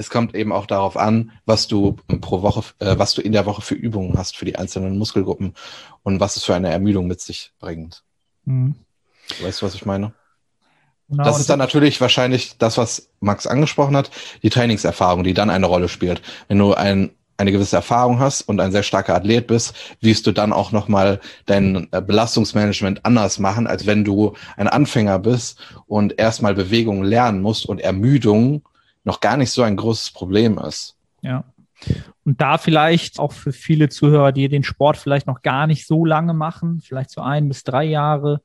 Es 0.00 0.08
kommt 0.08 0.34
eben 0.34 0.50
auch 0.50 0.64
darauf 0.64 0.96
an, 0.96 1.30
was 1.44 1.68
du 1.68 1.98
pro 2.22 2.40
Woche, 2.40 2.62
äh, 2.78 2.96
was 2.96 3.12
du 3.12 3.20
in 3.20 3.32
der 3.32 3.44
Woche 3.44 3.60
für 3.60 3.74
Übungen 3.74 4.16
hast 4.16 4.34
für 4.34 4.46
die 4.46 4.56
einzelnen 4.56 4.96
Muskelgruppen 4.96 5.52
und 6.02 6.20
was 6.20 6.36
es 6.36 6.44
für 6.44 6.54
eine 6.54 6.70
Ermüdung 6.70 7.06
mit 7.06 7.20
sich 7.20 7.52
bringt. 7.60 8.02
Mhm. 8.46 8.76
Weißt 9.42 9.60
du, 9.60 9.66
was 9.66 9.74
ich 9.74 9.84
meine? 9.84 10.14
Genau, 11.10 11.22
das 11.22 11.38
ist 11.38 11.50
dann 11.50 11.58
natürlich 11.58 12.00
wahrscheinlich 12.00 12.56
das, 12.56 12.78
was 12.78 13.10
Max 13.20 13.46
angesprochen 13.46 13.94
hat, 13.94 14.10
die 14.42 14.48
Trainingserfahrung, 14.48 15.22
die 15.22 15.34
dann 15.34 15.50
eine 15.50 15.66
Rolle 15.66 15.90
spielt. 15.90 16.22
Wenn 16.48 16.58
du 16.58 16.72
ein 16.72 17.10
eine 17.36 17.52
gewisse 17.52 17.76
Erfahrung 17.76 18.18
hast 18.20 18.42
und 18.42 18.60
ein 18.60 18.70
sehr 18.70 18.82
starker 18.82 19.14
Athlet 19.14 19.46
bist, 19.46 19.74
wirst 20.00 20.26
du 20.26 20.32
dann 20.32 20.52
auch 20.52 20.72
nochmal 20.72 21.20
dein 21.46 21.88
äh, 21.90 22.02
Belastungsmanagement 22.02 23.04
anders 23.06 23.38
machen, 23.38 23.66
als 23.66 23.86
wenn 23.86 24.04
du 24.04 24.34
ein 24.58 24.68
Anfänger 24.68 25.18
bist 25.18 25.58
und 25.86 26.18
erstmal 26.18 26.54
Bewegung 26.54 27.02
lernen 27.02 27.40
musst 27.40 27.64
und 27.64 27.80
Ermüdung 27.80 28.62
noch 29.04 29.20
gar 29.20 29.36
nicht 29.36 29.50
so 29.50 29.62
ein 29.62 29.76
großes 29.76 30.10
Problem 30.12 30.58
ist. 30.58 30.96
Ja. 31.22 31.44
Und 32.24 32.40
da 32.40 32.58
vielleicht 32.58 33.18
auch 33.18 33.32
für 33.32 33.52
viele 33.52 33.88
Zuhörer, 33.88 34.32
die 34.32 34.48
den 34.48 34.64
Sport 34.64 34.96
vielleicht 34.96 35.26
noch 35.26 35.42
gar 35.42 35.66
nicht 35.66 35.86
so 35.86 36.04
lange 36.04 36.34
machen, 36.34 36.80
vielleicht 36.80 37.10
so 37.10 37.22
ein 37.22 37.48
bis 37.48 37.64
drei 37.64 37.84
Jahre 37.84 38.42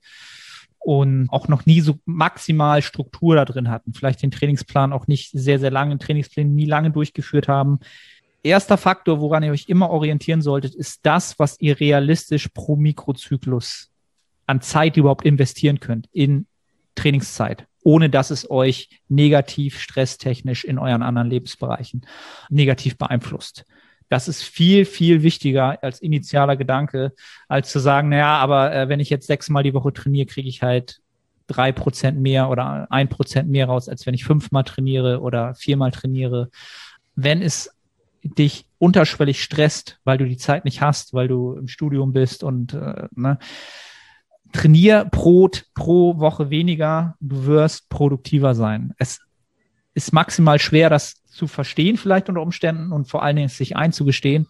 und 0.80 1.28
auch 1.30 1.48
noch 1.48 1.66
nie 1.66 1.82
so 1.82 2.00
maximal 2.06 2.82
Struktur 2.82 3.36
da 3.36 3.44
drin 3.44 3.70
hatten, 3.70 3.94
vielleicht 3.94 4.22
den 4.22 4.32
Trainingsplan 4.32 4.94
auch 4.94 5.08
nicht 5.08 5.32
sehr, 5.32 5.60
sehr 5.60 5.72
lange, 5.72 5.98
Trainingspläne 5.98 6.50
nie 6.50 6.66
lange 6.66 6.92
durchgeführt 6.92 7.48
haben, 7.48 7.80
erster 8.46 8.78
Faktor, 8.78 9.20
woran 9.20 9.44
ihr 9.44 9.52
euch 9.52 9.68
immer 9.68 9.90
orientieren 9.90 10.42
solltet, 10.42 10.76
ist 10.76 11.06
das, 11.06 11.40
was 11.40 11.60
ihr 11.60 11.80
realistisch 11.80 12.48
pro 12.50 12.76
Mikrozyklus 12.76 13.90
an 14.46 14.62
Zeit 14.62 14.96
überhaupt 14.96 15.26
investieren 15.26 15.80
könnt 15.80 16.08
in 16.12 16.46
Trainingszeit, 16.94 17.68
ohne 17.86 18.10
dass 18.10 18.32
es 18.32 18.50
euch 18.50 18.90
negativ, 19.10 19.80
stresstechnisch 19.80 20.64
in 20.64 20.80
euren 20.80 21.04
anderen 21.04 21.30
Lebensbereichen 21.30 22.02
negativ 22.50 22.98
beeinflusst. 22.98 23.64
Das 24.10 24.28
ist 24.28 24.42
viel, 24.42 24.86
viel 24.86 25.22
wichtiger 25.22 25.84
als 25.84 26.02
initialer 26.02 26.58
Gedanke, 26.58 27.14
als 27.48 27.70
zu 27.70 27.78
sagen, 27.78 28.10
naja, 28.10 28.38
aber 28.38 28.74
äh, 28.74 28.90
wenn 28.90 29.00
ich 29.00 29.12
jetzt 29.12 29.28
sechsmal 29.28 29.62
die 29.62 29.76
Woche 29.76 29.94
trainiere, 29.94 30.26
kriege 30.26 30.50
ich 30.50 30.64
halt 30.64 31.00
drei 31.46 31.72
Prozent 31.72 32.20
mehr 32.20 32.50
oder 32.50 32.88
ein 32.90 33.08
Prozent 33.08 33.50
mehr 33.50 33.68
raus, 33.68 33.88
als 33.88 34.08
wenn 34.08 34.16
ich 34.16 34.26
fünfmal 34.26 34.64
trainiere 34.64 35.22
oder 35.22 35.54
viermal 35.54 35.92
trainiere. 35.92 36.50
Wenn 37.16 37.44
es 37.44 37.70
dich 38.24 38.66
unterschwellig 38.80 39.44
stresst, 39.44 40.00
weil 40.04 40.18
du 40.18 40.26
die 40.26 40.38
Zeit 40.38 40.66
nicht 40.66 40.82
hast, 40.82 41.14
weil 41.14 41.28
du 41.28 41.54
im 41.54 41.68
Studium 41.68 42.14
bist 42.14 42.44
und 42.44 42.74
äh, 42.74 43.08
ne, 43.16 43.38
trainier 44.56 45.06
pro, 45.12 45.50
pro 45.74 46.18
Woche 46.18 46.50
weniger, 46.50 47.16
du 47.20 47.46
wirst 47.46 47.90
produktiver 47.90 48.56
sein. 48.56 48.94
Es 48.98 49.20
ist 49.94 50.14
maximal 50.14 50.60
schwer, 50.60 50.90
das 50.90 51.24
zu 51.26 51.48
verstehen, 51.48 51.98
vielleicht 51.98 52.30
unter 52.30 52.42
Umständen 52.42 52.92
und 52.92 53.10
vor 53.10 53.22
allen 53.22 53.36
Dingen 53.36 53.50
sich 53.50 53.76
einzugestehen. 53.76 54.48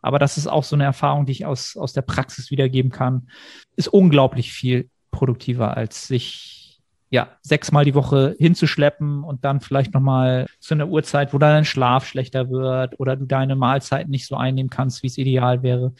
Aber 0.00 0.20
das 0.20 0.38
ist 0.38 0.46
auch 0.46 0.62
so 0.62 0.76
eine 0.76 0.84
Erfahrung, 0.84 1.26
die 1.26 1.32
ich 1.32 1.44
aus, 1.44 1.76
aus 1.76 1.92
der 1.92 2.02
Praxis 2.02 2.52
wiedergeben 2.52 2.92
kann. 2.92 3.28
Ist 3.74 3.88
unglaublich 3.88 4.52
viel 4.52 4.88
produktiver, 5.10 5.76
als 5.76 6.06
sich 6.06 6.80
ja, 7.10 7.30
sechsmal 7.42 7.84
die 7.84 7.94
Woche 7.94 8.36
hinzuschleppen 8.38 9.24
und 9.24 9.44
dann 9.44 9.60
vielleicht 9.60 9.94
nochmal 9.94 10.46
zu 10.60 10.74
einer 10.74 10.88
Uhrzeit, 10.88 11.32
wo 11.32 11.38
dein 11.38 11.64
Schlaf 11.64 12.06
schlechter 12.06 12.50
wird 12.50 13.00
oder 13.00 13.16
du 13.16 13.24
deine 13.24 13.56
Mahlzeiten 13.56 14.10
nicht 14.10 14.26
so 14.26 14.36
einnehmen 14.36 14.70
kannst, 14.70 15.02
wie 15.02 15.06
es 15.06 15.18
ideal 15.18 15.62
wäre. 15.62 15.94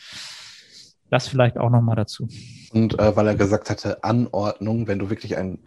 Das 1.11 1.29
vielleicht 1.29 1.57
auch 1.57 1.71
nochmal 1.71 1.97
dazu. 1.97 2.29
Und 2.73 2.99
äh, 2.99 3.17
weil 3.17 3.27
er 3.27 3.35
gesagt 3.35 3.71
hatte, 3.71 4.05
Anordnung, 4.05 4.87
wenn 4.87 4.99
du 4.99 5.11
wirklich 5.11 5.37
einen 5.37 5.59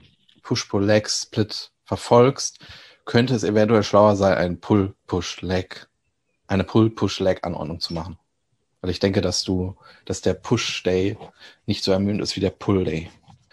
Push-Pull-Leg-Split 0.43 1.71
verfolgst, 1.83 2.59
könnte 3.05 3.33
es 3.35 3.43
eventuell 3.43 3.83
schlauer 3.83 4.15
sein, 4.15 4.37
ein 4.37 4.59
Pull-Push-Leg, 4.59 5.87
eine 6.47 6.63
Pull-Push-Leg-Anordnung 6.63 7.79
zu 7.79 7.93
machen. 7.93 8.17
Weil 8.81 8.91
ich 8.91 8.99
denke, 8.99 9.21
dass 9.21 9.43
du, 9.43 9.75
dass 10.05 10.21
der 10.21 10.33
Push-Day 10.33 11.17
nicht 11.65 11.83
so 11.83 11.91
ermüdend 11.91 12.21
ist 12.21 12.35
wie 12.35 12.39
der 12.41 12.49
Pull-Day. 12.51 13.09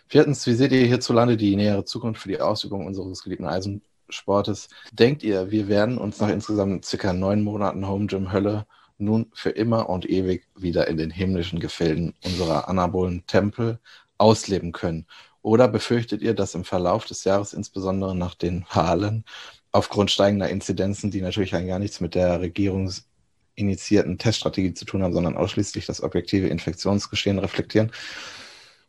Viertens, 0.07 0.47
wie 0.47 0.55
seht 0.55 0.73
ihr 0.73 0.87
hierzulande 0.87 1.37
die 1.37 1.55
nähere 1.55 1.85
Zukunft 1.85 2.23
für 2.23 2.29
die 2.29 2.41
Ausübung 2.41 2.87
unseres 2.87 3.23
geliebten 3.23 3.47
Eisensportes? 3.47 4.69
Denkt 4.93 5.23
ihr, 5.23 5.51
wir 5.51 5.69
werden 5.69 5.99
uns 5.99 6.19
nach 6.19 6.31
insgesamt 6.31 6.87
circa 6.87 7.13
neun 7.13 7.43
Monaten 7.43 7.87
Home 7.87 8.07
Gym 8.07 8.33
Hölle 8.33 8.67
nun 8.99 9.31
für 9.33 9.51
immer 9.51 9.89
und 9.89 10.09
ewig 10.09 10.47
wieder 10.57 10.89
in 10.89 10.97
den 10.97 11.11
himmlischen 11.11 11.61
Gefilden 11.61 12.15
unserer 12.25 12.69
anabolen 12.69 13.27
Tempel 13.27 13.79
ausleben 14.19 14.73
können? 14.73 15.07
Oder 15.43 15.69
befürchtet 15.69 16.21
ihr, 16.21 16.35
dass 16.35 16.55
im 16.55 16.65
Verlauf 16.65 17.07
des 17.07 17.25
Jahres, 17.25 17.53
insbesondere 17.53 18.15
nach 18.15 18.35
den 18.35 18.67
Wahlen, 18.73 19.25
aufgrund 19.73 20.11
steigender 20.11 20.49
Inzidenzen, 20.49 21.11
die 21.11 21.21
natürlich 21.21 21.53
gar 21.53 21.79
nichts 21.79 22.01
mit 22.01 22.15
der 22.15 22.41
regierungsinitiierten 22.41 24.19
Teststrategie 24.19 24.75
zu 24.75 24.85
tun 24.85 25.03
haben, 25.03 25.13
sondern 25.13 25.37
ausschließlich 25.37 25.87
das 25.87 26.03
objektive 26.03 26.49
Infektionsgeschehen 26.49 27.39
reflektieren, 27.39 27.93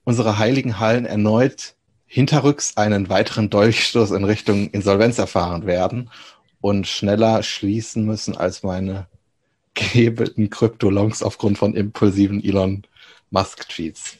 unsere 0.04 0.40
heiligen 0.40 0.80
Hallen 0.80 1.06
erneut 1.06 1.76
hinterrücks 2.06 2.76
einen 2.76 3.10
weiteren 3.10 3.52
Dolchstoß 3.52 4.12
in 4.12 4.24
Richtung 4.24 4.70
Insolvenz 4.72 5.20
erfahren 5.20 5.68
werden 5.68 6.10
und 6.60 6.88
schneller 6.88 7.44
schließen 7.44 8.04
müssen 8.04 8.36
als 8.36 8.64
meine 8.64 9.08
gehebelten 9.74 10.50
Kryptolongs 10.50 11.24
aufgrund 11.24 11.58
von 11.58 11.74
impulsiven 11.74 12.44
Elon 12.44 12.84
Musk-Tweets. 13.32 14.18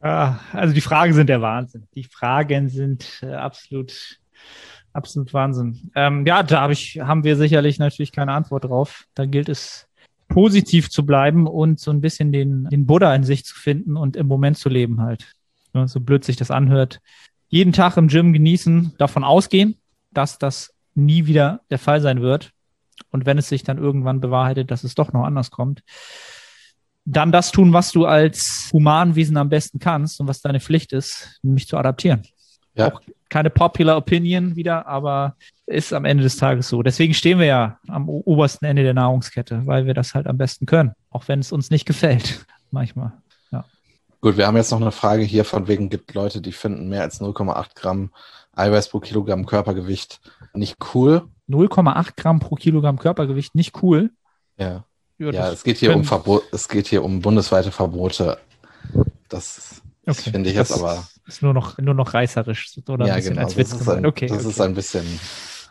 Ah, 0.00 0.38
also 0.52 0.74
die 0.74 0.80
Fragen 0.80 1.14
sind 1.14 1.28
der 1.28 1.40
Wahnsinn. 1.40 1.84
Die 1.94 2.04
Fragen 2.04 2.68
sind 2.68 3.20
äh, 3.22 3.32
absolut, 3.32 4.18
absolut 4.92 5.32
Wahnsinn. 5.32 5.90
Ähm, 5.94 6.26
ja, 6.26 6.42
da 6.42 6.62
hab 6.62 6.70
ich, 6.70 7.00
haben 7.00 7.24
wir 7.24 7.36
sicherlich 7.36 7.78
natürlich 7.78 8.12
keine 8.12 8.32
Antwort 8.32 8.64
drauf. 8.64 9.04
Da 9.14 9.24
gilt 9.24 9.48
es 9.48 9.86
positiv 10.28 10.90
zu 10.90 11.06
bleiben 11.06 11.46
und 11.46 11.80
so 11.80 11.90
ein 11.90 12.00
bisschen 12.00 12.32
den, 12.32 12.64
den 12.64 12.86
Buddha 12.86 13.14
in 13.14 13.24
sich 13.24 13.44
zu 13.44 13.54
finden 13.54 13.96
und 13.96 14.16
im 14.16 14.26
Moment 14.26 14.58
zu 14.58 14.68
leben 14.68 15.00
halt. 15.00 15.32
So 15.86 16.00
blöd 16.00 16.24
sich 16.24 16.36
das 16.36 16.50
anhört. 16.50 17.00
Jeden 17.48 17.72
Tag 17.72 17.96
im 17.96 18.08
Gym 18.08 18.32
genießen, 18.32 18.94
davon 18.98 19.24
ausgehen, 19.24 19.76
dass 20.12 20.38
das 20.38 20.74
nie 20.94 21.26
wieder 21.26 21.60
der 21.70 21.78
Fall 21.78 22.00
sein 22.00 22.20
wird. 22.20 22.52
Und 23.10 23.26
wenn 23.26 23.38
es 23.38 23.48
sich 23.48 23.62
dann 23.62 23.78
irgendwann 23.78 24.20
bewahrheitet, 24.20 24.70
dass 24.70 24.84
es 24.84 24.94
doch 24.94 25.12
noch 25.12 25.24
anders 25.24 25.50
kommt, 25.50 25.82
dann 27.04 27.32
das 27.32 27.52
tun, 27.52 27.72
was 27.72 27.92
du 27.92 28.06
als 28.06 28.70
Humanwesen 28.72 29.36
am 29.36 29.48
besten 29.48 29.78
kannst 29.78 30.20
und 30.20 30.28
was 30.28 30.40
deine 30.40 30.60
Pflicht 30.60 30.92
ist, 30.92 31.38
nämlich 31.42 31.68
zu 31.68 31.76
adaptieren. 31.76 32.22
Ja. 32.74 32.92
Auch 32.92 33.00
keine 33.28 33.50
popular 33.50 33.96
Opinion 33.96 34.56
wieder, 34.56 34.86
aber 34.86 35.36
ist 35.66 35.92
am 35.92 36.04
Ende 36.04 36.22
des 36.22 36.36
Tages 36.36 36.68
so. 36.68 36.82
Deswegen 36.82 37.14
stehen 37.14 37.38
wir 37.38 37.46
ja 37.46 37.78
am 37.88 38.08
obersten 38.08 38.64
Ende 38.64 38.82
der 38.82 38.94
Nahrungskette, 38.94 39.66
weil 39.66 39.86
wir 39.86 39.94
das 39.94 40.14
halt 40.14 40.26
am 40.26 40.38
besten 40.38 40.66
können, 40.66 40.92
auch 41.10 41.28
wenn 41.28 41.40
es 41.40 41.52
uns 41.52 41.70
nicht 41.70 41.86
gefällt, 41.86 42.46
manchmal. 42.70 43.12
Ja. 43.50 43.64
Gut, 44.20 44.36
wir 44.36 44.46
haben 44.46 44.56
jetzt 44.56 44.70
noch 44.70 44.80
eine 44.80 44.92
Frage 44.92 45.22
hier 45.22 45.44
von 45.44 45.68
wegen, 45.68 45.88
gibt 45.88 46.14
Leute, 46.14 46.40
die 46.40 46.52
finden 46.52 46.88
mehr 46.88 47.02
als 47.02 47.20
0,8 47.20 47.74
Gramm 47.74 48.10
Eiweiß 48.56 48.88
pro 48.88 49.00
Kilogramm 49.00 49.46
Körpergewicht 49.46 50.20
nicht 50.52 50.76
cool. 50.94 51.28
0,8 51.48 52.12
Gramm 52.16 52.40
pro 52.40 52.54
Kilogramm 52.54 52.98
Körpergewicht, 52.98 53.54
nicht 53.54 53.82
cool. 53.82 54.10
Ja. 54.56 54.84
Ja, 55.18 55.30
Ja, 55.30 55.52
es 55.52 55.62
geht 55.62 55.78
hier 55.78 55.94
um 55.94 56.04
Verbot, 56.04 56.42
es 56.52 56.68
geht 56.68 56.88
hier 56.88 57.04
um 57.04 57.20
bundesweite 57.20 57.70
Verbote. 57.70 58.38
Das, 59.28 59.80
das 60.04 60.18
Okay, 60.18 60.30
finde 60.30 60.50
ich 60.50 60.56
jetzt 60.56 60.70
das 60.70 60.82
aber. 60.82 61.06
Ist 61.26 61.42
nur 61.42 61.54
noch, 61.54 61.78
nur 61.78 61.94
noch 61.94 62.12
reißerisch 62.12 62.72
oder 62.88 63.06
ja, 63.06 63.14
ein 63.14 63.18
bisschen 63.18 63.34
genau. 63.34 63.46
als 63.46 63.56
Witz 63.56 63.70
das 63.70 63.88
ein, 63.88 64.04
okay, 64.04 64.26
das 64.26 64.40
okay. 64.40 64.48
ist 64.48 64.60
ein 64.60 64.74
bisschen. 64.74 65.20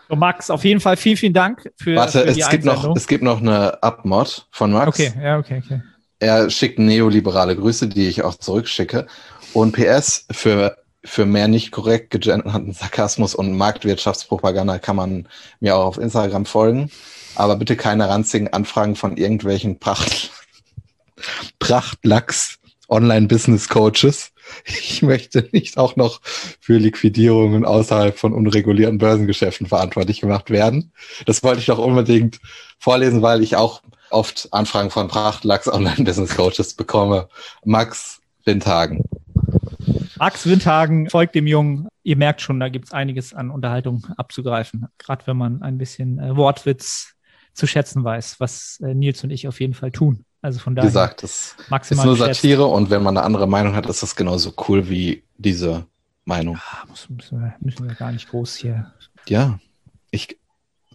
So, 0.09 0.15
Max, 0.15 0.49
auf 0.49 0.63
jeden 0.65 0.79
Fall 0.79 0.97
vielen, 0.97 1.17
vielen 1.17 1.33
Dank 1.33 1.71
für, 1.77 1.95
Warte, 1.95 2.25
für 2.25 2.33
die 2.33 2.41
es 2.41 2.49
gibt, 2.49 2.65
noch, 2.65 2.95
es 2.95 3.07
gibt 3.07 3.23
noch 3.23 3.39
eine 3.39 3.81
Abmod 3.83 4.47
von 4.51 4.71
Max. 4.71 4.99
Okay, 4.99 5.13
ja, 5.21 5.37
okay, 5.37 5.61
okay. 5.63 5.81
Er 6.19 6.49
schickt 6.49 6.79
neoliberale 6.79 7.55
Grüße, 7.55 7.87
die 7.87 8.07
ich 8.07 8.23
auch 8.23 8.35
zurückschicke. 8.35 9.07
Und 9.53 9.73
PS, 9.73 10.25
für, 10.31 10.77
für 11.05 11.25
mehr 11.25 11.47
nicht 11.47 11.71
korrekt 11.71 12.11
gegenderten 12.11 12.73
Sarkasmus 12.73 13.35
und 13.35 13.57
Marktwirtschaftspropaganda 13.57 14.79
kann 14.79 14.95
man 14.95 15.27
mir 15.59 15.75
auch 15.75 15.85
auf 15.85 15.97
Instagram 15.97 16.45
folgen. 16.45 16.89
Aber 17.35 17.55
bitte 17.55 17.75
keine 17.75 18.07
ranzigen 18.09 18.47
Anfragen 18.53 18.95
von 18.95 19.17
irgendwelchen 19.17 19.79
Pracht, 19.79 20.31
Prachtlachs 21.59 22.59
Online-Business-Coaches. 22.89 24.31
Ich 24.65 25.01
möchte 25.01 25.49
nicht 25.51 25.77
auch 25.77 25.95
noch 25.95 26.21
für 26.23 26.77
Liquidierungen 26.77 27.65
außerhalb 27.65 28.17
von 28.17 28.33
unregulierten 28.33 28.97
Börsengeschäften 28.97 29.67
verantwortlich 29.67 30.21
gemacht 30.21 30.49
werden. 30.49 30.91
Das 31.25 31.43
wollte 31.43 31.59
ich 31.59 31.65
doch 31.67 31.79
unbedingt 31.79 32.39
vorlesen, 32.77 33.21
weil 33.21 33.41
ich 33.41 33.55
auch 33.55 33.81
oft 34.09 34.49
Anfragen 34.51 34.91
von 34.91 35.07
Prachtlachs 35.07 35.67
Online-Business-Coaches 35.67 36.75
bekomme. 36.75 37.29
Max 37.63 38.19
Windhagen. 38.45 39.03
Max 40.23 40.45
Windhagen 40.45 41.09
folgt 41.09 41.35
dem 41.35 41.47
Jungen. 41.47 41.89
Ihr 42.03 42.15
merkt 42.15 42.39
schon, 42.39 42.57
da 42.57 42.69
gibt 42.69 42.85
es 42.85 42.93
einiges 42.93 43.33
an 43.33 43.51
Unterhaltung 43.51 44.05
abzugreifen. 44.15 44.87
Gerade 44.97 45.27
wenn 45.27 45.35
man 45.35 45.61
ein 45.61 45.77
bisschen 45.77 46.17
äh, 46.17 46.37
Wortwitz 46.37 47.15
zu 47.53 47.67
schätzen 47.67 48.05
weiß, 48.05 48.39
was 48.39 48.79
äh, 48.81 48.93
Nils 48.93 49.21
und 49.25 49.31
ich 49.31 49.49
auf 49.49 49.59
jeden 49.59 49.73
Fall 49.73 49.91
tun. 49.91 50.23
Also 50.41 50.59
von 50.59 50.73
Wie 50.73 50.75
daher 50.77 50.87
gesagt, 50.87 51.23
das 51.23 51.55
ist 51.59 51.69
maximal 51.69 52.05
nur 52.05 52.15
geschätzt. 52.17 52.41
Satire 52.41 52.65
und 52.67 52.89
wenn 52.89 53.03
man 53.03 53.17
eine 53.17 53.25
andere 53.25 53.47
Meinung 53.47 53.75
hat, 53.75 53.85
ist 53.87 54.01
das 54.01 54.15
genauso 54.15 54.53
cool 54.69 54.87
wie 54.89 55.23
diese 55.37 55.87
Meinung. 56.23 56.57
Ah, 56.57 56.85
muss- 56.87 57.09
müssen, 57.09 57.41
wir, 57.41 57.55
müssen 57.59 57.85
wir 57.85 57.95
gar 57.95 58.13
nicht 58.13 58.29
groß 58.29 58.55
hier. 58.55 58.93
Ja, 59.27 59.59
ich, 60.09 60.37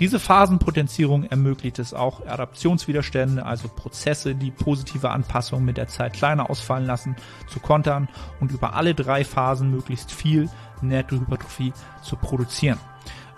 Diese 0.00 0.18
Phasenpotenzierung 0.18 1.22
ermöglicht 1.24 1.78
es 1.78 1.94
auch, 1.94 2.26
Adaptionswiderstände, 2.26 3.46
also 3.46 3.68
Prozesse, 3.68 4.34
die 4.34 4.50
positive 4.50 5.10
Anpassungen 5.10 5.64
mit 5.64 5.76
der 5.76 5.86
Zeit 5.86 6.14
kleiner 6.14 6.50
ausfallen 6.50 6.84
lassen, 6.84 7.14
zu 7.46 7.60
kontern 7.60 8.08
und 8.40 8.50
über 8.50 8.74
alle 8.74 8.94
drei 8.94 9.24
Phasen 9.24 9.70
möglichst 9.70 10.10
viel 10.10 10.50
Nettohypertrophie 10.82 11.72
zu 12.02 12.16
produzieren. 12.16 12.78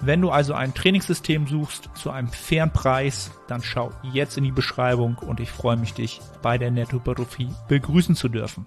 Wenn 0.01 0.23
du 0.23 0.31
also 0.31 0.55
ein 0.55 0.73
Trainingssystem 0.73 1.47
suchst 1.47 1.91
zu 1.95 2.11
einem 2.11 2.29
fairen 2.29 2.73
Preis, 2.73 3.33
dann 3.49 3.63
schau 3.63 3.91
jetzt 4.03 4.39
in 4.39 4.45
die 4.45 4.53
Beschreibung 4.53 5.17
und 5.19 5.41
ich 5.41 5.51
freue 5.51 5.77
mich, 5.77 5.93
dich 5.93 6.21
bei 6.41 6.57
der 6.57 6.71
Nettohypertrophie 6.71 7.51
begrüßen 7.69 8.15
zu 8.15 8.29
dürfen. 8.29 8.67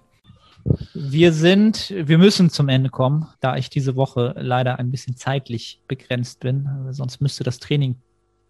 Wir 0.93 1.33
sind, 1.33 1.93
wir 1.95 2.17
müssen 2.17 2.49
zum 2.49 2.69
Ende 2.69 2.89
kommen, 2.89 3.27
da 3.39 3.57
ich 3.57 3.69
diese 3.69 3.95
Woche 3.95 4.35
leider 4.37 4.79
ein 4.79 4.91
bisschen 4.91 5.15
zeitlich 5.15 5.81
begrenzt 5.87 6.39
bin. 6.39 6.69
Sonst 6.91 7.21
müsste 7.21 7.43
das 7.43 7.59
Training 7.59 7.95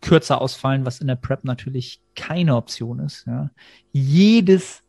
kürzer 0.02 0.42
ausfallen, 0.42 0.86
was 0.86 1.02
in 1.02 1.08
der 1.08 1.16
Prep 1.16 1.44
natürlich 1.44 2.02
keine 2.16 2.56
Option 2.56 3.00
ist. 3.00 3.26
Ja. 3.28 3.50
Jedes 3.92 4.84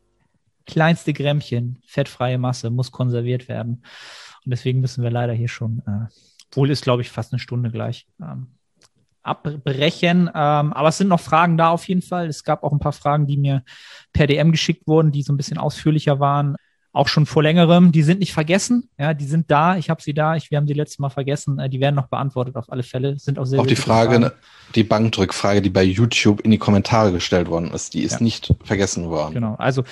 kleinste 0.67 1.13
Grämmchen 1.13 1.83
fettfreie 1.87 2.39
Masse 2.39 2.71
muss 2.71 2.93
konserviert 2.93 3.49
werden. 3.49 3.83
Und 4.45 4.51
deswegen 4.51 4.81
müssen 4.81 5.03
wir 5.03 5.11
leider 5.11 5.33
hier 5.33 5.49
schon, 5.49 5.83
äh, 5.87 6.07
wohl 6.53 6.71
ist, 6.71 6.85
glaube 6.85 7.03
ich, 7.03 7.11
fast 7.11 7.33
eine 7.33 7.41
Stunde 7.41 7.71
gleich, 7.71 8.07
ähm, 8.21 8.49
abbrechen. 9.23 10.31
Ähm, 10.35 10.73
aber 10.73 10.89
es 10.89 10.99
sind 10.99 11.09
noch 11.09 11.21
Fragen 11.21 11.59
da 11.59 11.71
auf 11.71 11.87
jeden 11.89 12.03
Fall. 12.03 12.27
Es 12.27 12.45
gab 12.45 12.63
auch 12.63 12.73
ein 12.73 12.79
paar 12.79 12.93
Fragen, 12.93 13.27
die 13.27 13.37
mir 13.37 13.63
per 14.13 14.27
DM 14.27 14.51
geschickt 14.51 14.87
wurden, 14.87 15.13
die 15.13 15.23
so 15.23 15.33
ein 15.33 15.37
bisschen 15.37 15.59
ausführlicher 15.59 16.21
waren. 16.21 16.57
Auch 16.93 17.07
schon 17.07 17.25
vor 17.25 17.43
längerem. 17.45 17.93
Die 17.93 18.03
sind 18.03 18.19
nicht 18.19 18.33
vergessen. 18.33 18.89
Ja, 18.99 19.15
die 19.15 19.25
sind 19.25 19.51
da. 19.51 19.77
Ich 19.77 19.91
habe 19.91 20.03
sie 20.03 20.13
da. 20.13 20.35
Ich, 20.35 20.51
wir 20.51 20.59
haben 20.59 20.67
sie 20.67 20.73
letztes 20.73 20.99
Mal 20.99 21.09
vergessen. 21.11 21.59
Äh, 21.61 21.71
die 21.71 21.81
werden 21.81 21.95
noch 21.95 22.09
beantwortet 22.09 22.57
auf 22.57 22.71
alle 22.73 22.83
Fälle. 22.83 23.17
Sind 23.19 23.39
auch 23.39 23.45
sehr 23.45 23.61
Auch 23.61 23.65
sehr 23.65 23.75
die 23.77 23.81
Frage, 23.81 24.21
Fragen. 24.21 24.31
die 24.75 24.83
Bankdrückfrage, 24.83 25.63
die 25.63 25.71
bei 25.71 25.85
YouTube 25.85 26.41
in 26.41 26.51
die 26.51 26.59
Kommentare 26.59 27.13
gestellt 27.13 27.49
worden 27.49 27.71
ist, 27.71 27.95
die 27.95 28.03
ist 28.03 28.15
Ja. 28.15 28.23
nicht 28.25 28.53
vergessen 28.65 29.09
worden. 29.09 29.35
Genau. 29.35 29.55
Also 29.57 29.85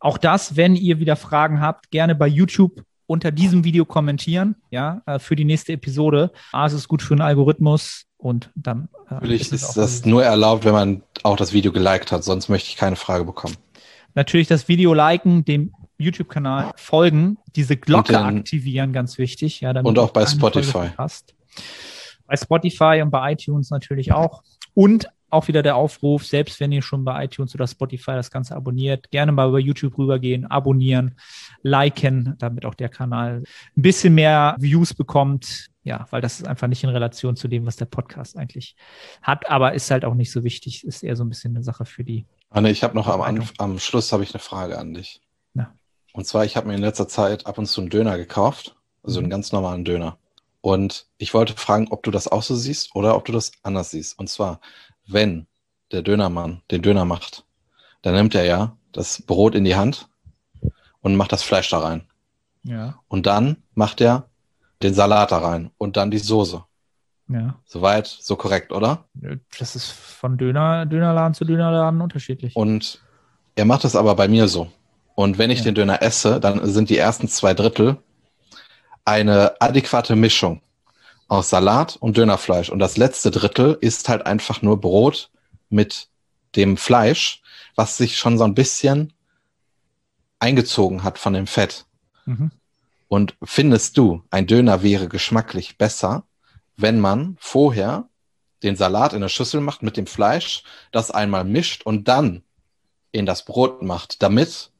auch 0.00 0.18
das, 0.18 0.56
wenn 0.56 0.74
ihr 0.74 0.98
wieder 0.98 1.14
Fragen 1.16 1.60
habt, 1.60 1.90
gerne 1.92 2.14
bei 2.16 2.26
YouTube 2.26 2.82
unter 3.06 3.30
diesem 3.32 3.62
Video 3.64 3.84
kommentieren, 3.84 4.56
ja, 4.70 5.02
äh, 5.06 5.18
für 5.18 5.36
die 5.36 5.44
nächste 5.44 5.72
Episode. 5.72 6.32
A, 6.52 6.66
es 6.66 6.72
ist 6.72 6.88
gut 6.88 7.02
für 7.02 7.14
den 7.14 7.22
Algorithmus 7.22 8.06
und 8.16 8.50
dann 8.54 8.88
äh, 9.08 9.14
Natürlich 9.14 9.50
ist 9.52 9.64
auch- 9.64 9.74
das 9.74 10.04
nur 10.04 10.24
erlaubt, 10.24 10.64
wenn 10.64 10.72
man 10.72 11.02
auch 11.22 11.36
das 11.36 11.52
Video 11.52 11.70
geliked 11.72 12.10
hat, 12.12 12.22
sonst 12.24 12.48
möchte 12.48 12.68
ich 12.70 12.76
keine 12.76 12.96
Frage 12.96 13.24
bekommen. 13.24 13.54
natürlich 14.14 14.48
das 14.48 14.66
Video 14.68 14.92
liken, 14.94 15.44
dem 15.44 15.72
YouTube-Kanal 16.00 16.72
folgen, 16.76 17.38
diese 17.54 17.76
Glocke 17.76 18.12
den- 18.12 18.38
aktivieren, 18.38 18.92
ganz 18.92 19.18
wichtig. 19.18 19.60
Ja, 19.60 19.72
damit 19.72 19.88
Und 19.88 19.98
auch 19.98 20.10
bei 20.10 20.26
Spotify. 20.26 20.90
Bei 22.26 22.36
Spotify 22.36 23.00
und 23.02 23.10
bei 23.10 23.32
iTunes 23.32 23.70
natürlich 23.70 24.12
auch. 24.12 24.42
Und 24.74 25.08
auch 25.30 25.46
wieder 25.48 25.62
der 25.62 25.76
Aufruf, 25.76 26.26
selbst 26.26 26.58
wenn 26.58 26.72
ihr 26.72 26.82
schon 26.82 27.04
bei 27.04 27.24
iTunes 27.24 27.54
oder 27.54 27.66
Spotify 27.66 28.12
das 28.12 28.30
Ganze 28.32 28.56
abonniert, 28.56 29.10
gerne 29.10 29.30
mal 29.30 29.48
über 29.48 29.60
YouTube 29.60 29.96
rübergehen, 29.96 30.46
abonnieren, 30.46 31.16
liken, 31.62 32.34
damit 32.38 32.64
auch 32.64 32.74
der 32.74 32.88
Kanal 32.88 33.42
ein 33.76 33.82
bisschen 33.82 34.14
mehr 34.14 34.56
Views 34.58 34.92
bekommt. 34.94 35.68
Ja, 35.82 36.06
weil 36.10 36.20
das 36.20 36.40
ist 36.40 36.46
einfach 36.46 36.66
nicht 36.66 36.82
in 36.84 36.90
Relation 36.90 37.36
zu 37.36 37.48
dem, 37.48 37.64
was 37.64 37.76
der 37.76 37.86
Podcast 37.86 38.36
eigentlich 38.36 38.76
hat, 39.22 39.48
aber 39.48 39.72
ist 39.72 39.90
halt 39.90 40.04
auch 40.04 40.14
nicht 40.14 40.30
so 40.30 40.44
wichtig, 40.44 40.84
ist 40.84 41.02
eher 41.02 41.16
so 41.16 41.24
ein 41.24 41.28
bisschen 41.30 41.56
eine 41.56 41.64
Sache 41.64 41.84
für 41.86 42.04
die 42.04 42.26
Anne, 42.50 42.70
ich 42.70 42.82
habe 42.82 42.94
noch 42.96 43.06
am. 43.06 43.22
Anf- 43.22 43.54
am 43.58 43.78
Schluss 43.78 44.12
habe 44.12 44.22
ich 44.24 44.34
eine 44.34 44.40
Frage 44.40 44.78
an 44.78 44.92
dich. 44.94 45.20
Ja. 45.54 45.72
Und 46.12 46.26
zwar, 46.26 46.44
ich 46.44 46.56
habe 46.56 46.68
mir 46.68 46.74
in 46.74 46.80
letzter 46.80 47.08
Zeit 47.08 47.46
ab 47.46 47.58
und 47.58 47.66
zu 47.66 47.80
einen 47.80 47.90
Döner 47.90 48.16
gekauft, 48.16 48.76
also 49.02 49.18
einen 49.18 49.26
Mhm. 49.26 49.30
ganz 49.30 49.52
normalen 49.52 49.84
Döner. 49.84 50.18
Und 50.60 51.06
ich 51.18 51.32
wollte 51.32 51.54
fragen, 51.54 51.88
ob 51.90 52.02
du 52.02 52.10
das 52.10 52.28
auch 52.28 52.42
so 52.42 52.54
siehst 52.54 52.94
oder 52.94 53.16
ob 53.16 53.24
du 53.24 53.32
das 53.32 53.52
anders 53.62 53.90
siehst. 53.92 54.18
Und 54.18 54.28
zwar, 54.28 54.60
wenn 55.06 55.46
der 55.92 56.02
Dönermann 56.02 56.62
den 56.70 56.82
Döner 56.82 57.04
macht, 57.04 57.44
dann 58.02 58.14
nimmt 58.14 58.34
er 58.34 58.44
ja 58.44 58.76
das 58.92 59.22
Brot 59.22 59.54
in 59.54 59.64
die 59.64 59.76
Hand 59.76 60.08
und 61.00 61.16
macht 61.16 61.32
das 61.32 61.42
Fleisch 61.42 61.70
da 61.70 61.78
rein. 61.78 62.02
Ja, 62.62 62.98
Und 63.08 63.24
dann 63.26 63.56
macht 63.74 64.00
er 64.02 64.28
den 64.82 64.92
Salat 64.92 65.32
da 65.32 65.38
rein 65.38 65.70
und 65.78 65.96
dann 65.96 66.10
die 66.10 66.18
Soße. 66.18 66.62
ja. 67.28 67.54
Soweit, 67.64 68.06
so 68.06 68.36
korrekt, 68.36 68.72
oder? 68.72 69.04
Das 69.58 69.76
ist 69.76 69.90
von 69.90 70.36
Döner, 70.36 70.84
Dönerladen 70.84 71.32
zu 71.34 71.44
Dönerladen 71.46 72.00
unterschiedlich. 72.02 72.54
Und 72.56 73.00
er 73.54 73.64
macht 73.64 73.84
es 73.84 73.96
aber 73.96 74.14
bei 74.14 74.28
mir 74.28 74.46
so. 74.48 74.70
Und 75.20 75.36
wenn 75.36 75.50
ich 75.50 75.58
Ja. 75.58 75.64
den 75.66 75.74
Döner 75.74 76.00
esse, 76.00 76.40
dann 76.40 76.66
sind 76.72 76.88
die 76.88 76.96
ersten 76.96 77.28
zwei 77.28 77.52
Drittel 77.52 77.98
eine 79.04 79.60
adäquate 79.60 80.16
Mischung 80.16 80.62
aus 81.28 81.50
Salat 81.50 81.96
und 81.96 82.16
Dönerfleisch. 82.16 82.70
Und 82.70 82.78
das 82.78 82.96
letzte 82.96 83.30
Drittel 83.30 83.76
ist 83.82 84.08
halt 84.08 84.24
einfach 84.24 84.62
nur 84.62 84.80
Brot 84.80 85.30
mit 85.68 86.08
dem 86.56 86.78
Fleisch, 86.78 87.42
was 87.74 87.98
sich 87.98 88.16
schon 88.16 88.38
so 88.38 88.44
ein 88.44 88.54
bisschen 88.54 89.12
eingezogen 90.38 91.04
hat 91.04 91.18
von 91.18 91.34
dem 91.34 91.46
Fett. 91.46 91.84
Mhm. 92.24 92.50
Und 93.08 93.36
findest 93.42 93.98
du, 93.98 94.22
ein 94.30 94.46
Döner 94.46 94.82
wäre 94.82 95.06
geschmacklich 95.08 95.76
besser, 95.76 96.24
wenn 96.78 96.98
man 96.98 97.36
vorher 97.40 98.08
den 98.62 98.74
Salat 98.74 99.12
in 99.12 99.20
der 99.20 99.28
Schüssel 99.28 99.60
macht 99.60 99.82
mit 99.82 99.98
dem 99.98 100.06
Fleisch, 100.06 100.64
das 100.92 101.10
einmal 101.10 101.44
mischt 101.44 101.82
und 101.82 102.08
dann 102.08 102.42
in 103.12 103.26
das 103.26 103.44
Brot 103.44 103.82
macht, 103.82 104.22
damit 104.22 104.70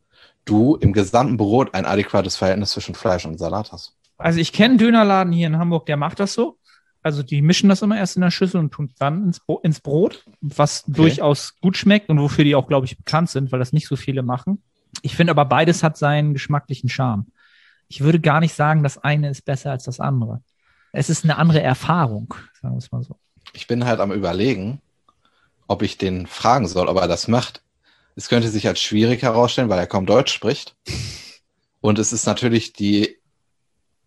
du 0.44 0.76
im 0.76 0.92
gesamten 0.92 1.36
Brot 1.36 1.74
ein 1.74 1.86
adäquates 1.86 2.36
Verhältnis 2.36 2.70
zwischen 2.70 2.94
Fleisch 2.94 3.24
und 3.26 3.38
Salat 3.38 3.72
hast. 3.72 3.94
Also 4.18 4.38
ich 4.38 4.52
kenne 4.52 4.70
einen 4.70 4.78
Dönerladen 4.78 5.32
hier 5.32 5.46
in 5.46 5.58
Hamburg, 5.58 5.86
der 5.86 5.96
macht 5.96 6.20
das 6.20 6.34
so. 6.34 6.58
Also 7.02 7.22
die 7.22 7.40
mischen 7.40 7.70
das 7.70 7.80
immer 7.80 7.96
erst 7.96 8.16
in 8.16 8.22
der 8.22 8.30
Schüssel 8.30 8.60
und 8.60 8.72
tun 8.72 8.92
dann 8.98 9.24
ins, 9.24 9.40
Bro 9.40 9.60
ins 9.62 9.80
Brot, 9.80 10.24
was 10.42 10.84
okay. 10.84 10.92
durchaus 10.96 11.58
gut 11.60 11.76
schmeckt 11.76 12.10
und 12.10 12.20
wofür 12.20 12.44
die 12.44 12.54
auch, 12.54 12.68
glaube 12.68 12.84
ich, 12.84 12.98
bekannt 12.98 13.30
sind, 13.30 13.52
weil 13.52 13.58
das 13.58 13.72
nicht 13.72 13.88
so 13.88 13.96
viele 13.96 14.22
machen. 14.22 14.62
Ich 15.02 15.16
finde 15.16 15.30
aber 15.30 15.46
beides 15.46 15.82
hat 15.82 15.96
seinen 15.96 16.34
geschmacklichen 16.34 16.90
Charme. 16.90 17.26
Ich 17.88 18.02
würde 18.02 18.20
gar 18.20 18.40
nicht 18.40 18.54
sagen, 18.54 18.82
das 18.82 18.98
eine 18.98 19.30
ist 19.30 19.44
besser 19.44 19.70
als 19.70 19.84
das 19.84 19.98
andere. 19.98 20.42
Es 20.92 21.08
ist 21.08 21.24
eine 21.24 21.38
andere 21.38 21.62
Erfahrung, 21.62 22.34
sagen 22.60 22.74
wir 22.74 22.78
es 22.78 22.92
mal 22.92 23.02
so. 23.02 23.16
Ich 23.52 23.66
bin 23.66 23.84
halt 23.84 24.00
am 24.00 24.12
überlegen, 24.12 24.80
ob 25.66 25.82
ich 25.82 25.96
den 25.96 26.26
fragen 26.26 26.68
soll, 26.68 26.88
ob 26.88 26.98
er 26.98 27.08
das 27.08 27.28
macht. 27.28 27.62
Es 28.20 28.28
könnte 28.28 28.50
sich 28.50 28.68
als 28.68 28.82
schwierig 28.82 29.22
herausstellen, 29.22 29.70
weil 29.70 29.78
er 29.78 29.86
kaum 29.86 30.04
Deutsch 30.04 30.34
spricht. 30.34 30.76
Und 31.80 31.98
es 31.98 32.12
ist 32.12 32.26
natürlich 32.26 32.74
die 32.74 33.16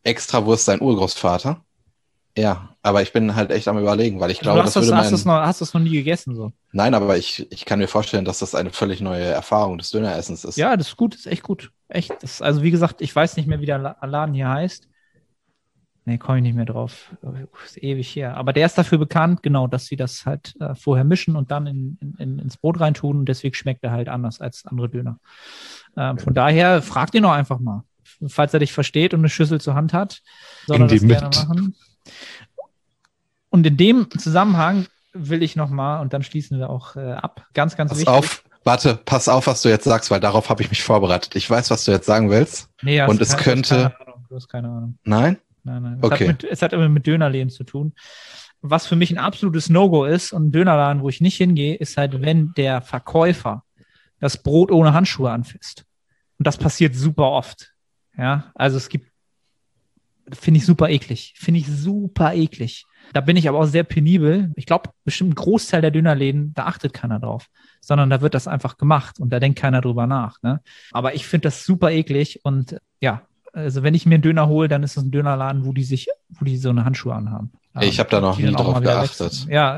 Extrawurst 0.03 0.65
sein 0.65 0.81
Urgroßvater. 0.81 1.65
Ja, 2.37 2.75
aber 2.83 3.01
ich 3.01 3.11
bin 3.11 3.35
halt 3.35 3.49
echt 3.49 3.67
am 3.67 3.79
überlegen, 3.79 4.19
weil 4.19 4.29
ich 4.29 4.39
glaube, 4.39 4.59
du 4.59 4.65
hast 4.65 4.75
das, 4.75 4.85
würde 4.85 4.97
hast, 4.97 5.11
das 5.11 5.25
noch, 5.25 5.33
hast 5.33 5.61
du 5.61 5.65
es 5.65 5.73
noch 5.73 5.81
nie 5.81 5.89
gegessen 5.89 6.35
so? 6.35 6.51
Nein, 6.73 6.93
aber 6.93 7.17
ich, 7.17 7.51
ich 7.51 7.65
kann 7.65 7.79
mir 7.79 7.87
vorstellen, 7.87 8.23
dass 8.23 8.37
das 8.37 8.53
eine 8.53 8.69
völlig 8.69 9.01
neue 9.01 9.25
Erfahrung 9.25 9.79
des 9.79 9.89
Döneressens 9.89 10.45
ist. 10.45 10.57
Ja, 10.57 10.77
das 10.77 10.89
ist 10.89 10.97
gut, 10.97 11.15
das 11.15 11.21
ist 11.21 11.31
echt 11.31 11.41
gut. 11.41 11.71
Echt. 11.87 12.11
Das, 12.21 12.39
also 12.39 12.61
wie 12.61 12.69
gesagt, 12.69 13.01
ich 13.01 13.15
weiß 13.15 13.35
nicht 13.35 13.47
mehr, 13.47 13.61
wie 13.61 13.65
der 13.65 13.97
Laden 13.99 14.35
hier 14.35 14.49
heißt. 14.49 14.87
Nee, 16.05 16.17
komme 16.17 16.39
ich 16.39 16.43
nicht 16.43 16.55
mehr 16.55 16.65
drauf. 16.65 17.15
Ist 17.65 17.81
ewig 17.81 18.13
her. 18.15 18.35
Aber 18.35 18.51
der 18.51 18.65
ist 18.65 18.77
dafür 18.77 18.97
bekannt, 18.97 19.41
genau, 19.41 19.67
dass 19.67 19.85
sie 19.85 19.95
das 19.95 20.25
halt 20.25 20.53
äh, 20.59 20.75
vorher 20.75 21.05
mischen 21.05 21.37
und 21.37 21.49
dann 21.49 21.65
in, 21.65 21.97
in, 22.17 22.39
ins 22.39 22.57
Brot 22.57 22.81
reintun. 22.81 23.19
Und 23.19 23.29
deswegen 23.29 23.55
schmeckt 23.55 23.83
er 23.83 23.91
halt 23.91 24.09
anders 24.09 24.41
als 24.41 24.65
andere 24.65 24.89
Döner. 24.89 25.19
Ähm, 25.95 26.17
von 26.17 26.33
daher, 26.33 26.81
fragt 26.81 27.15
ihn 27.15 27.23
doch 27.23 27.31
einfach 27.31 27.59
mal. 27.59 27.83
Falls 28.27 28.53
er 28.53 28.59
dich 28.59 28.73
versteht 28.73 29.13
und 29.13 29.21
eine 29.21 29.29
Schüssel 29.29 29.61
zur 29.61 29.75
Hand 29.75 29.93
hat, 29.93 30.21
soll 30.67 30.81
er 30.81 30.87
das 30.87 31.01
gerne 31.01 31.29
machen. 31.35 31.75
Und 33.49 33.65
in 33.65 33.77
dem 33.77 34.09
Zusammenhang 34.17 34.87
will 35.13 35.41
ich 35.41 35.55
nochmal, 35.55 36.01
und 36.01 36.11
dann 36.11 36.23
schließen 36.23 36.59
wir 36.59 36.69
auch 36.69 36.95
äh, 36.95 37.13
ab, 37.13 37.47
ganz, 37.53 37.77
ganz 37.77 37.91
pass 37.91 37.99
wichtig. 37.99 38.13
auf, 38.13 38.43
warte, 38.63 38.99
pass 39.05 39.29
auf, 39.29 39.47
was 39.47 39.61
du 39.61 39.69
jetzt 39.69 39.85
sagst, 39.85 40.11
weil 40.11 40.19
darauf 40.19 40.49
habe 40.49 40.61
ich 40.63 40.69
mich 40.69 40.83
vorbereitet. 40.83 41.35
Ich 41.35 41.49
weiß, 41.49 41.69
was 41.69 41.85
du 41.85 41.91
jetzt 41.91 42.07
sagen 42.07 42.29
willst. 42.29 42.69
Nee, 42.81 43.01
und 43.03 43.21
es 43.21 43.29
keine, 43.29 43.43
könnte. 43.43 43.95
Du 44.27 44.35
hast 44.35 44.49
keine 44.49 44.67
Ahnung. 44.67 44.97
Nein? 45.03 45.37
Nein, 45.63 45.81
nein. 45.83 45.97
Es, 46.01 46.03
okay. 46.03 46.27
hat 46.27 46.41
mit, 46.41 46.43
es 46.43 46.61
hat 46.61 46.73
immer 46.73 46.89
mit 46.89 47.07
Dönerläden 47.07 47.49
zu 47.49 47.63
tun. 47.63 47.93
Was 48.61 48.87
für 48.87 48.95
mich 48.95 49.11
ein 49.11 49.17
absolutes 49.17 49.69
No-Go 49.69 50.05
ist 50.05 50.31
und 50.31 50.47
ein 50.47 50.51
Dönerladen, 50.51 51.01
wo 51.01 51.09
ich 51.09 51.21
nicht 51.21 51.37
hingehe, 51.37 51.75
ist 51.75 51.97
halt, 51.97 52.21
wenn 52.21 52.53
der 52.55 52.81
Verkäufer 52.81 53.63
das 54.19 54.41
Brot 54.41 54.71
ohne 54.71 54.93
Handschuhe 54.93 55.31
anfasst. 55.31 55.85
Und 56.37 56.47
das 56.47 56.57
passiert 56.57 56.95
super 56.95 57.31
oft. 57.31 57.73
Ja, 58.17 58.51
also 58.55 58.77
es 58.77 58.89
gibt, 58.89 59.11
finde 60.31 60.59
ich 60.59 60.65
super 60.65 60.89
eklig. 60.89 61.33
Finde 61.37 61.59
ich 61.59 61.67
super 61.67 62.33
eklig. 62.33 62.85
Da 63.11 63.21
bin 63.21 63.35
ich 63.35 63.49
aber 63.49 63.59
auch 63.59 63.65
sehr 63.65 63.83
penibel. 63.83 64.51
Ich 64.55 64.65
glaube, 64.65 64.91
bestimmt 65.03 65.31
ein 65.31 65.35
Großteil 65.35 65.81
der 65.81 65.91
Dönerläden, 65.91 66.53
da 66.53 66.65
achtet 66.65 66.93
keiner 66.93 67.19
drauf, 67.19 67.47
sondern 67.81 68.09
da 68.09 68.21
wird 68.21 68.33
das 68.33 68.47
einfach 68.47 68.77
gemacht 68.77 69.19
und 69.19 69.29
da 69.29 69.39
denkt 69.39 69.59
keiner 69.59 69.81
drüber 69.81 70.07
nach. 70.07 70.41
Ne? 70.41 70.61
Aber 70.91 71.15
ich 71.15 71.27
finde 71.27 71.47
das 71.47 71.65
super 71.65 71.91
eklig 71.91 72.39
und 72.43 72.77
ja, 73.01 73.27
also 73.53 73.83
wenn 73.83 73.93
ich 73.93 74.05
mir 74.05 74.15
einen 74.15 74.23
Döner 74.23 74.47
hole, 74.47 74.67
dann 74.67 74.83
ist 74.83 74.97
es 74.97 75.03
ein 75.03 75.11
Dönerladen, 75.11 75.65
wo 75.65 75.73
die 75.73 75.83
sich, 75.83 76.07
wo 76.29 76.43
die 76.43 76.57
so 76.57 76.69
eine 76.69 76.85
Handschuhe 76.85 77.13
anhaben. 77.13 77.51
Ich 77.81 77.99
habe 77.99 78.09
da 78.09 78.19
noch 78.19 78.37
nie 78.37 78.51
drauf 78.51 78.81
geachtet. 78.81 79.47
Ja, 79.49 79.77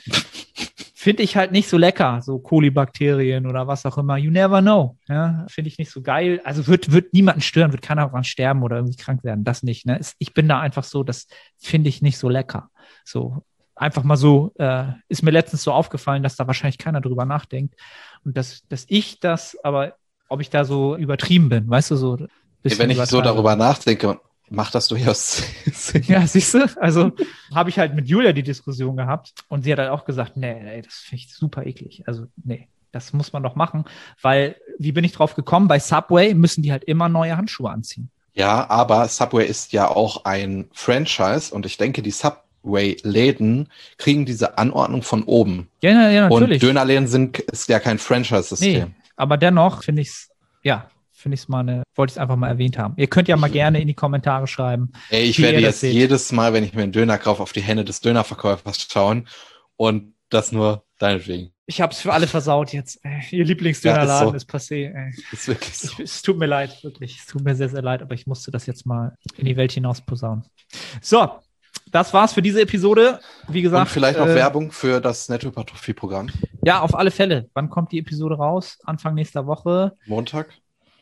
finde 1.06 1.24
ich 1.24 1.38
halt 1.38 1.52
nicht 1.52 1.70
so 1.70 1.78
lecker, 1.78 2.22
so 2.22 2.40
Kolibakterien 2.40 3.46
oder 3.46 3.68
was 3.68 3.86
auch 3.86 3.98
immer. 3.98 4.18
You 4.18 4.32
never 4.32 4.62
know. 4.62 4.98
Ja, 5.08 5.46
finde 5.50 5.68
ich 5.68 5.78
nicht 5.78 5.92
so 5.92 6.02
geil. 6.02 6.42
Also 6.44 6.68
wird, 6.68 6.92
wird 6.92 7.14
niemanden 7.14 7.42
stören, 7.42 7.72
wird 7.72 7.82
keiner 7.82 8.08
daran 8.08 8.24
sterben 8.24 8.64
oder 8.64 8.78
irgendwie 8.78 8.98
krank 8.98 9.24
werden. 9.24 9.44
Das 9.44 9.62
nicht. 9.62 9.86
Ne? 9.86 10.00
Ich 10.18 10.34
bin 10.34 10.48
da 10.48 10.60
einfach 10.60 10.84
so, 10.84 11.04
das 11.04 11.28
finde 11.58 11.90
ich 11.90 12.02
nicht 12.02 12.18
so 12.18 12.28
lecker. 12.28 12.70
So 13.04 13.44
einfach 13.76 14.04
mal 14.04 14.18
so, 14.18 14.54
äh, 14.58 14.86
ist 15.08 15.22
mir 15.22 15.32
letztens 15.32 15.64
so 15.64 15.74
aufgefallen, 15.74 16.24
dass 16.24 16.38
da 16.38 16.48
wahrscheinlich 16.48 16.78
keiner 16.78 17.02
drüber 17.02 17.26
nachdenkt. 17.26 17.76
Und 18.24 18.36
dass, 18.36 18.64
dass 18.70 18.86
ich 18.88 19.20
das, 19.20 19.58
aber 19.64 19.96
ob 20.28 20.42
ich 20.42 20.50
da 20.50 20.66
so 20.66 20.96
übertrieben 20.96 21.50
bin, 21.50 21.70
weißt 21.70 21.92
du, 21.92 21.96
so. 21.98 22.18
Wenn 22.66 22.90
ich 22.90 23.04
so 23.06 23.22
darüber 23.22 23.56
nachdenke, 23.56 24.20
macht 24.50 24.76
das 24.76 24.88
durchaus 24.88 25.44
Sinn. 25.74 26.04
Ja, 26.08 26.26
siehst 26.26 26.54
du, 26.54 26.70
also 26.80 27.12
habe 27.54 27.70
ich 27.70 27.80
halt 27.80 27.96
mit 27.96 28.08
Julia 28.08 28.34
die 28.34 28.44
Diskussion 28.44 28.98
gehabt 28.98 29.34
und 29.48 29.64
sie 29.64 29.72
hat 29.72 29.80
halt 29.80 29.90
auch 29.90 30.06
gesagt, 30.06 30.38
nee, 30.38 30.62
nee 30.64 30.82
das 30.82 30.96
finde 30.96 31.24
ich 31.24 31.34
super 31.34 31.66
eklig. 31.66 32.04
Also, 32.06 32.26
nee, 32.44 32.68
das 32.92 33.14
muss 33.14 33.34
man 33.34 33.44
doch 33.44 33.56
machen, 33.56 33.86
weil, 34.22 34.56
wie 34.80 34.92
bin 34.92 35.04
ich 35.04 35.14
drauf 35.14 35.36
gekommen? 35.36 35.68
Bei 35.68 35.80
Subway 35.80 36.34
müssen 36.34 36.62
die 36.62 36.72
halt 36.72 36.84
immer 36.84 37.10
neue 37.10 37.38
Handschuhe 37.38 37.70
anziehen. 37.70 38.10
Ja, 38.34 38.70
aber 38.70 39.08
Subway 39.08 39.46
ist 39.46 39.72
ja 39.72 39.88
auch 39.88 40.26
ein 40.26 40.70
Franchise 40.74 41.54
und 41.54 41.66
ich 41.66 41.78
denke, 41.78 42.02
die 42.02 42.12
Subway 42.12 42.40
Subway-Läden 42.66 43.70
kriegen 43.98 44.26
diese 44.26 44.58
Anordnung 44.58 45.04
von 45.04 45.24
oben. 45.24 45.70
Ja, 45.82 46.10
ja, 46.10 46.28
natürlich. 46.28 46.62
Und 46.62 46.70
Dönerläden 46.70 47.08
sind, 47.08 47.40
ist 47.40 47.70
ja 47.70 47.80
kein 47.80 48.00
Franchise-System. 48.00 48.90
Nee, 48.90 48.96
aber 49.16 49.38
dennoch 49.38 49.84
finde 49.84 50.02
ich 50.02 50.10
es, 50.10 50.30
ja, 50.64 50.90
finde 51.16 51.36
ich 51.36 51.42
es 51.42 51.48
mal 51.48 51.62
eine, 51.62 51.84
wollte 51.96 52.12
ich 52.12 52.16
es 52.16 52.22
einfach 52.22 52.36
mal 52.36 52.50
erwähnt 52.50 52.78
haben. 52.78 52.94
Ihr 52.98 53.08
könnt 53.08 53.28
ja 53.28 53.38
mal 53.38 53.50
gerne 53.50 53.82
in 53.82 53.88
die 53.88 53.94
Kommentare 53.94 54.48
schreiben. 54.48 54.92
Ey, 55.10 55.24
ich 55.24 55.42
werde 55.42 55.60
jetzt 55.60 55.80
seht. 55.80 55.94
jedes 55.94 56.32
Mal, 56.32 56.54
wenn 56.54 56.64
ich 56.64 56.74
mir 56.74 56.84
einen 56.84 56.92
Döner 56.92 57.18
kaufe, 57.18 57.42
auf 57.42 57.54
die 57.54 57.62
Hände 57.62 57.86
des 57.86 58.02
Dönerverkäufers 58.02 58.88
schauen 58.92 59.28
und 59.78 60.14
das 60.30 60.52
nur 60.52 60.84
deinetwegen. 61.00 61.52
Ich 61.68 61.82
habe 61.82 61.94
es 61.94 62.00
für 62.00 62.14
alle 62.14 62.28
versaut 62.28 62.74
jetzt. 62.74 63.00
Ihr 63.32 63.46
Lieblingsdönerladen 63.46 64.30
ja, 64.30 64.36
ist, 64.36 64.48
so. 64.50 64.56
ist 64.56 64.70
passé. 64.72 64.94
Ey. 64.94 65.16
Ist 65.32 65.48
wirklich 65.48 65.76
so. 65.76 65.94
Ich, 65.94 66.00
es 66.00 66.22
tut 66.22 66.38
mir 66.38 66.46
leid, 66.46 66.84
wirklich. 66.84 67.18
Es 67.18 67.26
tut 67.26 67.44
mir 67.44 67.56
sehr, 67.56 67.70
sehr 67.70 67.82
leid, 67.82 68.02
aber 68.02 68.14
ich 68.14 68.28
musste 68.28 68.52
das 68.52 68.66
jetzt 68.68 68.86
mal 68.86 69.16
in 69.38 69.46
die 69.46 69.58
Welt 69.58 69.72
hinaus 69.72 70.02
posaunen. 70.02 70.46
So, 71.02 71.40
das 71.92 72.14
war's 72.14 72.34
für 72.34 72.42
diese 72.42 72.62
Episode. 72.62 73.20
Wie 73.48 73.62
gesagt. 73.62 73.88
Und 73.88 73.94
vielleicht 73.94 74.20
noch 74.20 74.28
äh, 74.28 74.36
Werbung 74.36 74.72
für 74.72 75.02
das 75.02 75.28
Nettohypertrophie-Programm. 75.30 76.30
Ja, 76.64 76.82
auf 76.82 76.94
alle 76.94 77.10
Fälle. 77.10 77.50
Wann 77.54 77.70
kommt 77.70 77.92
die 77.92 78.00
Episode 78.00 78.36
raus? 78.36 78.78
Anfang 78.84 79.16
nächster 79.16 79.48
Woche. 79.48 79.94
Montag. 80.06 80.54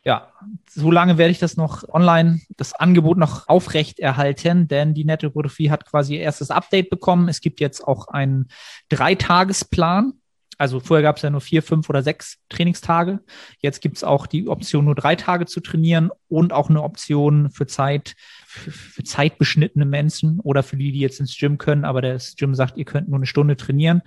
Ja, 0.06 0.28
so 0.68 0.90
lange 0.90 1.16
werde 1.16 1.30
ich 1.30 1.38
das 1.38 1.56
noch 1.56 1.88
online, 1.88 2.40
das 2.58 2.74
Angebot 2.74 3.16
noch 3.16 3.48
aufrecht 3.48 3.98
erhalten, 3.98 4.68
denn 4.68 4.92
die 4.92 5.06
Nettohypertrophie 5.06 5.70
hat 5.70 5.86
quasi 5.86 6.16
ihr 6.16 6.20
erstes 6.20 6.50
Update 6.50 6.90
bekommen. 6.90 7.28
Es 7.28 7.40
gibt 7.40 7.58
jetzt 7.58 7.80
auch 7.80 8.08
einen 8.08 8.48
Dreitagesplan. 8.90 10.12
Also 10.58 10.78
vorher 10.78 11.02
gab 11.02 11.16
es 11.16 11.22
ja 11.22 11.30
nur 11.30 11.40
vier, 11.40 11.62
fünf 11.62 11.88
oder 11.88 12.02
sechs 12.02 12.38
Trainingstage. 12.50 13.20
Jetzt 13.58 13.80
gibt 13.80 13.96
es 13.96 14.04
auch 14.04 14.26
die 14.26 14.46
Option, 14.46 14.84
nur 14.84 14.94
drei 14.94 15.16
Tage 15.16 15.46
zu 15.46 15.60
trainieren 15.60 16.10
und 16.28 16.52
auch 16.52 16.68
eine 16.68 16.82
Option 16.82 17.50
für 17.50 17.66
Zeit, 17.66 18.14
für, 18.46 18.70
für 18.70 19.02
zeitbeschnittene 19.02 19.86
Menschen 19.86 20.38
oder 20.40 20.62
für 20.62 20.76
die, 20.76 20.92
die 20.92 21.00
jetzt 21.00 21.18
ins 21.18 21.36
Gym 21.36 21.56
können, 21.56 21.86
aber 21.86 22.02
das 22.02 22.36
Gym 22.36 22.54
sagt, 22.54 22.76
ihr 22.76 22.84
könnt 22.84 23.08
nur 23.08 23.18
eine 23.18 23.26
Stunde 23.26 23.56
trainieren. 23.56 24.02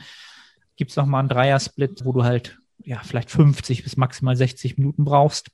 Gibt 0.76 0.92
es 0.92 0.98
nochmal 0.98 1.22
einen 1.22 1.30
Dreier-Split, 1.30 2.06
wo 2.06 2.14
du 2.14 2.24
halt 2.24 2.60
ja 2.84 3.02
vielleicht 3.04 3.32
50 3.32 3.84
bis 3.84 3.98
maximal 3.98 4.36
60 4.36 4.78
Minuten 4.78 5.04
brauchst. 5.04 5.50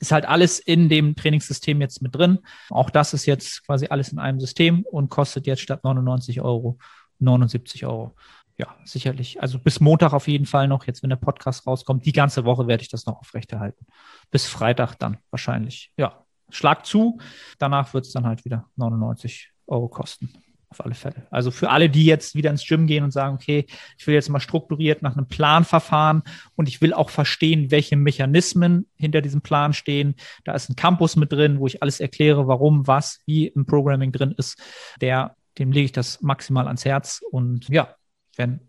Ist 0.00 0.12
halt 0.12 0.26
alles 0.26 0.58
in 0.58 0.88
dem 0.88 1.14
Trainingssystem 1.14 1.80
jetzt 1.80 2.02
mit 2.02 2.14
drin. 2.14 2.38
Auch 2.70 2.90
das 2.90 3.14
ist 3.14 3.26
jetzt 3.26 3.66
quasi 3.66 3.86
alles 3.86 4.10
in 4.10 4.18
einem 4.18 4.40
System 4.40 4.84
und 4.84 5.10
kostet 5.10 5.46
jetzt 5.46 5.62
statt 5.62 5.84
99 5.84 6.40
Euro 6.40 6.78
79 7.20 7.86
Euro 7.86 8.14
ja, 8.56 8.76
sicherlich. 8.84 9.40
Also 9.42 9.58
bis 9.58 9.80
Montag 9.80 10.12
auf 10.12 10.28
jeden 10.28 10.46
Fall 10.46 10.68
noch, 10.68 10.86
jetzt 10.86 11.02
wenn 11.02 11.10
der 11.10 11.16
Podcast 11.16 11.66
rauskommt. 11.66 12.06
Die 12.06 12.12
ganze 12.12 12.44
Woche 12.44 12.66
werde 12.68 12.82
ich 12.82 12.88
das 12.88 13.06
noch 13.06 13.18
aufrechterhalten. 13.18 13.86
Bis 14.30 14.46
Freitag 14.46 14.94
dann 14.96 15.18
wahrscheinlich. 15.30 15.92
Ja, 15.96 16.24
schlag 16.50 16.86
zu. 16.86 17.18
Danach 17.58 17.94
wird 17.94 18.06
es 18.06 18.12
dann 18.12 18.26
halt 18.26 18.44
wieder 18.44 18.68
99 18.76 19.50
Euro 19.66 19.88
kosten. 19.88 20.32
Auf 20.74 20.84
alle 20.84 20.96
Fälle. 20.96 21.28
Also 21.30 21.52
für 21.52 21.70
alle, 21.70 21.88
die 21.88 22.04
jetzt 22.04 22.34
wieder 22.34 22.50
ins 22.50 22.66
Gym 22.66 22.88
gehen 22.88 23.04
und 23.04 23.12
sagen, 23.12 23.36
okay, 23.36 23.64
ich 23.96 24.06
will 24.08 24.14
jetzt 24.14 24.28
mal 24.28 24.40
strukturiert 24.40 25.02
nach 25.02 25.16
einem 25.16 25.28
Plan 25.28 25.64
verfahren 25.64 26.24
und 26.56 26.68
ich 26.68 26.80
will 26.80 26.92
auch 26.92 27.10
verstehen, 27.10 27.70
welche 27.70 27.96
Mechanismen 27.96 28.88
hinter 28.96 29.20
diesem 29.20 29.40
Plan 29.40 29.72
stehen. 29.72 30.16
Da 30.42 30.52
ist 30.52 30.68
ein 30.68 30.74
Campus 30.74 31.14
mit 31.14 31.30
drin, 31.30 31.60
wo 31.60 31.68
ich 31.68 31.80
alles 31.80 32.00
erkläre, 32.00 32.48
warum, 32.48 32.88
was, 32.88 33.20
wie 33.24 33.46
im 33.46 33.66
Programming 33.66 34.10
drin 34.10 34.34
ist. 34.36 34.60
Der, 35.00 35.36
dem 35.58 35.70
lege 35.70 35.84
ich 35.84 35.92
das 35.92 36.20
maximal 36.22 36.66
ans 36.66 36.84
Herz 36.84 37.22
und 37.30 37.68
ja, 37.68 37.94
wenn 38.34 38.68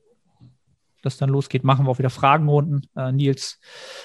das 1.02 1.18
dann 1.18 1.32
losgeht, 1.32 1.64
machen 1.64 1.88
wir 1.88 1.90
auch 1.90 1.98
wieder 1.98 2.12
Fragenrunden. 2.12 2.88
Äh, 2.96 3.14
Nils 3.14 3.60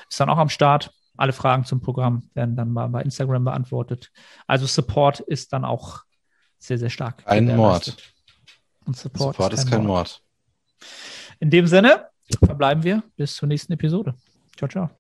ist 0.09 0.18
dann 0.18 0.30
auch 0.30 0.38
am 0.38 0.48
Start. 0.48 0.90
Alle 1.18 1.34
Fragen 1.34 1.66
zum 1.66 1.82
Programm 1.82 2.30
werden 2.32 2.57
dann 2.57 2.72
mal 2.72 2.88
bei 2.88 3.03
Instagram 3.03 3.44
beantwortet. 3.44 4.11
Also 4.46 4.64
Support 4.64 5.20
ist 5.20 5.53
dann 5.53 5.66
auch 5.66 6.05
sehr, 6.61 6.78
sehr 6.78 6.90
stark. 6.90 7.22
Ein 7.24 7.56
Mord. 7.56 7.96
Und 8.86 8.96
Support, 8.96 9.34
Support 9.34 9.52
ist, 9.54 9.68
kein, 9.68 9.84
Mord. 9.84 10.08
Mord. 10.08 10.22
In 11.40 11.50
dem 11.50 11.66
Sinne 11.66 12.08
verbleiben 12.44 12.84
wir 12.84 13.02
bis 13.16 13.34
zur 13.34 13.48
nächsten 13.48 13.72
Episode. 13.72 14.14
Ciao, 14.56 14.68
ciao. 14.68 14.90